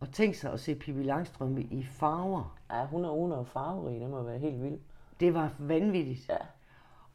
Og 0.00 0.12
tænk 0.12 0.34
sig 0.34 0.52
at 0.52 0.60
se 0.60 0.74
Pippi 0.74 1.02
Langstrømpe 1.02 1.62
i 1.62 1.82
farver. 1.82 2.58
Ja, 2.70 2.86
hun 2.86 3.04
er 3.04 3.10
under 3.10 3.44
farverig, 3.44 4.00
det 4.00 4.10
må 4.10 4.22
være 4.22 4.38
helt 4.38 4.62
vildt. 4.62 4.82
Det 5.20 5.34
var 5.34 5.54
vanvittigt. 5.58 6.28
Ja. 6.28 6.36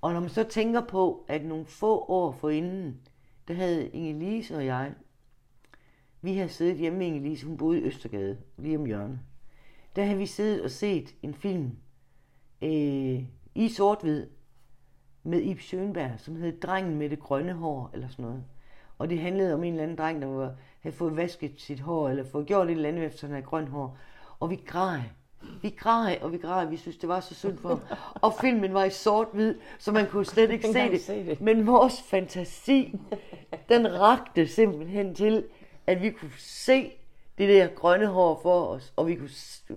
Og 0.01 0.13
når 0.13 0.19
man 0.19 0.29
så 0.29 0.43
tænker 0.43 0.81
på, 0.81 1.25
at 1.27 1.45
nogle 1.45 1.65
få 1.65 2.05
år 2.07 2.31
forinden, 2.31 2.99
der 3.47 3.53
havde 3.53 3.89
Inge-Lise 3.89 4.55
og 4.55 4.65
jeg, 4.65 4.93
vi 6.21 6.33
havde 6.33 6.49
siddet 6.49 6.77
hjemme 6.77 6.99
med 6.99 7.07
Inge-Lise, 7.07 7.45
hun 7.45 7.57
boede 7.57 7.79
i 7.79 7.83
Østergade, 7.83 8.37
lige 8.57 8.77
om 8.77 8.85
hjørnet. 8.85 9.19
Der 9.95 10.03
havde 10.03 10.17
vi 10.17 10.25
siddet 10.25 10.61
og 10.61 10.71
set 10.71 11.15
en 11.23 11.33
film 11.33 11.71
øh, 12.61 13.23
i 13.55 13.69
sort-hvid 13.69 14.27
med 15.23 15.41
Ib 15.41 15.59
Schønberg, 15.59 16.11
som 16.17 16.35
hed 16.35 16.59
Drengen 16.59 16.95
med 16.95 17.09
det 17.09 17.19
grønne 17.19 17.53
hår, 17.53 17.89
eller 17.93 18.07
sådan 18.07 18.25
noget. 18.25 18.43
Og 18.97 19.09
det 19.09 19.19
handlede 19.19 19.53
om 19.53 19.63
en 19.63 19.73
eller 19.73 19.83
anden 19.83 19.97
dreng, 19.97 20.21
der 20.21 20.27
var, 20.27 20.55
havde 20.79 20.95
fået 20.95 21.17
vasket 21.17 21.51
sit 21.57 21.79
hår, 21.79 22.09
eller 22.09 22.23
fået 22.23 22.45
gjort 22.47 22.67
et 22.67 22.71
eller 22.71 22.89
andet 22.89 23.05
efter, 23.05 23.27
han 23.27 23.33
havde 23.33 23.45
grønt 23.45 23.69
hår. 23.69 23.97
Og 24.39 24.49
vi 24.49 24.55
græd. 24.55 24.99
Vi 25.61 25.69
græd, 25.69 26.17
og 26.21 26.31
vi 26.31 26.37
græd. 26.37 26.67
Vi 26.67 26.77
synes, 26.77 26.97
det 26.97 27.09
var 27.09 27.19
så 27.19 27.35
synd 27.35 27.57
for 27.57 27.69
ham. 27.69 27.79
Og 28.15 28.33
filmen 28.41 28.73
var 28.73 28.83
i 28.83 28.89
sort-hvid, 28.89 29.55
så 29.79 29.91
man 29.91 30.07
kunne 30.07 30.25
slet 30.25 30.51
ikke 30.51 30.67
se 30.73 30.91
det. 30.91 31.01
se 31.01 31.25
det. 31.25 31.41
Men 31.41 31.67
vores 31.67 32.01
fantasi, 32.01 32.99
den 33.69 33.99
rakte 33.99 34.47
simpelthen 34.47 35.15
til, 35.15 35.43
at 35.89 36.01
vi 36.01 36.09
kunne 36.09 36.31
se 36.37 36.91
det 37.37 37.49
der 37.49 37.67
grønne 37.67 38.07
hår 38.07 38.39
for 38.41 38.65
os, 38.65 38.93
og 38.95 39.07
vi 39.07 39.15
kunne 39.15 39.29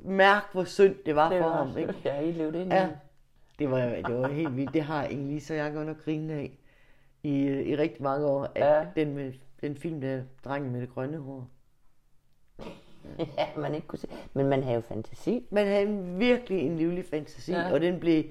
mærke, 0.02 0.46
hvor 0.52 0.64
synd 0.64 0.94
det 1.06 1.16
var 1.16 1.30
Det 1.30 1.40
for 1.42 1.48
var, 1.48 1.64
ham. 1.64 1.78
Ikke? 1.78 1.94
Ja, 2.04 2.20
I 2.20 2.32
levede 2.32 2.62
ind 2.62 2.72
Ja, 2.72 2.88
det 3.58 3.70
var, 3.70 3.78
det 3.80 4.14
var 4.14 4.28
helt 4.28 4.56
vildt. 4.56 4.74
Det 4.74 4.82
har 4.82 5.04
Inge 5.04 5.42
og 5.50 5.56
jeg 5.56 5.72
godt 5.72 5.86
nok 5.86 6.04
grinet 6.04 6.34
af 6.34 6.58
i, 7.22 7.42
øh, 7.42 7.66
i 7.66 7.76
rigtig 7.76 8.02
mange 8.02 8.26
år. 8.26 8.48
At 8.54 8.62
Ja. 8.76 8.86
den, 8.96 9.14
med, 9.14 9.32
den 9.60 9.76
film 9.76 10.00
der, 10.00 10.22
Drengen 10.44 10.72
med 10.72 10.80
det 10.80 10.94
grønne 10.94 11.18
hår. 11.18 11.48
Ja, 13.18 13.46
man 13.56 13.74
ikke 13.74 13.86
kunne 13.86 13.98
se. 13.98 14.08
Men 14.34 14.48
man 14.48 14.62
havde 14.62 14.74
jo 14.74 14.80
fantasi. 14.80 15.46
Man 15.50 15.66
havde 15.66 16.16
virkelig 16.18 16.58
en 16.58 16.76
livlig 16.76 17.04
fantasi, 17.04 17.52
Ja. 17.52 17.72
og, 17.72 17.80
den 17.80 18.00
blev, 18.00 18.24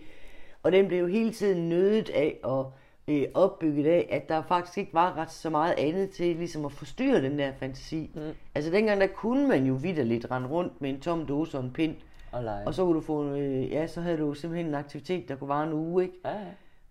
og 0.63 0.71
den 0.71 0.87
blev 0.87 0.99
jo 0.99 1.05
hele 1.07 1.33
tiden 1.33 1.69
nødet 1.69 2.09
af 2.09 2.39
og 2.43 2.73
øh, 3.11 3.27
opbygget 3.33 3.85
af, 3.85 4.07
at 4.11 4.29
der 4.29 4.41
faktisk 4.41 4.77
ikke 4.77 4.93
var 4.93 5.17
ret 5.17 5.31
så 5.31 5.49
meget 5.49 5.73
andet 5.77 6.09
til 6.09 6.35
ligesom 6.35 6.65
at 6.65 6.71
forstyrre 6.71 7.21
den 7.21 7.39
der 7.39 7.51
fantasi. 7.53 8.11
Mm. 8.15 8.21
Altså 8.55 8.71
dengang, 8.71 9.01
der 9.01 9.07
kunne 9.07 9.47
man 9.47 9.65
jo 9.65 9.73
vidderligt 9.73 10.31
rende 10.31 10.47
rundt 10.49 10.81
med 10.81 10.89
en 10.89 10.99
tom 11.01 11.25
dåse 11.25 11.57
og 11.57 11.63
en 11.63 11.73
pind, 11.73 11.95
Og 12.31 12.43
lege. 12.43 12.67
og 12.67 12.73
så 12.73 12.85
kunne 12.85 12.95
du 12.95 13.01
få, 13.01 13.33
øh, 13.33 13.71
ja, 13.71 13.87
så 13.87 14.01
havde 14.01 14.17
du 14.17 14.33
simpelthen 14.33 14.67
en 14.67 14.75
aktivitet, 14.75 15.29
der 15.29 15.35
kunne 15.35 15.47
vare 15.49 15.67
en 15.67 15.73
uge, 15.73 16.03
ikke? 16.03 16.15
Ja, 16.25 16.39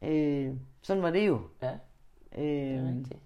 ja. 0.03 0.11
Øh, 0.13 0.55
sådan 0.83 1.03
var 1.03 1.11
det 1.11 1.27
jo. 1.27 1.41
ja, 1.63 1.71
Øh, 2.39 2.45
det 2.45 2.75
er 2.79 2.89
rigtigt. 2.89 3.21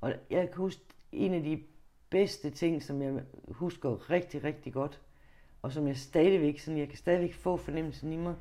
Og 0.00 0.12
jeg 0.30 0.48
kan 0.48 0.56
huske, 0.56 0.80
en 1.12 1.34
af 1.34 1.42
de 1.42 1.62
bedste 2.10 2.50
ting, 2.50 2.82
som 2.82 3.02
jeg 3.02 3.12
husker 3.48 4.10
rigtig, 4.10 4.44
rigtig 4.44 4.72
godt, 4.72 5.00
og 5.62 5.72
som 5.72 5.88
jeg 5.88 5.96
stadigvæk, 5.96 6.58
sådan 6.58 6.78
jeg 6.78 6.88
kan 6.88 6.98
stadigvæk 6.98 7.34
få 7.34 7.56
fornemmelsen 7.56 8.12
i 8.12 8.16
mig, 8.16 8.34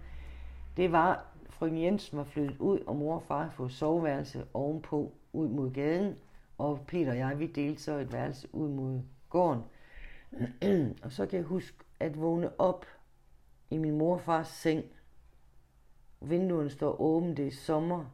det 0.78 0.92
var, 0.92 1.26
frøken 1.62 1.82
Jensen 1.82 2.18
var 2.18 2.24
flyttet 2.24 2.58
ud, 2.60 2.80
og 2.80 2.96
mor 2.96 3.16
og 3.16 3.24
far 3.24 3.40
havde 3.42 3.52
fået 3.52 3.72
soveværelse 3.72 4.46
ovenpå, 4.54 5.12
ud 5.34 5.48
mod 5.48 5.72
gaden, 5.72 6.16
og 6.58 6.80
Peter 6.88 7.12
og 7.12 7.18
jeg, 7.18 7.40
vi 7.40 7.48
delte 7.48 7.84
så 7.84 7.98
et 7.98 8.14
værelse 8.14 8.56
ud 8.56 8.70
mod 8.70 9.02
gården. 9.30 9.64
og 11.04 11.12
så 11.12 11.26
kan 11.26 11.38
jeg 11.38 11.46
huske 11.46 11.78
at 12.00 12.22
vågne 12.22 12.60
op 12.60 12.86
i 13.70 13.78
min 13.78 13.98
mor 13.98 14.14
og 14.14 14.22
fars 14.22 14.48
seng. 14.48 14.86
Vinduerne 16.22 16.70
står 16.70 17.02
åbne, 17.02 17.36
det 17.36 17.48
er 17.48 17.52
sommer, 17.52 18.06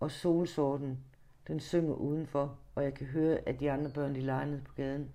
og 0.00 0.10
solsorten, 0.10 0.98
den 1.46 1.60
synger 1.60 1.94
udenfor, 1.94 2.58
og 2.74 2.84
jeg 2.84 2.94
kan 2.94 3.06
høre, 3.06 3.38
at 3.46 3.60
de 3.60 3.70
andre 3.70 3.90
børn, 3.90 4.14
de 4.14 4.20
leger 4.20 4.46
nede 4.46 4.62
på 4.64 4.74
gaden. 4.74 5.14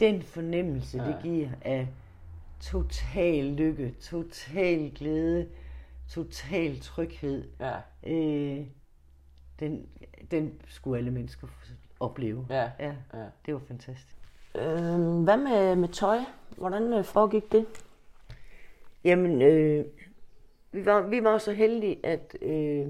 Den 0.00 0.22
fornemmelse, 0.22 0.98
ja. 0.98 1.08
det 1.08 1.18
giver 1.22 1.50
af 1.62 1.88
total 2.60 3.44
lykke, 3.44 3.94
total 4.00 4.90
glæde, 4.94 5.48
total 6.10 6.80
tryghed, 6.80 7.44
Ja, 7.60 7.76
øh, 8.06 8.66
den, 9.60 9.88
den 10.30 10.60
skulle 10.68 10.98
alle 10.98 11.10
mennesker 11.10 11.46
opleve. 12.00 12.46
ja, 12.50 12.70
ja. 12.78 12.94
ja. 13.14 13.24
Det 13.46 13.54
var 13.54 13.60
fantastisk. 13.68 14.16
Øhm, 14.54 15.24
hvad 15.24 15.36
med, 15.36 15.76
med 15.76 15.88
tøj? 15.88 16.18
Hvordan 16.56 16.92
øh, 16.92 17.04
foregik 17.04 17.52
det? 17.52 17.66
Jamen, 19.04 19.42
øh, 19.42 19.84
vi, 20.72 20.86
var, 20.86 21.00
vi 21.08 21.24
var 21.24 21.38
så 21.38 21.52
heldige, 21.52 22.06
at 22.06 22.36
øh, 22.42 22.86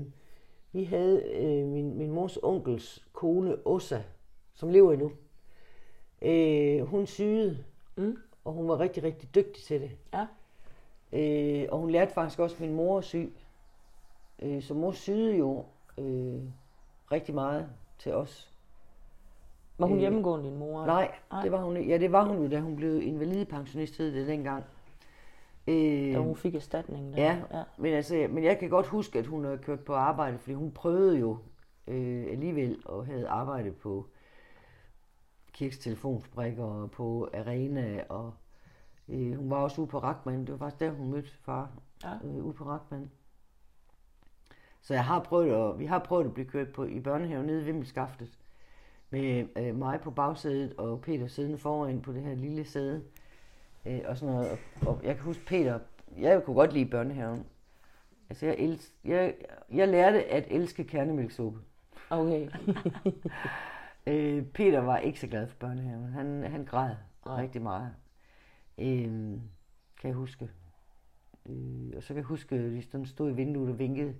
vi 0.72 0.84
havde 0.84 1.22
øh, 1.34 1.66
min, 1.66 1.98
min 1.98 2.10
mors 2.10 2.36
onkels 2.42 3.06
kone, 3.12 3.56
Ossa, 3.66 4.02
som 4.54 4.68
lever 4.70 4.92
endnu. 4.92 5.12
Øh, 6.22 6.86
hun 6.86 7.06
syede, 7.06 7.64
Mm. 7.96 8.16
og 8.44 8.52
hun 8.52 8.68
var 8.68 8.80
rigtig, 8.80 9.02
rigtig 9.02 9.34
dygtig 9.34 9.62
til 9.64 9.80
det. 9.80 9.90
Ja. 10.14 10.26
Øh, 11.12 11.66
og 11.72 11.78
hun 11.78 11.90
lærte 11.90 12.12
faktisk 12.12 12.38
også 12.40 12.56
min 12.60 12.74
mor 12.74 12.98
at 12.98 13.04
sy. 13.04 13.16
Øh, 14.42 14.62
så 14.62 14.74
mor 14.74 14.92
syede 14.92 15.36
jo 15.36 15.64
øh, 15.98 16.40
rigtig 17.12 17.34
meget 17.34 17.68
til 17.98 18.14
os. 18.14 18.52
Var 19.78 19.86
hun 19.86 19.96
Øh, 19.96 20.00
hjemmegående, 20.00 20.50
din 20.50 20.58
mor? 20.58 20.86
Nej, 20.86 21.14
Nej. 21.32 21.42
det 21.42 21.52
var 21.52 21.62
hun. 21.62 21.76
Ja, 21.76 21.98
det 21.98 22.12
var 22.12 22.24
hun 22.24 22.42
jo, 22.42 22.48
da 22.50 22.60
hun 22.60 22.76
blev 22.76 23.02
invalidepensionist, 23.02 23.98
hed 23.98 24.14
det 24.14 24.26
dengang. 24.26 24.64
Øh, 25.66 26.12
Da 26.14 26.18
hun 26.18 26.36
fik 26.36 26.54
erstatning? 26.54 27.12
Der. 27.16 27.22
Ja, 27.22 27.40
ja. 27.58 27.62
Men, 27.78 27.94
altså, 27.94 28.26
men 28.30 28.44
jeg 28.44 28.58
kan 28.58 28.68
godt 28.70 28.86
huske, 28.86 29.18
at 29.18 29.26
hun 29.26 29.44
havde 29.44 29.58
kørt 29.58 29.80
på 29.80 29.94
arbejde, 29.94 30.38
fordi 30.38 30.54
hun 30.54 30.72
prøvede 30.72 31.18
jo 31.18 31.38
øh, 31.86 32.26
alligevel 32.30 32.82
og 32.84 33.06
havde 33.06 33.28
arbejdet 33.28 33.76
på 33.76 34.06
Kirks 35.52 35.78
telefonsbrikker 35.78 36.64
og 36.64 36.90
på 36.90 37.28
Arena, 37.34 38.02
og 38.08 38.32
øh, 39.10 39.34
hun 39.38 39.50
var 39.50 39.56
også 39.56 39.80
ude 39.80 39.90
på 39.90 39.98
Rachman. 39.98 40.40
Det 40.40 40.50
var 40.50 40.56
faktisk 40.56 40.80
der, 40.80 40.90
hun 40.90 41.10
mødte 41.10 41.30
far, 41.42 41.70
Ja. 42.04 42.14
øh, 42.24 42.44
ude 42.44 42.54
på 42.54 42.64
Rachman. 42.64 43.10
Så 44.82 44.94
jeg 44.94 45.04
har 45.04 45.20
prøvet 45.20 45.70
at, 45.72 45.78
vi 45.78 45.86
har 45.86 45.98
prøvet 45.98 46.24
at 46.24 46.34
blive 46.34 46.46
kørt 46.46 46.68
på 46.72 46.84
i 46.84 47.00
børnehaven 47.00 47.46
nede 47.46 47.60
i 47.62 47.64
Vimmelskaftet 47.64 48.38
med 49.10 49.46
øh, 49.56 49.74
mig 49.76 50.00
på 50.00 50.10
bagsædet 50.10 50.74
og 50.78 51.00
Peter 51.00 51.26
siddende 51.26 51.58
foran 51.58 52.00
på 52.00 52.12
det 52.12 52.22
her 52.22 52.34
lille 52.34 52.64
sæde. 52.64 53.02
Øh, 53.86 54.00
og 54.04 54.16
sådan 54.16 54.34
noget. 54.34 54.50
Og, 54.50 54.58
og 54.88 55.00
jeg 55.04 55.14
kan 55.16 55.24
huske 55.24 55.44
Peter, 55.46 55.78
jeg 56.18 56.44
kunne 56.44 56.54
godt 56.56 56.72
lide 56.72 56.90
børnehaven. 56.90 57.46
Altså 58.30 58.46
jeg, 58.46 58.54
els, 58.58 58.92
jeg, 59.04 59.34
jeg 59.72 59.88
lærte 59.88 60.24
at 60.24 60.44
elske 60.50 60.84
kernemælksuppe. 60.84 61.58
Okay. 62.10 62.48
Øh, 64.06 64.44
Peter 64.46 64.80
var 64.80 64.98
ikke 64.98 65.20
så 65.20 65.26
glad 65.26 65.46
for 65.46 65.56
børnehaven. 65.56 66.04
Han, 66.12 66.42
han 66.42 66.64
græd 66.64 66.94
Nej. 67.26 67.42
rigtig 67.42 67.62
meget. 67.62 67.94
Øh, 68.80 69.40
kan 70.00 70.08
jeg 70.08 70.14
huske. 70.14 70.50
Øh, 71.46 71.92
og 71.96 72.02
så 72.02 72.08
kan 72.08 72.16
jeg 72.16 72.24
huske, 72.24 72.54
at 72.54 72.60
de 72.60 72.82
sådan 72.82 73.06
stod 73.06 73.30
i 73.30 73.34
vinduet 73.34 73.70
og 73.70 73.78
vinkede 73.78 74.14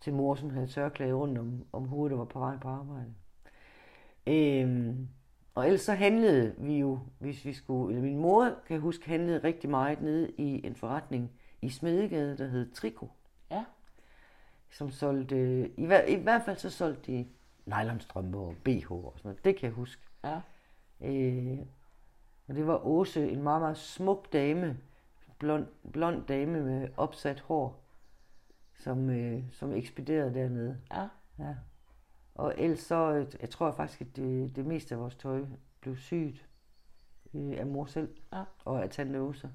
til 0.00 0.12
mor, 0.12 0.34
som 0.34 0.50
havde 0.50 0.66
tørklæde 0.66 1.12
rundt 1.12 1.38
om, 1.38 1.64
om 1.72 1.88
hovedet 1.88 2.12
og 2.12 2.18
var 2.18 2.24
på 2.24 2.38
vej 2.38 2.58
på 2.58 2.68
arbejde. 2.68 3.14
Øh, 4.26 4.94
og 5.54 5.66
ellers 5.66 5.80
så 5.80 5.92
handlede 5.92 6.54
vi 6.58 6.78
jo, 6.78 6.98
hvis 7.18 7.44
vi 7.44 7.52
skulle, 7.52 7.94
eller 7.94 8.08
min 8.08 8.18
mor, 8.18 8.44
kan 8.44 8.74
jeg 8.74 8.80
huske, 8.80 9.08
handlede 9.08 9.38
rigtig 9.44 9.70
meget 9.70 10.02
nede 10.02 10.30
i 10.38 10.66
en 10.66 10.76
forretning 10.76 11.30
i 11.62 11.68
Smedegade, 11.68 12.38
der 12.38 12.46
hed 12.46 12.70
Triko. 12.70 13.10
Ja. 13.50 13.64
Som 14.70 14.90
solgte, 14.90 15.70
i, 15.76 15.86
hver, 15.86 16.02
i 16.02 16.14
hvert 16.14 16.42
fald 16.44 16.56
så 16.56 16.70
solgte 16.70 17.12
de 17.12 17.26
nylonstrømper 17.66 18.40
og 18.40 18.54
BH 18.64 18.92
og 18.92 19.12
sådan 19.16 19.28
noget. 19.28 19.44
Det 19.44 19.56
kan 19.56 19.66
jeg 19.66 19.72
huske. 19.72 20.02
Ja. 20.24 20.40
Øh, 21.00 21.58
og 22.48 22.54
det 22.54 22.66
var 22.66 22.86
Åse, 22.86 23.30
en 23.30 23.42
meget, 23.42 23.60
meget 23.60 23.76
smuk 23.76 24.32
dame, 24.32 24.78
blond, 25.38 25.66
blond 25.92 26.26
dame 26.26 26.60
med 26.60 26.88
opsat 26.96 27.40
hår, 27.40 27.84
som, 28.78 29.10
øh, 29.10 29.42
som 29.52 29.72
ekspederede 29.72 30.34
dernede. 30.34 30.78
Ja. 30.92 31.08
Ja. 31.38 31.54
Og 32.34 32.54
ellers 32.58 32.78
så, 32.80 33.12
øh, 33.12 33.26
jeg 33.40 33.50
tror 33.50 33.72
faktisk, 33.72 34.00
at 34.00 34.16
det, 34.16 34.56
det 34.56 34.66
meste 34.66 34.94
af 34.94 35.00
vores 35.00 35.14
tøj 35.14 35.44
blev 35.80 35.96
syet 35.96 36.46
øh, 37.34 37.54
af 37.58 37.66
mor 37.66 37.84
selv 37.84 38.16
Ja. 38.32 38.44
og 38.64 38.82
af 38.82 38.90
tante 38.90 39.20
Åse. 39.20 39.50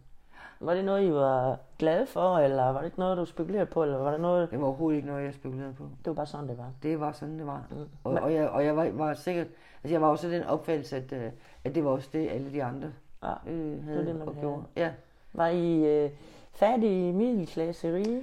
Var 0.59 0.73
det 0.73 0.85
noget, 0.85 1.03
I 1.07 1.13
var 1.13 1.59
glade 1.79 2.05
for, 2.07 2.37
eller 2.37 2.63
var 2.63 2.77
det 2.79 2.85
ikke 2.85 2.99
noget, 2.99 3.17
du 3.17 3.25
spekulerede 3.25 3.65
på, 3.65 3.83
eller 3.83 3.97
var 3.97 4.11
det 4.11 4.19
noget, 4.21 4.51
Det 4.51 4.59
var 4.59 4.65
overhovedet 4.65 4.95
ikke 4.97 5.07
noget, 5.07 5.23
jeg 5.25 5.33
spekulerede 5.33 5.73
på. 5.73 5.83
det 5.83 6.07
var 6.07 6.13
bare 6.13 6.25
sådan, 6.25 6.47
det 6.47 6.57
var? 6.57 6.71
Det 6.83 6.99
var 6.99 7.11
sådan, 7.11 7.39
det 7.39 7.47
var. 7.47 7.63
Mm. 7.71 7.77
Og, 8.03 8.13
og 8.13 8.33
jeg, 8.33 8.49
og 8.49 8.65
jeg 8.65 8.75
var, 8.77 8.89
var 8.91 9.13
sikkert, 9.13 9.47
altså 9.83 9.93
jeg 9.93 10.01
var 10.01 10.07
også 10.07 10.29
den 10.29 10.43
opfattelse, 10.43 10.97
at, 10.97 11.13
øh, 11.13 11.31
at 11.63 11.75
det 11.75 11.83
var 11.85 11.89
også 11.91 12.09
det, 12.13 12.29
alle 12.29 12.51
de 12.51 12.63
andre 12.63 12.91
Ja. 13.23 13.33
øh, 13.51 13.83
havde 13.85 14.05
det, 14.05 14.15
man 14.15 14.27
og 14.27 14.33
havde. 14.33 14.39
gjorde. 14.47 14.63
Ja. 14.75 14.91
Var 15.33 15.47
I 15.47 15.85
øh, 16.03 16.09
færdige 16.53 17.13
middelklasse 17.13 17.93
rige? 17.95 18.21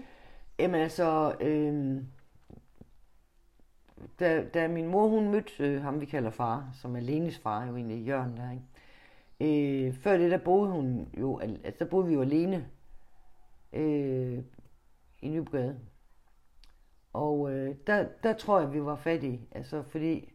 Jamen 0.58 0.80
altså, 0.80 1.34
øh, 1.40 2.02
da, 4.20 4.44
da 4.54 4.68
min 4.68 4.86
mor 4.88 5.08
hun 5.08 5.28
mødte 5.30 5.52
øh, 5.64 5.82
ham, 5.82 6.00
vi 6.00 6.06
kalder 6.06 6.30
far, 6.30 6.68
som 6.74 6.96
er 6.96 7.00
Lenes 7.00 7.38
far, 7.38 7.66
jo 7.66 7.76
egentlig 7.76 8.06
Jørgen 8.06 8.36
der, 8.36 8.50
ikke? 8.50 8.62
Øh, 9.40 9.94
før 9.94 10.16
det, 10.16 10.30
der 10.30 10.38
boede 10.38 10.70
hun 10.70 11.08
jo, 11.18 11.38
al- 11.38 11.60
altså 11.64 11.84
der 11.84 11.90
boede 11.90 12.06
vi 12.06 12.14
jo 12.14 12.20
alene 12.20 12.68
øh, 13.72 14.42
i 15.22 15.28
Nybrogade. 15.28 15.80
Og 17.12 17.52
øh, 17.52 17.76
der, 17.86 18.08
der 18.22 18.32
tror 18.32 18.60
jeg, 18.60 18.72
vi 18.72 18.84
var 18.84 18.96
fattige, 18.96 19.48
altså 19.52 19.82
fordi 19.82 20.32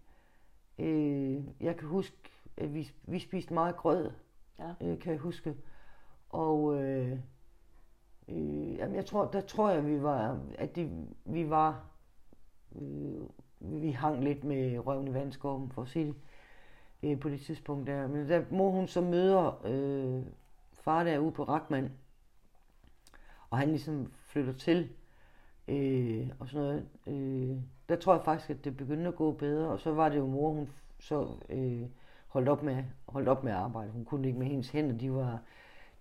øh, 0.80 1.64
jeg 1.64 1.78
kan 1.78 1.88
huske, 1.88 2.18
øh, 2.58 2.74
vi, 2.74 2.92
vi 3.04 3.20
spiste 3.20 3.54
meget 3.54 3.76
grød, 3.78 4.12
Ja. 4.60 4.74
øh, 4.82 5.00
kan 5.00 5.12
jeg 5.12 5.20
huske. 5.20 5.56
Og 6.30 6.82
øh, 6.84 7.12
øh, 8.28 8.76
jamen, 8.78 8.96
jeg 8.96 9.06
tror, 9.06 9.26
der 9.26 9.42
tror 9.42 9.70
jeg, 9.70 9.88
vi 9.88 10.04
var, 10.04 10.40
at 10.58 10.76
de, 10.76 11.08
vi 11.26 11.50
var, 11.50 11.86
øh, 12.76 13.22
vi 13.60 13.92
hang 13.92 14.24
lidt 14.24 14.44
med 14.44 14.80
røven 14.88 15.08
i 15.08 15.14
vandskorben, 15.14 15.72
for 15.72 15.82
at 15.82 15.88
sige 15.88 16.06
det, 16.06 16.16
øh, 17.04 17.20
på 17.20 17.30
det 17.30 17.42
tidspunkt 17.42 17.88
der. 17.88 18.08
Men 18.08 18.28
da 18.28 18.46
mor 18.52 18.70
hun 18.70 18.88
så 18.88 19.02
møder 19.02 19.62
øh, 19.66 20.24
far 20.74 21.04
derude 21.04 21.32
på 21.32 21.44
Rakman, 21.44 21.92
og 23.50 23.58
han 23.58 23.70
ligesom 23.70 24.12
flytter 24.18 24.54
til, 24.54 24.90
øh, 25.68 26.30
og 26.40 26.50
sådan 26.50 26.68
noget, 26.68 26.86
øh, 27.08 27.58
der 27.90 27.96
tror 27.96 28.14
jeg 28.14 28.24
faktisk, 28.26 28.50
at 28.50 28.64
det 28.66 28.78
begyndte 28.78 29.08
at 29.08 29.16
gå 29.16 29.32
bedre, 29.32 29.68
og 29.68 29.80
så 29.80 29.92
var 29.94 30.10
det 30.10 30.18
jo 30.18 30.28
mor, 30.28 30.52
hun 30.52 30.70
så 31.00 31.28
øh, 31.50 31.82
holdt, 32.28 32.50
op 32.50 32.64
med, 32.64 32.84
holdt 33.08 33.28
op 33.30 33.44
med 33.44 33.52
at 33.52 33.58
arbejde. 33.58 33.92
Hun 33.92 34.06
kunne 34.06 34.28
ikke 34.28 34.40
med 34.40 34.48
hendes 34.48 34.70
hænder, 34.70 34.98
de 34.98 35.14
var, 35.14 35.40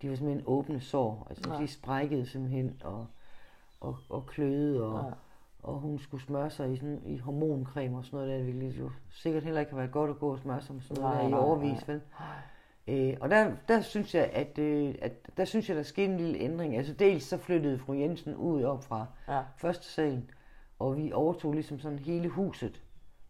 de 0.03 0.11
var 0.11 0.17
simpelthen 0.17 0.45
åbne 0.47 0.81
sår, 0.81 1.27
altså 1.31 1.53
Ja. 1.55 1.59
de 1.61 1.67
sprækkede 1.69 2.27
simpelthen, 2.27 2.81
og, 2.85 3.07
og, 3.81 3.97
og 4.09 4.27
kløede, 4.27 4.85
og, 4.85 5.05
Ja. 5.05 5.11
Og 5.69 5.81
hun 5.81 5.99
skulle 5.99 6.23
smøre 6.23 6.51
sig 6.51 6.73
i, 6.73 6.77
sådan, 6.77 7.03
i 7.07 7.19
hormoncreme 7.19 7.97
og 7.99 8.05
sådan 8.05 8.17
noget 8.27 8.47
der, 8.47 8.53
hvilket 8.53 8.79
jo 8.81 8.91
sikkert 9.11 9.43
heller 9.45 9.61
ikke 9.61 9.73
har 9.73 9.79
været 9.79 9.93
godt 9.93 10.11
at 10.11 10.19
gå 10.19 10.33
og 10.33 10.39
smøre 10.39 10.61
sig 10.61 10.75
med 10.75 10.83
sådan 10.83 11.03
noget 11.03 11.15
Nej, 11.15 11.23
der 11.23 11.29
i 11.29 11.31
nej, 11.31 11.41
overvis, 11.41 11.87
nej. 11.89 11.97
vel? 12.87 13.11
Øh, 13.11 13.17
og 13.21 13.31
der, 13.31 13.53
der 13.69 13.81
synes 13.81 14.15
jeg, 14.15 14.31
at, 14.33 14.59
øh, 14.59 14.95
at 15.03 15.31
der 15.37 15.45
synes 15.45 15.69
jeg, 15.69 15.77
der 15.77 15.83
skete 15.83 16.13
en 16.13 16.17
lille 16.17 16.39
ændring. 16.39 16.77
Altså 16.77 16.93
dels 16.93 17.25
så 17.25 17.37
flyttede 17.39 17.79
fru 17.79 17.93
Jensen 17.93 18.35
ud 18.37 18.63
op 18.63 18.85
fra 18.85 19.07
Ja. 19.29 19.43
første 19.57 19.87
salen, 19.87 20.31
og 20.79 20.97
vi 20.97 21.13
overtog 21.13 21.53
ligesom 21.53 21.79
sådan 21.79 21.99
hele 21.99 22.29
huset 22.29 22.83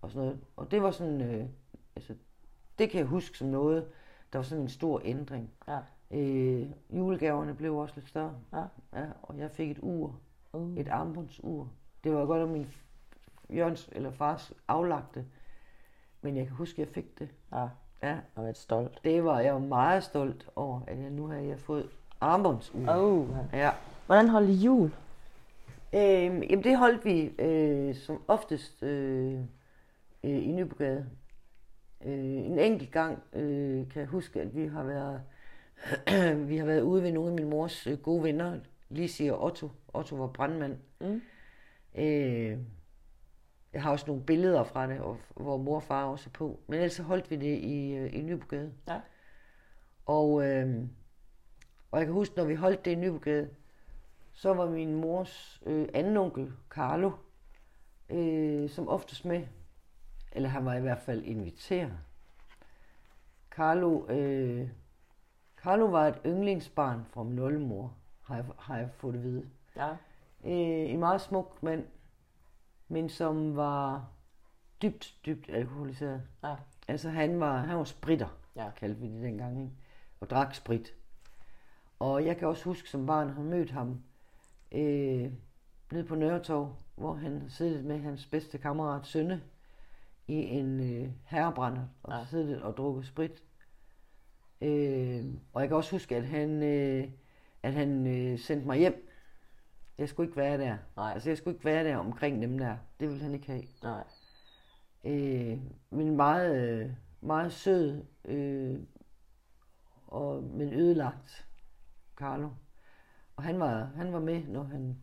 og 0.03 0.11
sådan 0.11 0.26
noget. 0.26 0.41
Og 0.57 0.70
det 0.70 0.82
var 0.82 0.91
sådan, 0.91 1.20
øh, 1.20 1.45
altså 1.97 2.14
det 2.78 2.91
kan 2.91 2.99
jeg 2.99 3.07
huske 3.07 3.39
som 3.39 3.49
noget, 3.49 3.86
der 4.32 4.39
var 4.39 4.45
sådan 4.45 4.62
en 4.62 4.68
stor 4.68 5.01
ændring. 5.05 5.51
Ja. 5.68 5.78
Øh, 6.11 6.66
julegaverne 6.91 7.55
blev 7.55 7.76
også 7.76 7.95
lidt 7.97 8.09
større. 8.09 8.34
Ja. 8.53 8.62
ja. 9.01 9.07
Og 9.22 9.39
jeg 9.39 9.51
fik 9.51 9.70
et 9.70 9.78
ur, 9.82 10.20
Uh. 10.53 10.76
et 10.76 10.89
armbåndsur. 10.89 11.68
Det 12.05 12.15
var 12.15 12.27
godt, 12.27 12.43
at 12.43 12.49
min 12.49 12.67
Jørgens 13.51 13.89
eller 13.93 14.11
fars 14.11 14.53
aflagte, 14.69 15.25
men 16.23 16.37
jeg 16.37 16.47
kan 16.47 16.57
huske, 16.57 16.83
at 16.83 16.89
jeg 16.89 16.95
fik 16.95 17.19
det. 17.19 17.29
Ja. 17.53 17.69
Ja, 18.03 18.17
har 18.35 18.43
været 18.43 18.57
stolt. 18.57 19.01
det 19.05 19.25
var 19.25 19.41
jeg 19.41 19.53
var 19.53 19.61
meget 19.61 20.05
stolt 20.05 20.47
over, 20.57 20.81
at 20.87 20.99
jeg 20.99 21.11
nu 21.11 21.27
har 21.27 21.37
jeg 21.37 21.59
fået 21.59 21.89
armbåndsur. 22.21 22.89
Oh. 22.89 23.29
Ja. 23.53 23.71
Hvordan 24.07 24.29
holdt 24.29 24.51
I 24.51 24.53
jul? 24.53 24.93
Øhm, 25.95 26.43
jamen 26.43 26.65
det 26.65 26.79
holdt 26.79 27.05
vi 27.05 27.21
øh, 27.39 27.95
som 27.95 28.23
oftest 28.29 28.83
øh, 28.83 29.41
øh, 30.25 30.49
i 30.49 30.53
Nybrogade. 30.53 31.07
Øh, 32.05 32.13
en 32.25 32.59
enkelt 32.59 32.91
gang 32.91 33.23
øh, 33.33 33.89
kan 33.89 34.01
jeg 34.01 34.07
huske, 34.07 34.41
at 34.41 34.57
vi 34.57 34.67
har 34.67 34.83
været 34.83 35.23
vi 36.49 36.57
har 36.57 36.67
været 36.67 36.81
ude 36.81 37.03
ved 37.03 37.13
nogle 37.13 37.31
af 37.31 37.37
min 37.37 37.51
mors 37.51 37.87
øh, 37.87 37.99
gode 37.99 38.23
venner, 38.23 38.59
Lise 38.89 39.35
og 39.35 39.45
Otto. 39.45 39.71
Otto 39.95 40.17
var 40.17 40.27
brandmand. 40.27 40.77
Mm. 41.01 41.23
Øh, 41.95 42.59
jeg 43.72 43.82
har 43.82 43.91
også 43.91 44.07
nogle 44.07 44.22
billeder 44.22 44.64
fra 44.64 44.86
det, 44.86 45.01
og, 45.01 45.18
hvor 45.34 45.57
mor 45.57 45.76
og 45.76 45.82
far 45.82 46.05
også 46.05 46.30
er 46.30 46.32
på. 46.32 46.61
Men 46.66 46.74
ellers 46.74 46.93
så 46.93 47.03
holdt 47.03 47.30
vi 47.30 47.36
det 47.36 47.59
i, 47.59 47.95
øh, 47.95 48.14
i 48.14 48.22
Nybrogade. 48.22 48.72
Ja. 48.89 49.01
Og, 50.07 50.47
øh, 50.47 50.84
og 51.91 51.99
jeg 51.99 52.07
kan 52.07 52.14
huske, 52.14 52.36
når 52.36 52.45
vi 52.45 52.55
holdt 52.55 52.84
det 52.84 52.91
i 52.91 52.95
Nybrogade, 52.95 53.51
så 54.32 54.55
var 54.55 54.70
min 54.70 54.95
mors 54.95 55.62
øh, 55.66 55.89
anden 55.95 56.16
onkel, 56.16 56.53
Carlo, 56.68 57.11
øh, 58.09 58.70
som 58.70 58.89
oftest 58.89 59.24
med. 59.24 59.47
Eller 60.32 60.49
han 60.49 60.64
var 60.64 60.74
i 60.74 60.80
hvert 60.80 61.01
fald 61.01 61.24
inviteret. 61.24 61.99
Carlo, 63.51 64.07
øh, 64.09 64.68
Carlo 65.57 65.84
var 65.84 66.07
et 66.07 66.18
yndlingsbarn 66.26 67.05
fra 67.05 67.22
min 67.22 67.39
oldemor, 67.39 67.95
har 68.22 68.36
jeg, 68.36 68.45
har 68.59 68.78
jeg 68.78 68.91
fået 68.91 69.14
at 69.14 69.22
vide. 69.22 69.51
Ja. 69.76 69.97
Øh, 70.45 70.53
en 70.91 70.99
meget 70.99 71.20
smuk 71.20 71.62
mand, 71.62 71.86
men 72.89 73.09
som 73.09 73.57
var 73.57 74.09
dybt, 74.82 75.14
dybt 75.26 75.49
alkoholiseret. 75.51 76.22
Ja. 76.45 76.55
Altså 76.89 77.11
han 77.11 77.41
var, 77.41 77.57
han 77.59 77.78
var 77.78 77.84
spritter, 77.84 78.28
Ja. 78.57 78.70
kaldte 78.70 79.01
vi 79.01 79.09
det 79.09 79.22
dengang, 79.22 79.61
ikke? 79.61 79.72
og 80.20 80.30
drak 80.30 80.55
sprit. 80.55 80.95
Og 81.99 82.26
jeg 82.26 82.36
kan 82.36 82.49
også 82.49 82.64
huske 82.64 82.89
som 82.91 83.07
barn, 83.07 83.28
at 83.28 83.34
han 83.34 83.45
mødte 83.45 83.72
ham 83.72 84.03
øh, 84.72 85.32
nede 85.93 86.05
på 86.09 86.14
Nørretorv, 86.14 86.76
hvor 86.97 87.12
han 87.14 87.45
siddet 87.49 87.84
med 87.84 87.99
hans 87.99 88.26
bedste 88.26 88.59
kammerat 88.59 89.07
Sønne 89.07 89.43
i 90.28 90.34
en 90.34 90.80
øh, 90.80 91.11
herrebrænder 91.24 91.82
og 92.03 92.12
ja. 92.18 92.24
siddet 92.30 92.62
og 92.62 92.76
drukket 92.76 93.07
sprit. 93.07 93.43
Øh, 94.61 95.24
og 95.53 95.61
jeg 95.61 95.68
kan 95.68 95.76
også 95.76 95.91
huske, 95.91 96.16
at 96.16 96.26
han, 96.26 96.62
øh, 96.62 97.09
at 97.62 97.72
han 97.72 98.07
øh, 98.07 98.39
sendte 98.39 98.66
mig 98.66 98.78
hjem. 98.78 99.08
Jeg 99.99 100.09
skulle 100.09 100.27
ikke 100.29 100.37
være 100.37 100.59
der. 100.59 100.77
Nej. 100.97 101.13
Altså, 101.13 101.31
jeg 101.31 101.39
skulle 101.39 101.55
ikke 101.55 101.65
være 101.65 101.85
der 101.85 101.97
omkring 101.97 102.43
dem 102.43 102.59
der. 102.59 102.77
Det 103.01 103.09
ville 103.09 103.23
han 103.23 103.35
ikke 103.35 103.47
have. 103.47 103.63
Nej. 103.83 104.05
Øh, 105.05 105.59
men 105.91 106.17
meget, 106.17 106.97
meget 107.21 107.53
sød, 107.53 108.05
øh, 108.25 108.81
og, 110.07 110.43
men 110.43 110.73
ødelagt, 110.75 111.47
Carlo. 112.17 112.49
Og 113.37 113.43
han 113.43 113.61
var, 113.61 113.91
han 113.97 114.13
var 114.13 114.21
med, 114.21 114.45
når 114.47 114.63
han, 114.63 114.99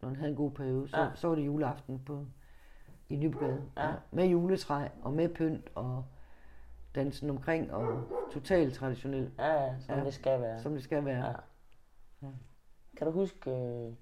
når 0.00 0.08
han 0.08 0.16
havde 0.16 0.30
en 0.30 0.36
god 0.36 0.50
periode. 0.50 0.88
Så, 0.88 0.96
Ja. 0.96 1.04
ja. 1.04 1.10
så 1.14 1.28
var 1.28 1.34
det 1.34 1.46
juleaften 1.46 1.98
på, 2.04 2.26
i 3.08 3.16
Nybogade. 3.16 3.62
Ja. 3.76 3.92
Med 4.10 4.26
juletræ 4.26 4.88
og 5.02 5.12
med 5.12 5.28
pynt 5.28 5.70
og 5.74 6.04
dansen 6.94 7.30
omkring 7.30 7.72
og 7.72 8.04
totalt 8.32 8.74
traditionel, 8.74 9.30
Ja, 9.38 9.52
ja, 9.64 9.74
som 9.80 9.98
Ja. 9.98 10.04
det 10.04 10.14
skal 10.14 10.40
være. 10.40 10.60
som 10.62 10.72
det 10.74 10.82
skal 10.82 11.04
være. 11.04 11.26
Ja. 12.22 12.28
Kan 12.96 13.06
du 13.06 13.12
huske 13.12 13.50
øh, 13.50 13.92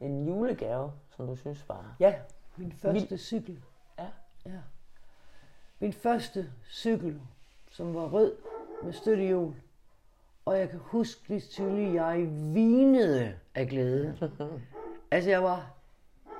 en 0.00 0.26
julegave, 0.26 0.92
som 1.10 1.26
du 1.26 1.36
synes 1.36 1.68
var... 1.68 1.96
Ja, 2.00 2.14
min 2.56 2.72
første 2.72 3.18
cykel. 3.18 3.64
Ja. 3.98 4.06
ja. 4.46 4.60
Min 5.78 5.92
første 5.92 6.52
cykel, 6.70 7.20
som 7.70 7.94
var 7.94 8.08
rød 8.08 8.36
med 8.84 8.92
støttehjul. 8.92 9.54
Og 10.44 10.58
jeg 10.58 10.70
kan 10.70 10.78
huske 10.78 11.28
lige 11.28 11.40
tydeligt, 11.40 11.94
jeg 11.94 12.26
vinede 12.54 13.34
af 13.54 13.68
glæde. 13.68 14.30
altså, 15.10 15.30
jeg 15.30 15.42
var 15.42 15.74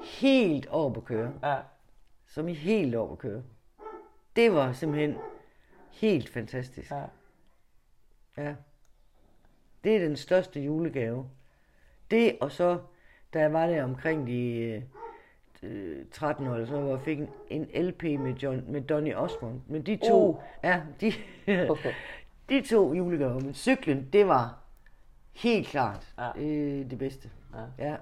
helt 0.03 0.66
over 0.66 0.92
på 0.92 1.01
køre. 1.01 1.32
Ja. 1.42 1.61
Som 2.26 2.49
i 2.49 2.55
helt 2.55 2.95
over 2.95 3.09
på 3.09 3.14
køre. 3.14 3.42
Det 4.36 4.53
var 4.53 4.72
simpelthen 4.72 5.16
helt 5.90 6.28
fantastisk. 6.28 6.90
Ja. 6.90 7.05
Ja. 8.36 8.55
Det 9.84 9.97
er 9.97 10.01
den 10.01 10.16
største 10.16 10.61
julegave. 10.61 11.30
Det, 12.15 12.37
og 12.41 12.53
så, 12.53 12.79
da 13.35 13.41
jeg 13.41 13.53
var 13.53 13.67
der 13.67 13.85
omkring 13.85 14.27
de 14.27 14.55
øh, 14.59 14.83
øh, 15.62 16.07
13 16.12 16.47
år, 16.47 16.55
eller 16.55 16.67
så, 16.67 16.81
hvor 16.81 16.91
jeg 16.91 17.01
fik 17.01 17.19
en, 17.19 17.29
en 17.51 17.85
LP 17.85 18.03
med, 18.03 18.35
John, 18.35 18.65
med 18.69 18.81
Donny 18.81 19.15
Osmond. 19.15 19.61
Men 19.69 19.83
de 19.83 19.97
to, 20.09 20.29
Uh. 20.29 20.37
ja, 20.65 20.83
de, 21.01 21.12
de 22.49 22.62
to 22.62 22.93
julegaver. 22.95 23.41
Men 23.41 23.55
cyklen, 23.55 24.09
det 24.12 24.27
var 24.29 24.59
helt 25.33 25.67
klart 25.67 26.15
Ja. 26.19 26.31
øh, 26.43 26.91
det 26.91 26.99
bedste. 26.99 27.31
Ja. 27.79 27.89
Ja. 27.89 27.97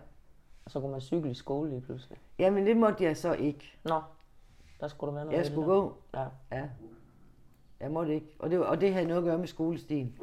Og 0.65 0.71
så 0.71 0.81
kunne 0.81 0.91
man 0.93 1.01
cykle 1.01 1.31
i 1.31 1.35
skole 1.35 1.71
lige 1.71 1.81
pludselig. 1.81 2.19
Jamen, 2.39 2.67
det 2.67 2.77
måtte 2.77 3.05
jeg 3.05 3.17
så 3.17 3.33
ikke. 3.33 3.73
Nå, 3.85 4.01
der 4.81 4.89
skulle 4.89 5.09
der 5.09 5.15
være 5.15 5.25
noget 5.25 5.39
Jeg 5.39 5.47
skulle 5.47 5.69
der. 5.71 5.81
gå. 5.81 5.97
Ja. 6.15 6.25
Ja. 6.53 6.65
Jeg 7.81 7.91
måtte 7.91 8.15
ikke. 8.15 8.27
Og 8.39 8.51
det, 8.51 8.65
og 8.67 8.81
det 8.81 8.93
havde 8.93 9.07
noget 9.07 9.21
at 9.23 9.25
gøre 9.25 9.39
med 9.39 9.47
skolestien. 9.47 10.19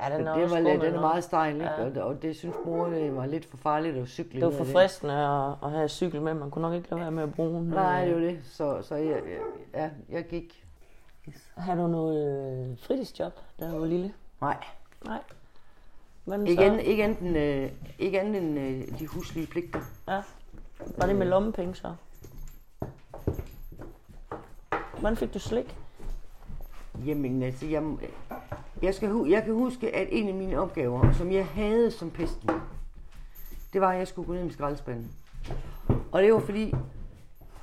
Ja, 0.00 0.18
den 0.18 0.26
er, 0.26 0.38
det 0.38 0.50
var 0.50 0.60
lidt, 0.60 0.80
den 0.80 0.94
er 0.94 1.00
meget 1.00 1.24
stejl? 1.24 1.56
Ja. 1.56 1.84
Og, 1.84 2.06
og, 2.06 2.22
det 2.22 2.36
synes 2.36 2.56
mor 2.64 2.86
det 2.86 3.16
var 3.16 3.26
lidt 3.26 3.44
for 3.44 3.56
farligt 3.56 3.96
at 3.96 4.08
cykle. 4.08 4.40
Det 4.40 4.46
var 4.46 4.64
for 4.64 4.64
fristende 4.64 5.14
at, 5.14 5.54
at 5.62 5.70
have 5.70 5.88
cykel 5.88 6.22
med. 6.22 6.34
Man 6.34 6.50
kunne 6.50 6.62
nok 6.62 6.74
ikke 6.74 6.90
lade 6.90 7.00
være 7.00 7.10
med 7.10 7.22
at 7.22 7.34
bruge 7.34 7.58
den. 7.58 7.68
Nej, 7.68 8.04
det 8.04 8.14
var 8.14 8.20
det. 8.20 8.40
Så, 8.44 8.82
så 8.82 8.94
jeg, 8.94 9.22
ja, 9.74 9.90
jeg 10.08 10.24
gik. 10.24 10.66
Har 11.56 11.74
du 11.74 11.86
noget 11.86 12.68
øh, 12.70 12.78
fritidsjob, 12.78 13.32
da 13.60 13.70
du 13.70 13.78
var 13.78 13.86
lille? 13.86 14.12
Nej. 14.40 14.56
Nej. 15.04 15.18
Hvordan 16.24 16.46
Ikke, 16.46 16.62
så? 16.62 16.70
andet, 16.70 16.82
ikke, 16.82 17.04
enten, 17.04 17.36
øh, 17.36 17.70
ikke 17.98 18.20
andet 18.20 18.42
end 18.42 18.58
øh, 18.58 18.98
de 18.98 19.06
huslige 19.06 19.46
pligter. 19.46 19.80
Ja. 20.08 20.22
Var 20.96 21.06
det 21.06 21.16
med 21.16 21.26
lommepenge 21.26 21.74
så? 21.74 21.94
Hvordan 25.00 25.16
fik 25.16 25.34
du 25.34 25.38
slik? 25.38 25.76
Jamen, 27.06 27.42
altså, 27.42 27.66
jeg, 27.66 27.82
jeg, 28.82 28.94
skal, 28.94 29.26
jeg 29.28 29.44
kan 29.44 29.54
huske, 29.54 29.96
at 29.96 30.08
en 30.10 30.28
af 30.28 30.34
mine 30.34 30.58
opgaver, 30.58 31.12
som 31.12 31.32
jeg 31.32 31.46
havde 31.46 31.90
som 31.90 32.10
pesten, 32.10 32.50
det 33.72 33.80
var, 33.80 33.92
at 33.92 33.98
jeg 33.98 34.08
skulle 34.08 34.26
gå 34.26 34.32
ned 34.32 34.42
med 34.42 34.52
skraldespanden. 34.52 35.12
Og 36.12 36.22
det 36.22 36.32
var 36.32 36.40
fordi, 36.40 36.74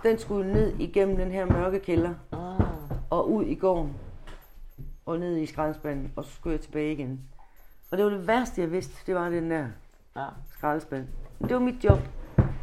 den 0.04 0.18
skulle 0.18 0.54
ned 0.54 0.80
igennem 0.80 1.18
den 1.18 1.32
her 1.32 1.46
mørke 1.46 1.80
kælder, 1.80 2.14
Ah, 2.32 2.66
og 3.10 3.32
ud 3.32 3.46
i 3.46 3.56
gården, 3.56 3.94
og 5.06 5.20
ned 5.20 5.38
i 5.38 5.46
skraldespanden, 5.46 6.14
og 6.16 6.26
så 6.26 6.32
skulle 6.32 6.54
jeg 6.54 6.62
tilbage 6.62 6.92
igen. 6.94 7.22
Og 7.92 7.98
det 7.98 8.06
var 8.06 8.12
det 8.12 8.28
værste, 8.28 8.62
jeg 8.62 8.72
vidste, 8.72 8.94
det 9.08 9.16
var 9.16 9.30
den 9.30 9.52
der 9.52 9.68
ja. 10.16 10.26
skraldespand. 10.52 11.08
Det 11.42 11.54
var 11.54 11.60
mit 11.60 11.84
job. 11.84 12.00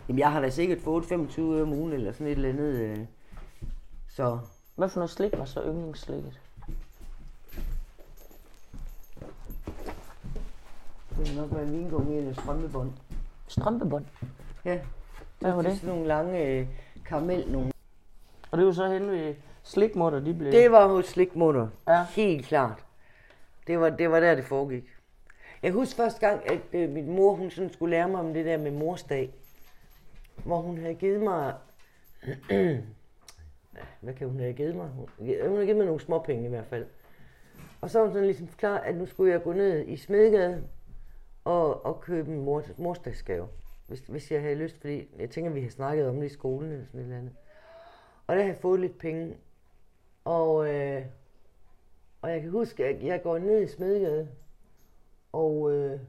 Jamen, 0.09 0.19
jeg 0.19 0.33
har 0.33 0.41
da 0.41 0.51
sikkert 0.51 0.81
fået 0.81 1.05
25 1.05 1.55
øre 1.55 1.63
om 1.63 1.73
ugen, 1.73 1.93
eller 1.93 2.13
sådan 2.13 2.27
et 2.27 2.33
eller 2.33 2.49
andet. 2.49 2.75
Øh. 2.81 2.99
Så, 4.09 4.39
Hvad 4.77 4.89
for 4.89 5.01
noget 5.01 5.11
slik 5.11 5.33
var 5.39 5.45
så 5.45 5.63
yndlingsslikket? 5.63 6.40
Det 11.21 11.31
er 11.31 11.41
nok 11.41 11.55
være 11.55 11.63
en 11.63 11.73
vingummi 11.73 12.17
eller 12.17 12.33
strømpebånd. 12.33 12.93
Strømpebånd. 13.49 14.05
Ja. 14.65 14.81
Hvad 15.41 15.53
var 15.53 15.63
Det 15.63 15.67
er 15.67 15.71
det? 15.71 15.81
sådan 15.81 15.95
nogle 15.95 16.09
lange 16.09 16.47
øh, 16.47 16.67
karamel 17.07 17.51
nogle. 17.51 17.73
Og 18.51 18.59
det 18.59 18.67
var 18.67 18.73
så 18.73 18.89
hen 18.89 19.11
ved 19.11 19.35
slikmutter, 19.63 20.21
de 20.21 20.35
blev... 20.35 20.53
Det 20.53 20.71
var 20.71 20.87
hos 20.89 21.07
slikmutter. 21.07 21.69
Ja. 21.89 22.07
Helt 22.11 22.47
klart. 22.47 22.85
Det 23.67 23.81
var, 23.81 23.91
det 23.91 24.11
var 24.11 24.21
der, 24.21 24.35
det 24.35 24.45
foregik. 24.45 24.85
Jeg 25.63 25.73
husker 25.73 26.03
første 26.03 26.27
gang, 26.29 26.51
at 26.51 26.61
øh, 26.73 26.91
min 26.91 27.17
mor 27.17 27.35
hun 27.35 27.51
sådan 27.51 27.73
skulle 27.73 27.91
lære 27.91 28.09
mig 28.09 28.21
om 28.21 28.35
det 28.35 28.45
der 28.45 28.59
med 28.59 28.71
morsdag. 28.71 29.35
Hvor 30.45 30.61
hun 30.61 30.79
havde 30.79 30.95
givet 30.95 31.21
mig... 31.21 31.55
Hvad 34.01 34.15
kan 34.15 34.29
hun 34.29 34.41
have 34.41 34.53
givet 34.53 34.77
mig? 34.77 34.89
Hun, 34.89 35.09
hun 35.19 35.53
havde 35.53 35.65
givet 35.65 35.77
mig 35.77 35.87
nogle 35.87 36.01
småpenge 36.01 36.47
i 36.47 36.49
hvert 36.49 36.67
fald. 36.67 36.87
Og 37.81 37.91
så 37.91 37.99
var 37.99 38.07
hun 38.07 38.15
sådan 38.15 38.27
ligesom 38.27 38.49
forklaret, 38.49 38.81
at 38.85 38.97
nu 38.97 39.07
skulle 39.07 39.33
jeg 39.33 39.43
gå 39.43 39.53
ned 39.53 39.87
i 39.87 39.97
Smedegade 39.97 40.63
og, 41.51 41.87
og 41.87 42.01
købe 42.01 42.31
en 42.31 42.41
mor, 42.41 42.63
morsdagsgave. 42.77 43.49
Hvis, 43.87 44.01
hvis 44.01 44.33
jeg 44.33 44.41
havde 44.43 44.55
lyst, 44.55 44.81
fordi 44.81 45.09
jeg 45.19 45.31
tænker, 45.31 45.51
vi 45.51 45.61
har 45.61 45.71
snakket 45.71 46.09
om 46.09 46.21
det 46.21 46.27
i 46.27 46.33
skolen 46.33 46.73
eller 46.73 46.87
sådan 46.87 47.01
et 47.01 47.05
eller 47.05 47.19
andet. 47.19 47.33
Og 48.27 48.37
der 48.37 48.43
har 48.43 48.49
jeg 48.49 48.57
fået 48.57 48.81
lidt 48.81 48.99
penge. 48.99 49.37
Og, 50.25 50.75
øh, 50.75 51.05
og 52.23 52.31
jeg 52.31 52.41
kan 52.41 52.51
huske, 52.51 52.87
at 52.87 53.03
jeg 53.03 53.23
går 53.23 53.39
ned 53.39 53.63
i 53.63 53.67
Smedegade, 53.67 54.29
og 55.33 55.73
øh, 55.73 56.01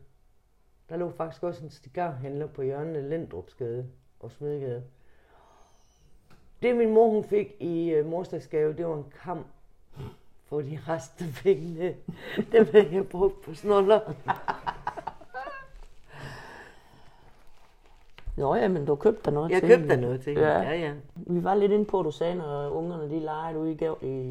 der 0.90 0.98
lå 0.98 1.12
faktisk 1.12 1.44
også 1.44 1.64
en 1.64 1.70
cigarhandler 1.70 2.48
på 2.48 2.62
hjørnet 2.62 2.96
af 2.96 3.10
Lendrupsgade 3.10 3.88
og 4.20 4.32
Smedegade. 4.32 4.84
Det 6.62 6.76
min 6.76 6.94
mor 6.94 7.10
hun 7.10 7.24
fik 7.24 7.56
i 7.60 7.90
øh, 7.90 8.06
morsdagsgave, 8.06 8.74
det 8.74 8.88
var 8.88 8.98
en 8.98 9.14
kam. 9.24 9.46
For 10.46 10.62
de 10.62 10.80
resten 10.88 11.26
af 11.26 11.34
pengene, 11.44 11.96
dem 12.52 12.68
havde 12.72 12.96
jeg 12.96 13.10
brugt 13.10 13.42
på 13.42 13.54
snoller. 13.54 14.14
Nå 18.38 18.56
ja, 18.56 18.68
men 18.68 18.86
du 18.86 18.96
købte 18.96 19.22
der 19.26 19.32
noget 19.32 19.50
Jeg 19.52 19.60
til 19.60 19.70
købte 19.70 19.82
hende. 19.82 19.96
der 19.96 20.02
noget 20.02 20.22
til. 20.22 20.34
Ja. 20.34 20.62
ja. 20.62 20.74
ja. 20.80 20.94
Vi 21.16 21.44
var 21.44 21.56
lidt 21.56 21.72
inde 21.72 21.86
på, 21.86 22.00
at 22.00 22.06
du 22.06 22.12
sagde, 22.12 22.36
når 22.36 22.70
ungerne 22.70 23.04
de 23.10 23.20
legede 23.20 23.60
ude 23.60 23.72
i, 23.72 23.76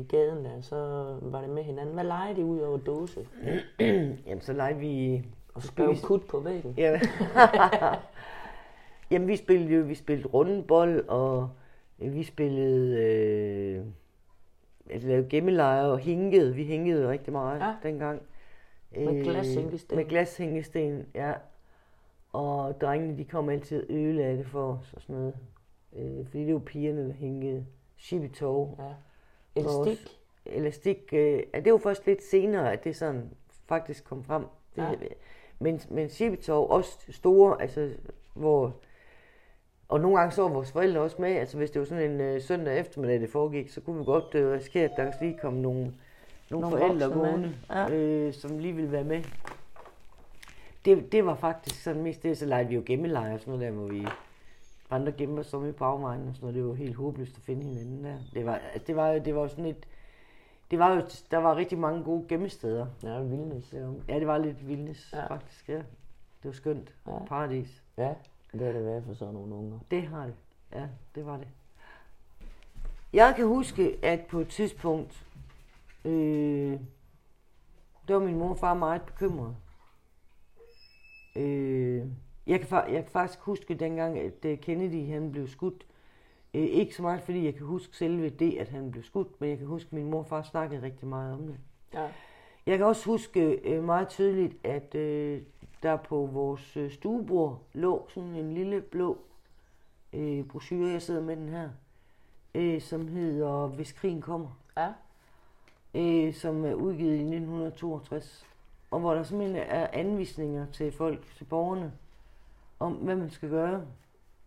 gaden 0.08 0.44
der, 0.44 0.60
så 0.60 0.76
var 1.22 1.40
det 1.40 1.50
med 1.50 1.62
hinanden. 1.62 1.94
Hvad 1.94 2.04
legede 2.04 2.36
de 2.40 2.44
ud 2.44 2.58
over 2.60 2.78
dåse? 2.78 3.26
Jamen, 4.26 4.40
så 4.40 4.52
legede 4.52 4.78
vi... 4.80 5.22
Og 5.54 5.62
skrev 5.62 5.94
kut 6.02 6.22
på 6.28 6.40
væggen. 6.40 6.74
Ja. 6.76 7.00
Jamen, 9.10 9.28
vi 9.28 9.36
spillede 9.36 9.74
jo, 9.74 9.82
vi 9.82 9.94
spillede 9.94 10.28
rundbold, 10.28 11.08
og 11.08 11.50
øh, 12.02 12.14
vi 12.14 12.22
spillede, 12.22 13.02
øh, 13.04 13.84
altså 14.90 15.08
lavede 15.08 15.26
gemmelejer 15.30 15.84
og 15.84 15.98
hængede. 15.98 16.54
Vi 16.54 16.64
hængede 16.64 17.10
rigtig 17.10 17.32
meget 17.32 17.60
Ja. 17.60 17.74
dengang. 17.82 18.22
Med 18.96 19.16
Øh, 19.16 19.22
glashængesten. 19.24 19.96
Med 19.96 20.04
glashængesten, 20.04 21.06
ja. 21.14 21.32
Og 22.32 22.80
drengene, 22.80 23.18
de 23.18 23.24
kom 23.24 23.48
altid 23.48 23.82
og 23.90 23.94
ødelagde 23.96 24.38
det 24.38 24.46
for 24.46 24.72
os 24.72 24.92
og 24.92 25.02
sådan 25.02 25.16
noget. 25.16 25.34
Øh, 25.96 26.26
fordi 26.26 26.46
det 26.46 26.54
var 26.54 26.60
pigerne, 26.60 27.06
der 27.08 27.12
hængede 27.12 27.66
shibitov. 27.96 28.76
Ja. 28.78 28.84
Og 28.84 28.94
Elastik. 29.56 30.02
også 30.02 30.16
Elastik, 30.46 30.98
øh, 31.12 31.42
ja, 31.54 31.60
det 31.60 31.72
var 31.72 31.78
først 31.78 32.06
lidt 32.06 32.22
senere, 32.22 32.72
at 32.72 32.84
det 32.84 32.96
sådan 32.96 33.30
faktisk 33.68 34.04
kom 34.04 34.24
frem. 34.24 34.44
Det, 34.76 34.82
Ja. 34.82 34.92
Men, 35.58 35.80
men 35.90 36.08
shibitov, 36.08 36.70
også 36.70 36.98
store, 37.12 37.62
altså 37.62 37.90
hvor... 38.34 38.74
Og 39.88 40.00
nogle 40.00 40.18
gange 40.18 40.32
så 40.32 40.42
var 40.42 40.48
vores 40.48 40.72
forældre 40.72 41.00
også 41.00 41.16
med, 41.18 41.30
altså 41.30 41.56
hvis 41.56 41.70
det 41.70 41.80
var 41.80 41.86
sådan 41.86 42.10
en 42.10 42.20
øh, 42.20 42.40
søndag 42.42 42.78
eftermiddag, 42.78 43.20
det 43.20 43.30
foregik, 43.30 43.68
så 43.68 43.80
kunne 43.80 43.98
vi 43.98 44.04
godt 44.04 44.34
øh, 44.34 44.52
risikere, 44.52 44.84
at 44.84 44.90
der 44.96 45.12
lige 45.20 45.38
kom 45.42 45.52
nogle, 45.52 45.80
nogle, 46.50 46.70
Nogle 46.70 46.78
forældre 46.78 47.08
gående, 47.08 47.54
Ja. 47.70 47.80
ja. 47.82 47.94
øh, 47.94 48.32
som 48.32 48.58
lige 48.58 48.74
ville 48.74 48.92
være 48.92 49.04
med. 49.04 49.22
Det, 50.84 51.12
det 51.12 51.26
var 51.26 51.34
faktisk 51.34 51.82
sådan 51.82 52.02
mest 52.02 52.22
det, 52.22 52.38
så 52.38 52.46
legede 52.46 52.68
vi 52.68 52.74
jo 52.74 52.82
gemmeleje 52.86 53.34
og 53.34 53.40
sådan 53.40 53.54
noget 53.54 53.66
der, 53.66 53.78
hvor 53.78 53.86
vi 53.88 54.06
andre 54.90 55.12
gemmer 55.12 55.42
som 55.42 55.68
i 55.68 55.72
bagvejen 55.72 56.28
og 56.28 56.34
sådan 56.34 56.40
noget. 56.46 56.54
Det 56.54 56.66
var 56.68 56.74
helt 56.74 56.96
håbløst 56.96 57.36
at 57.36 57.42
finde 57.42 57.62
hinanden 57.62 58.04
der. 58.04 58.16
Det 58.34 58.46
var, 58.46 58.54
altså, 58.56 58.86
det 58.86 58.96
var, 58.96 59.12
det 59.18 59.34
var 59.34 59.46
sådan 59.48 59.66
et, 59.66 59.86
det 60.70 60.78
var 60.78 60.94
jo, 60.94 61.02
der 61.30 61.38
var 61.38 61.56
rigtig 61.56 61.78
mange 61.78 62.04
gode 62.04 62.24
gemmesteder. 62.28 62.86
Ja, 63.02 63.20
vildnis. 63.20 63.64
Så, 63.64 63.94
ja, 64.08 64.18
det 64.18 64.26
var 64.26 64.38
lidt 64.38 64.68
vildnis, 64.68 65.10
Ja. 65.12 65.26
faktisk, 65.26 65.68
ja. 65.68 65.76
Det 65.76 66.44
var 66.44 66.52
skønt. 66.52 66.94
Ja. 67.06 67.18
Paradis. 67.26 67.82
Ja, 67.96 68.14
det 68.52 68.60
har 68.60 68.72
det 68.72 68.84
været 68.84 69.04
for 69.04 69.14
sådan 69.14 69.34
nogle 69.34 69.54
unger. 69.54 69.78
Det 69.90 70.02
har 70.02 70.24
det. 70.26 70.34
Ja, 70.72 70.86
det 71.14 71.26
var 71.26 71.36
det. 71.36 71.48
Jeg 73.12 73.32
kan 73.36 73.46
huske, 73.46 73.98
at 74.02 74.20
på 74.20 74.40
et 74.40 74.48
tidspunkt, 74.48 75.26
øh, 76.04 76.80
der 78.08 78.14
var 78.14 78.18
min 78.26 78.38
mor 78.38 78.48
og 78.50 78.58
far 78.58 78.74
meget 78.74 79.02
bekymrede. 79.02 79.56
Øh, 81.36 82.02
jeg, 82.46 82.60
kan, 82.60 82.68
jeg 82.72 83.02
kan 83.02 83.10
faktisk 83.12 83.40
huske 83.40 83.74
dengang, 83.74 84.18
at 84.18 84.44
øh, 84.44 84.58
Kennedy 84.58 85.06
han 85.12 85.32
blev 85.32 85.48
skudt. 85.48 85.86
Øh, 86.54 86.62
ikke 86.62 86.94
så 86.96 87.02
meget, 87.02 87.20
fordi 87.20 87.44
jeg 87.44 87.54
kan 87.54 87.66
huske 87.66 87.96
selve 87.96 88.28
det, 88.28 88.58
at 88.58 88.68
han 88.68 88.90
blev 88.90 89.02
skudt, 89.02 89.40
men 89.40 89.50
jeg 89.50 89.58
kan 89.58 89.66
huske, 89.66 89.88
at 89.88 89.92
min 89.92 90.10
mor 90.10 90.18
og 90.18 90.26
far 90.26 90.42
snakkede 90.42 90.82
rigtig 90.82 91.08
meget 91.08 91.34
om 91.34 91.46
det. 91.46 91.56
Ja. 91.94 92.08
Jeg 92.66 92.78
kan 92.78 92.86
også 92.86 93.06
huske 93.06 93.40
øh, 93.50 93.84
meget 93.84 94.08
tydeligt, 94.08 94.56
at 94.66 94.94
øh, 94.94 95.42
der 95.82 95.96
på 95.96 96.26
vores 96.32 96.76
øh, 96.76 96.90
stuebord 96.90 97.62
lå 97.72 98.06
sådan 98.08 98.28
en 98.36 98.54
lille 98.54 98.80
blå 98.80 99.18
øh, 100.12 100.44
brochure, 100.44 100.90
jeg 100.90 101.02
sidder 101.02 101.22
med 101.22 101.36
den 101.36 101.48
her, 101.48 101.68
øh, 102.54 102.80
som 102.80 103.08
hedder 103.08 103.66
Hvis 103.66 103.92
krigen 103.92 104.20
kommer, 104.20 104.48
Ja. 104.76 104.92
øh, 105.94 106.34
som 106.34 106.64
er 106.64 106.74
udgivet 106.74 107.10
i 107.12 107.20
1962, 107.20 108.46
og 108.90 109.00
hvor 109.00 109.14
der 109.14 109.22
simpelthen 109.22 109.56
er 109.68 109.86
anvisninger 109.92 110.66
til 110.72 110.92
folk, 110.92 111.34
til 111.36 111.44
borgerne, 111.44 111.92
om 112.78 112.92
hvad 112.92 113.16
man 113.16 113.30
skal 113.30 113.48
gøre, 113.50 113.82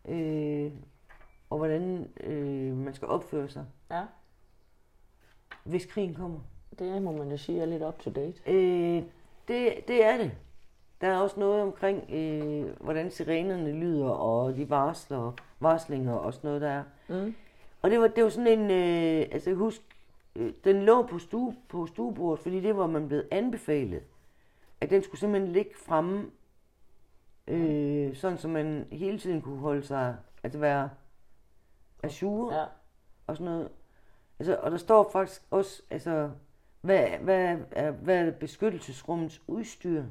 øh, 0.07 0.71
og 1.49 1.57
hvordan 1.57 2.09
øh, 2.23 2.77
man 2.77 2.93
skal 2.93 3.07
opføre 3.07 3.49
sig, 3.49 3.65
Ja. 3.91 4.01
hvis 5.63 5.85
krigen 5.85 6.13
kommer. 6.13 6.39
Det 6.79 7.01
må 7.01 7.11
man 7.11 7.31
jo 7.31 7.37
sige 7.37 7.61
er 7.61 7.65
lidt 7.65 7.83
up 7.83 7.99
to 7.99 8.11
date. 8.11 8.41
Øh, 8.51 9.03
det, 9.47 9.87
det 9.87 10.05
er 10.05 10.17
det. 10.17 10.31
Der 11.01 11.07
er 11.07 11.17
også 11.17 11.39
noget 11.39 11.61
omkring, 11.61 12.11
øh, 12.13 12.65
hvordan 12.81 13.11
sirenerne 13.11 13.71
lyder, 13.71 14.09
og 14.09 14.55
de 14.55 14.69
varsler, 14.69 15.31
varslinger 15.59 16.13
og 16.13 16.33
sådan 16.33 16.47
noget, 16.47 16.61
der 16.61 16.69
er. 16.69 16.83
Mm. 17.07 17.35
Og 17.81 17.89
det 17.91 17.99
var, 17.99 18.07
det 18.07 18.23
var 18.23 18.29
sådan 18.29 18.59
en, 18.59 18.71
øh, 18.71 19.27
altså 19.31 19.53
husk, 19.53 19.81
øh, 20.35 20.53
den 20.63 20.83
lå 20.83 21.01
på, 21.07 21.19
stue, 21.19 21.55
på 21.69 21.85
stuebordet, 21.85 22.39
fordi 22.39 22.59
det 22.59 22.77
var 22.77 22.87
man 22.87 23.07
blevet 23.07 23.27
anbefalet, 23.31 24.03
at 24.83 24.89
den 24.89 25.03
skulle 25.03 25.19
simpelthen 25.19 25.51
ligge 25.53 25.71
fremme, 25.75 26.31
øh, 27.47 28.15
sådan 28.15 28.37
så 28.37 28.47
man 28.47 28.87
hele 28.91 29.19
tiden 29.19 29.41
kunne 29.41 29.59
holde 29.59 29.83
sig, 29.83 30.17
altså 30.43 30.59
være 30.59 30.89
ajour 32.03 32.53
Ja. 32.53 32.65
og 33.27 33.37
sådan 33.37 33.53
noget. 33.53 33.69
Altså, 34.39 34.55
og 34.55 34.71
der 34.71 34.77
står 34.77 35.09
faktisk 35.11 35.41
også, 35.51 35.81
altså, 35.89 36.31
hvad, 36.81 37.07
hvad, 37.09 37.57
er, 37.71 37.91
hvad 37.91 38.27
er 38.27 38.31
beskyttelsesrummets 38.31 39.41
udstyr? 39.47 40.03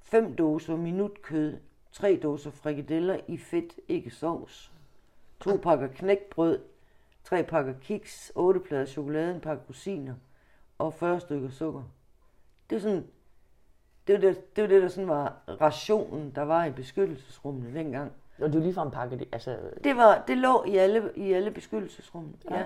Fem 0.00 0.36
dåser 0.36 0.76
minutkød, 0.76 1.58
tre 1.92 2.20
dåser 2.22 2.50
frikadeller 2.50 3.20
i 3.28 3.38
fedt, 3.38 3.74
ikke 3.88 4.10
sovs. 4.10 4.72
To 5.40 5.56
pakker 5.56 5.86
knækbrød, 5.88 6.60
tre 7.24 7.42
pakker 7.42 7.74
kiks, 7.80 8.32
otte 8.34 8.60
plader 8.60 8.84
chokolade, 8.86 9.34
en 9.34 9.40
pakke 9.40 9.62
rosiner 9.68 10.14
og 10.78 10.94
40 10.94 11.20
stykker 11.20 11.50
sukker. 11.50 11.82
Det 12.70 12.76
er 12.76 12.80
sådan, 12.80 13.04
det 14.06 14.14
var 14.14 14.20
det, 14.20 14.56
det, 14.56 14.62
var 14.62 14.68
det 14.68 14.82
der 14.82 14.88
sådan 14.88 15.08
var 15.08 15.32
rationen, 15.60 16.32
der 16.34 16.42
var 16.42 16.64
i 16.64 16.70
beskyttelsesrummene 16.70 17.78
dengang. 17.78 18.12
Og 18.42 18.52
du 18.52 18.58
ligefrem 18.58 18.90
pakket 18.90 19.18
det, 19.18 19.28
altså... 19.32 19.56
Det, 19.84 19.96
var, 19.96 20.24
det 20.28 20.38
lå 20.38 20.64
i 20.64 20.76
alle, 20.76 21.10
i 21.16 21.32
alle 21.32 21.50
beskyttelsesrum. 21.50 22.34
Ja. 22.50 22.58
Ja. 22.58 22.64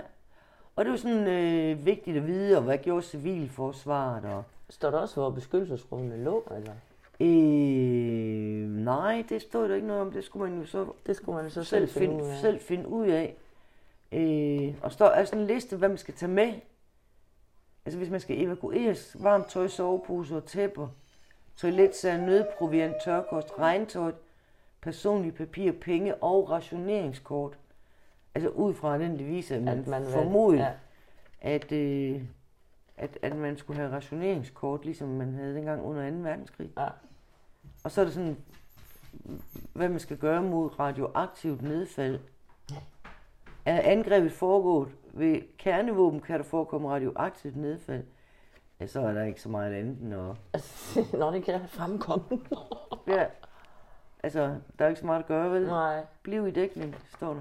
Og 0.76 0.84
det 0.84 0.90
var 0.90 0.96
sådan 0.98 1.26
øh, 1.26 1.86
vigtigt 1.86 2.16
at 2.16 2.26
vide, 2.26 2.56
og 2.56 2.62
hvad 2.62 2.78
gjorde 2.78 3.02
civilforsvaret? 3.02 4.24
Og, 4.24 4.44
Står 4.70 4.90
der 4.90 4.98
også, 4.98 5.14
hvor 5.14 5.30
beskyttelsesrummene 5.30 6.24
lå, 6.24 6.44
eller? 6.56 6.72
øh, 7.20 8.68
nej, 8.84 9.24
det 9.28 9.42
stod 9.42 9.68
der 9.68 9.74
ikke 9.74 9.86
noget 9.86 10.02
om. 10.02 10.12
Det 10.12 10.24
skulle 10.24 10.50
man 10.50 10.60
jo 10.60 10.66
så 10.66 10.86
Det 11.06 11.16
skulle 11.16 11.42
man 11.42 11.50
så 11.50 11.64
selv, 11.64 11.88
selv 11.88 12.00
finde 12.00 12.14
ud 12.24 12.28
af. 12.28 12.36
selv 12.40 12.60
finde 12.60 12.88
ud 12.88 13.06
af. 13.06 13.36
Øh, 14.12 14.74
og 14.82 14.92
står 14.92 15.06
er 15.06 15.24
sådan 15.24 15.40
en 15.40 15.46
liste, 15.46 15.76
hvad 15.76 15.88
man 15.88 15.98
skal 15.98 16.14
tage 16.14 16.32
med. 16.32 16.52
Altså 17.88 17.98
hvis 17.98 18.10
man 18.10 18.20
skal 18.20 18.40
evakueres, 18.42 19.16
varmt 19.20 19.48
tøj, 19.48 19.68
soveposer 19.68 20.36
og 20.36 20.44
tæpper, 20.44 20.88
toiletsager, 21.56 22.26
nødproviant, 22.26 22.94
tørkost, 23.04 23.48
regntøj, 23.58 24.12
personlige 24.80 25.32
papir, 25.32 25.72
penge 25.72 26.14
og 26.14 26.50
rationeringskort. 26.50 27.58
Altså 28.34 28.48
ud 28.50 28.74
fra 28.74 28.98
den 28.98 29.18
devise, 29.18 29.54
at 29.54 29.62
man, 29.62 29.78
At 29.78 29.86
man 29.86 30.06
formodede, 30.06 30.62
Ja. 30.62 30.70
at, 31.40 31.72
øh, 31.72 32.22
at, 32.96 33.18
at 33.22 33.36
man 33.36 33.56
skulle 33.56 33.76
have 33.80 33.92
rationeringskort, 33.92 34.84
ligesom 34.84 35.08
man 35.08 35.34
havde 35.34 35.54
dengang 35.54 35.82
under 35.82 36.10
2. 36.10 36.16
verdenskrig. 36.16 36.70
Ja. 36.76 36.88
Og 37.84 37.90
så 37.90 38.00
er 38.00 38.04
det 38.04 38.14
sådan, 38.14 38.36
hvad 39.72 39.88
man 39.88 40.00
skal 40.00 40.16
gøre 40.16 40.42
mod 40.42 40.78
radioaktivt 40.80 41.62
nedfald. 41.62 42.20
Er 43.68 43.80
angrebet 43.80 44.32
foregået 44.32 44.88
ved 45.12 45.40
kernevåben, 45.58 46.20
kan 46.20 46.38
der 46.38 46.44
forekomme 46.44 46.88
radioaktivt 46.88 47.56
nedfald. 47.56 48.04
ja, 48.80 48.86
så 48.86 49.00
er 49.00 49.12
der 49.12 49.24
ikke 49.24 49.40
så 49.40 49.48
meget 49.48 49.74
andet 49.74 49.98
end 50.00 50.14
at... 50.14 50.60
Nå, 51.20 51.32
det 51.32 51.44
kan 51.44 51.60
fremkomme. 51.68 52.40
Ja, 53.06 53.26
altså, 54.22 54.56
der 54.78 54.84
er 54.84 54.88
ikke 54.88 55.00
så 55.00 55.06
meget 55.06 55.20
at 55.20 55.26
gøre, 55.26 55.50
vel? 55.50 55.66
Nej. 55.66 56.04
Bliv 56.22 56.46
i 56.46 56.50
dækning, 56.50 56.96
står 57.16 57.34
der. 57.34 57.40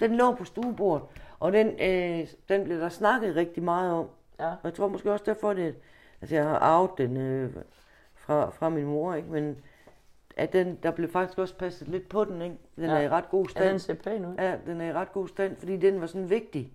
Den 0.00 0.16
lå 0.16 0.34
på 0.34 0.44
stuebordet, 0.44 1.06
og 1.40 1.52
den, 1.52 1.66
øh, 1.66 2.28
den 2.48 2.64
blev 2.64 2.80
der 2.80 2.88
snakket 2.88 3.36
rigtig 3.36 3.62
meget 3.62 3.92
om. 3.92 4.08
Ja. 4.40 4.50
Og 4.50 4.58
jeg 4.64 4.74
tror 4.74 4.88
måske 4.88 5.12
også 5.12 5.24
derfor, 5.24 5.52
det, 5.52 5.74
altså 6.20 6.34
jeg 6.34 6.44
har 6.44 6.58
arvet 6.58 6.90
den 6.98 7.16
øh, 7.16 7.54
fra, 8.14 8.50
fra 8.50 8.68
min 8.68 8.84
mor, 8.84 9.14
ikke? 9.14 9.28
men 9.28 9.56
at 10.38 10.52
den, 10.52 10.78
der 10.82 10.90
blev 10.90 11.08
faktisk 11.12 11.38
også 11.38 11.54
passet 11.56 11.88
lidt 11.88 12.08
på 12.08 12.24
den. 12.24 12.42
Ikke? 12.42 12.56
Den 12.76 12.84
Ja. 12.84 12.90
er 12.96 13.00
i 13.00 13.08
ret 13.08 13.28
god 13.30 13.44
Ja, 13.46 13.50
stand. 13.50 13.70
den 13.70 13.78
ser 13.78 13.94
pæn 13.94 14.24
ud. 14.24 14.34
Ja, 14.38 14.58
den 14.66 14.80
er 14.80 14.84
i 14.86 14.92
ret 14.92 15.12
god 15.12 15.28
stand, 15.28 15.56
fordi 15.56 15.76
den 15.76 16.00
var 16.00 16.06
sådan 16.06 16.30
vigtig. 16.30 16.72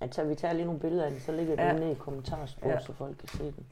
Altså, 0.00 0.24
vi 0.24 0.34
tager 0.34 0.54
lige 0.54 0.64
nogle 0.64 0.80
billeder 0.80 1.04
af 1.04 1.10
den, 1.10 1.20
så 1.20 1.32
ligger 1.32 1.56
den 1.56 1.64
Ja. 1.64 1.76
inde 1.76 1.92
i 1.92 1.94
kommentarsporet, 1.94 2.70
Ja. 2.72 2.80
så 2.80 2.92
folk 2.92 3.16
kan 3.16 3.28
se 3.28 3.44
den. 3.44 3.66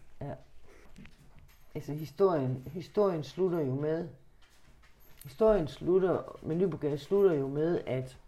Altså 1.74 1.93
historien, 1.93 2.62
historien 2.72 3.22
slutter 3.24 3.61
jo 3.61 3.74
med, 3.74 4.09
historien 5.24 5.68
slutter, 5.68 6.38
med 6.43 6.57
Nyborg 6.57 6.99
slutter 6.99 7.32
jo 7.32 7.49
med, 7.49 7.80
at, 7.86 8.18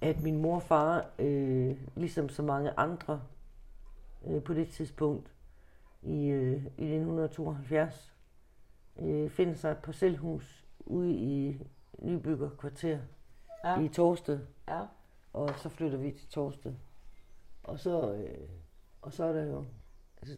at 0.00 0.22
min 0.22 0.42
mor 0.42 0.54
og 0.54 0.62
far, 0.62 1.06
øh, 1.18 1.76
ligesom 1.96 2.28
så 2.28 2.42
mange 2.42 2.70
andre 2.76 3.20
øh, 4.26 4.42
på 4.42 4.54
det 4.54 4.68
tidspunkt, 4.68 5.30
i, 6.02 6.26
øh, 6.26 6.52
i 6.52 6.84
1972, 6.84 8.13
øh, 8.98 9.30
finder 9.30 9.54
sig 9.54 9.70
et 9.70 9.78
parcelhus 9.78 10.64
ude 10.80 11.12
i 11.14 11.60
Nybygger 11.98 12.50
kvarter 12.58 12.98
Ja. 13.64 13.80
i 13.80 13.88
Torsted. 13.88 14.40
Ja. 14.68 14.80
Og 15.32 15.50
så 15.56 15.68
flytter 15.68 15.98
vi 15.98 16.10
til 16.12 16.28
Torsted. 16.28 16.74
Og 17.64 17.78
så, 17.78 18.12
øh, 18.14 18.48
og 19.02 19.12
så 19.12 19.24
er 19.24 19.32
der 19.32 19.42
jo 19.44 19.64
altså, 20.22 20.36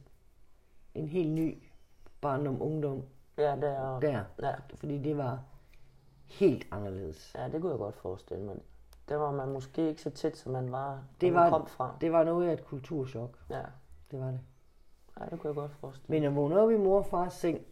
en 0.95 1.09
helt 1.09 1.31
ny 1.31 1.63
barndom, 2.21 2.63
ungdom 2.63 3.03
Ja, 3.39 3.57
der, 3.57 4.01
der. 4.01 4.25
Ja. 4.43 4.55
Fordi 4.75 4.99
det 4.99 5.17
var 5.17 5.43
helt 6.25 6.67
anderledes. 6.71 7.35
ja, 7.39 7.49
det 7.49 7.61
kunne 7.61 7.71
jeg 7.71 7.79
godt 7.79 7.97
forestille 7.97 8.45
mig. 8.45 8.57
Der 9.09 9.17
var 9.17 9.33
man 9.33 9.49
måske 9.53 9.89
ikke 9.89 10.03
så 10.03 10.11
tæt, 10.11 10.37
som 10.37 10.53
man 10.53 10.73
var, 10.73 11.03
Det 11.21 11.33
når 11.33 11.41
man 11.41 11.51
var- 11.53 11.59
kom 11.59 11.67
fra. 11.69 11.97
Det 12.01 12.13
var 12.13 12.25
noget 12.25 12.49
af 12.49 12.53
et 12.53 12.65
kulturschok. 12.65 13.39
Ja. 13.51 13.63
Det 14.11 14.21
var 14.21 14.27
det. 14.31 14.41
ja, 15.21 15.25
det 15.25 15.41
kunne 15.41 15.49
jeg 15.49 15.55
godt 15.55 15.73
forestille 15.73 16.07
mig. 16.09 16.21
Men 16.21 16.31
at 16.31 16.37
vågne 16.37 16.61
op 16.61 16.71
i 16.71 16.77
mor 16.77 16.99
og 16.99 17.07
fars 17.07 17.35
seng 17.35 17.57
en 17.59 17.65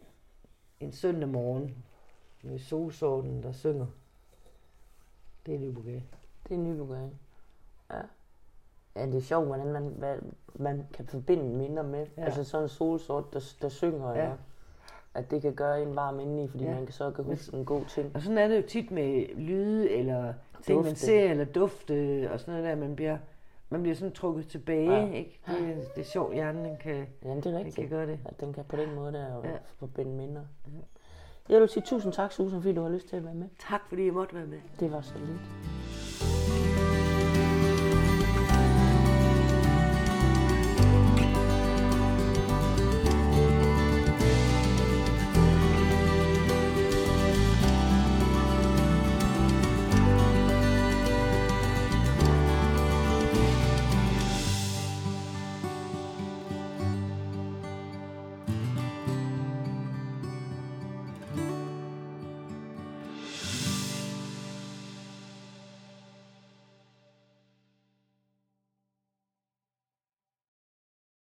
søndag 0.91 1.29
morgen 1.29 1.75
med 2.43 2.59
solsorten, 2.59 3.43
der 3.43 3.51
synger, 3.51 3.85
det 5.45 5.55
er 5.55 5.59
Nyborg. 5.59 6.01
Det 6.49 6.53
er 6.53 6.57
Nyborg. 6.57 7.09
Ja. 7.91 8.01
Ja, 8.95 9.05
det 9.05 9.15
er 9.15 9.21
sjovt, 9.21 9.45
hvordan 9.47 9.67
man, 9.73 9.83
hvad, 9.97 10.17
man 10.55 10.87
kan 10.93 11.05
forbinde 11.07 11.43
minder 11.43 11.83
med. 11.83 12.07
Ja. 12.17 12.23
Altså 12.25 12.43
sådan 12.43 12.63
en 12.65 12.69
solsort, 12.69 13.33
der, 13.33 13.53
der 13.61 13.69
synger, 13.69 14.11
Ja. 14.11 14.23
ja. 14.25 14.31
at 15.13 15.31
det 15.31 15.41
kan 15.41 15.55
gøre 15.55 15.81
en 15.83 15.95
varm 15.95 16.19
indeni, 16.19 16.47
fordi 16.47 16.63
Ja. 16.63 16.73
man 16.73 16.85
kan 16.85 16.93
så 16.93 17.11
kan 17.11 17.23
huske 17.23 17.57
en 17.57 17.65
god 17.65 17.85
ting. 17.85 18.15
Og 18.15 18.21
sådan 18.21 18.37
er 18.37 18.47
det 18.47 18.57
jo 18.57 18.67
tit 18.67 18.91
med 18.91 19.35
lyde, 19.35 19.89
eller 19.89 20.33
ting, 20.63 20.83
man 20.83 20.95
ser, 20.95 21.31
eller 21.31 21.45
dufte, 21.45 22.29
og 22.31 22.39
sådan 22.39 22.53
noget 22.53 22.69
der. 22.69 22.75
Man 22.87 22.95
bliver, 22.95 23.17
man 23.69 23.81
bliver 23.81 23.95
sådan 23.95 24.11
trukket 24.13 24.47
tilbage, 24.47 24.91
Ja. 25.07 25.11
ikke? 25.13 25.39
Det, 25.47 25.55
er- 25.69 25.75
det 25.95 26.01
er 26.01 26.03
sjovt, 26.05 26.33
hjernen 26.33 26.65
den 26.65 26.77
kan, 26.77 26.93
Ja, 26.95 27.29
det 27.29 27.37
er 27.37 27.41
den 27.41 27.55
rigtigt. 27.55 27.75
kan 27.75 27.89
gøre 27.89 28.07
det. 28.07 28.19
At 28.25 28.39
den 28.39 28.53
kan 28.53 28.63
på 28.65 28.75
den 28.75 28.95
måde 28.95 29.13
der 29.13 29.27
Ja. 29.43 29.49
ja. 29.49 29.57
forbinde 29.79 30.11
minder. 30.11 30.41
Jeg 31.49 31.61
vil 31.61 31.69
sige 31.69 31.83
tusind 31.85 32.13
tak, 32.13 32.31
Susan, 32.31 32.61
fordi 32.61 32.75
du 32.75 32.81
har 32.81 32.89
lyst 32.89 33.07
til 33.09 33.15
at 33.15 33.25
være 33.25 33.33
med. 33.35 33.47
Tak 33.69 33.81
fordi 33.89 34.05
jeg 34.05 34.13
måtte 34.13 34.35
være 34.35 34.45
med. 34.45 34.59
Det 34.79 34.91
var 34.91 35.01
så 35.01 35.13
lidt. 35.19 35.39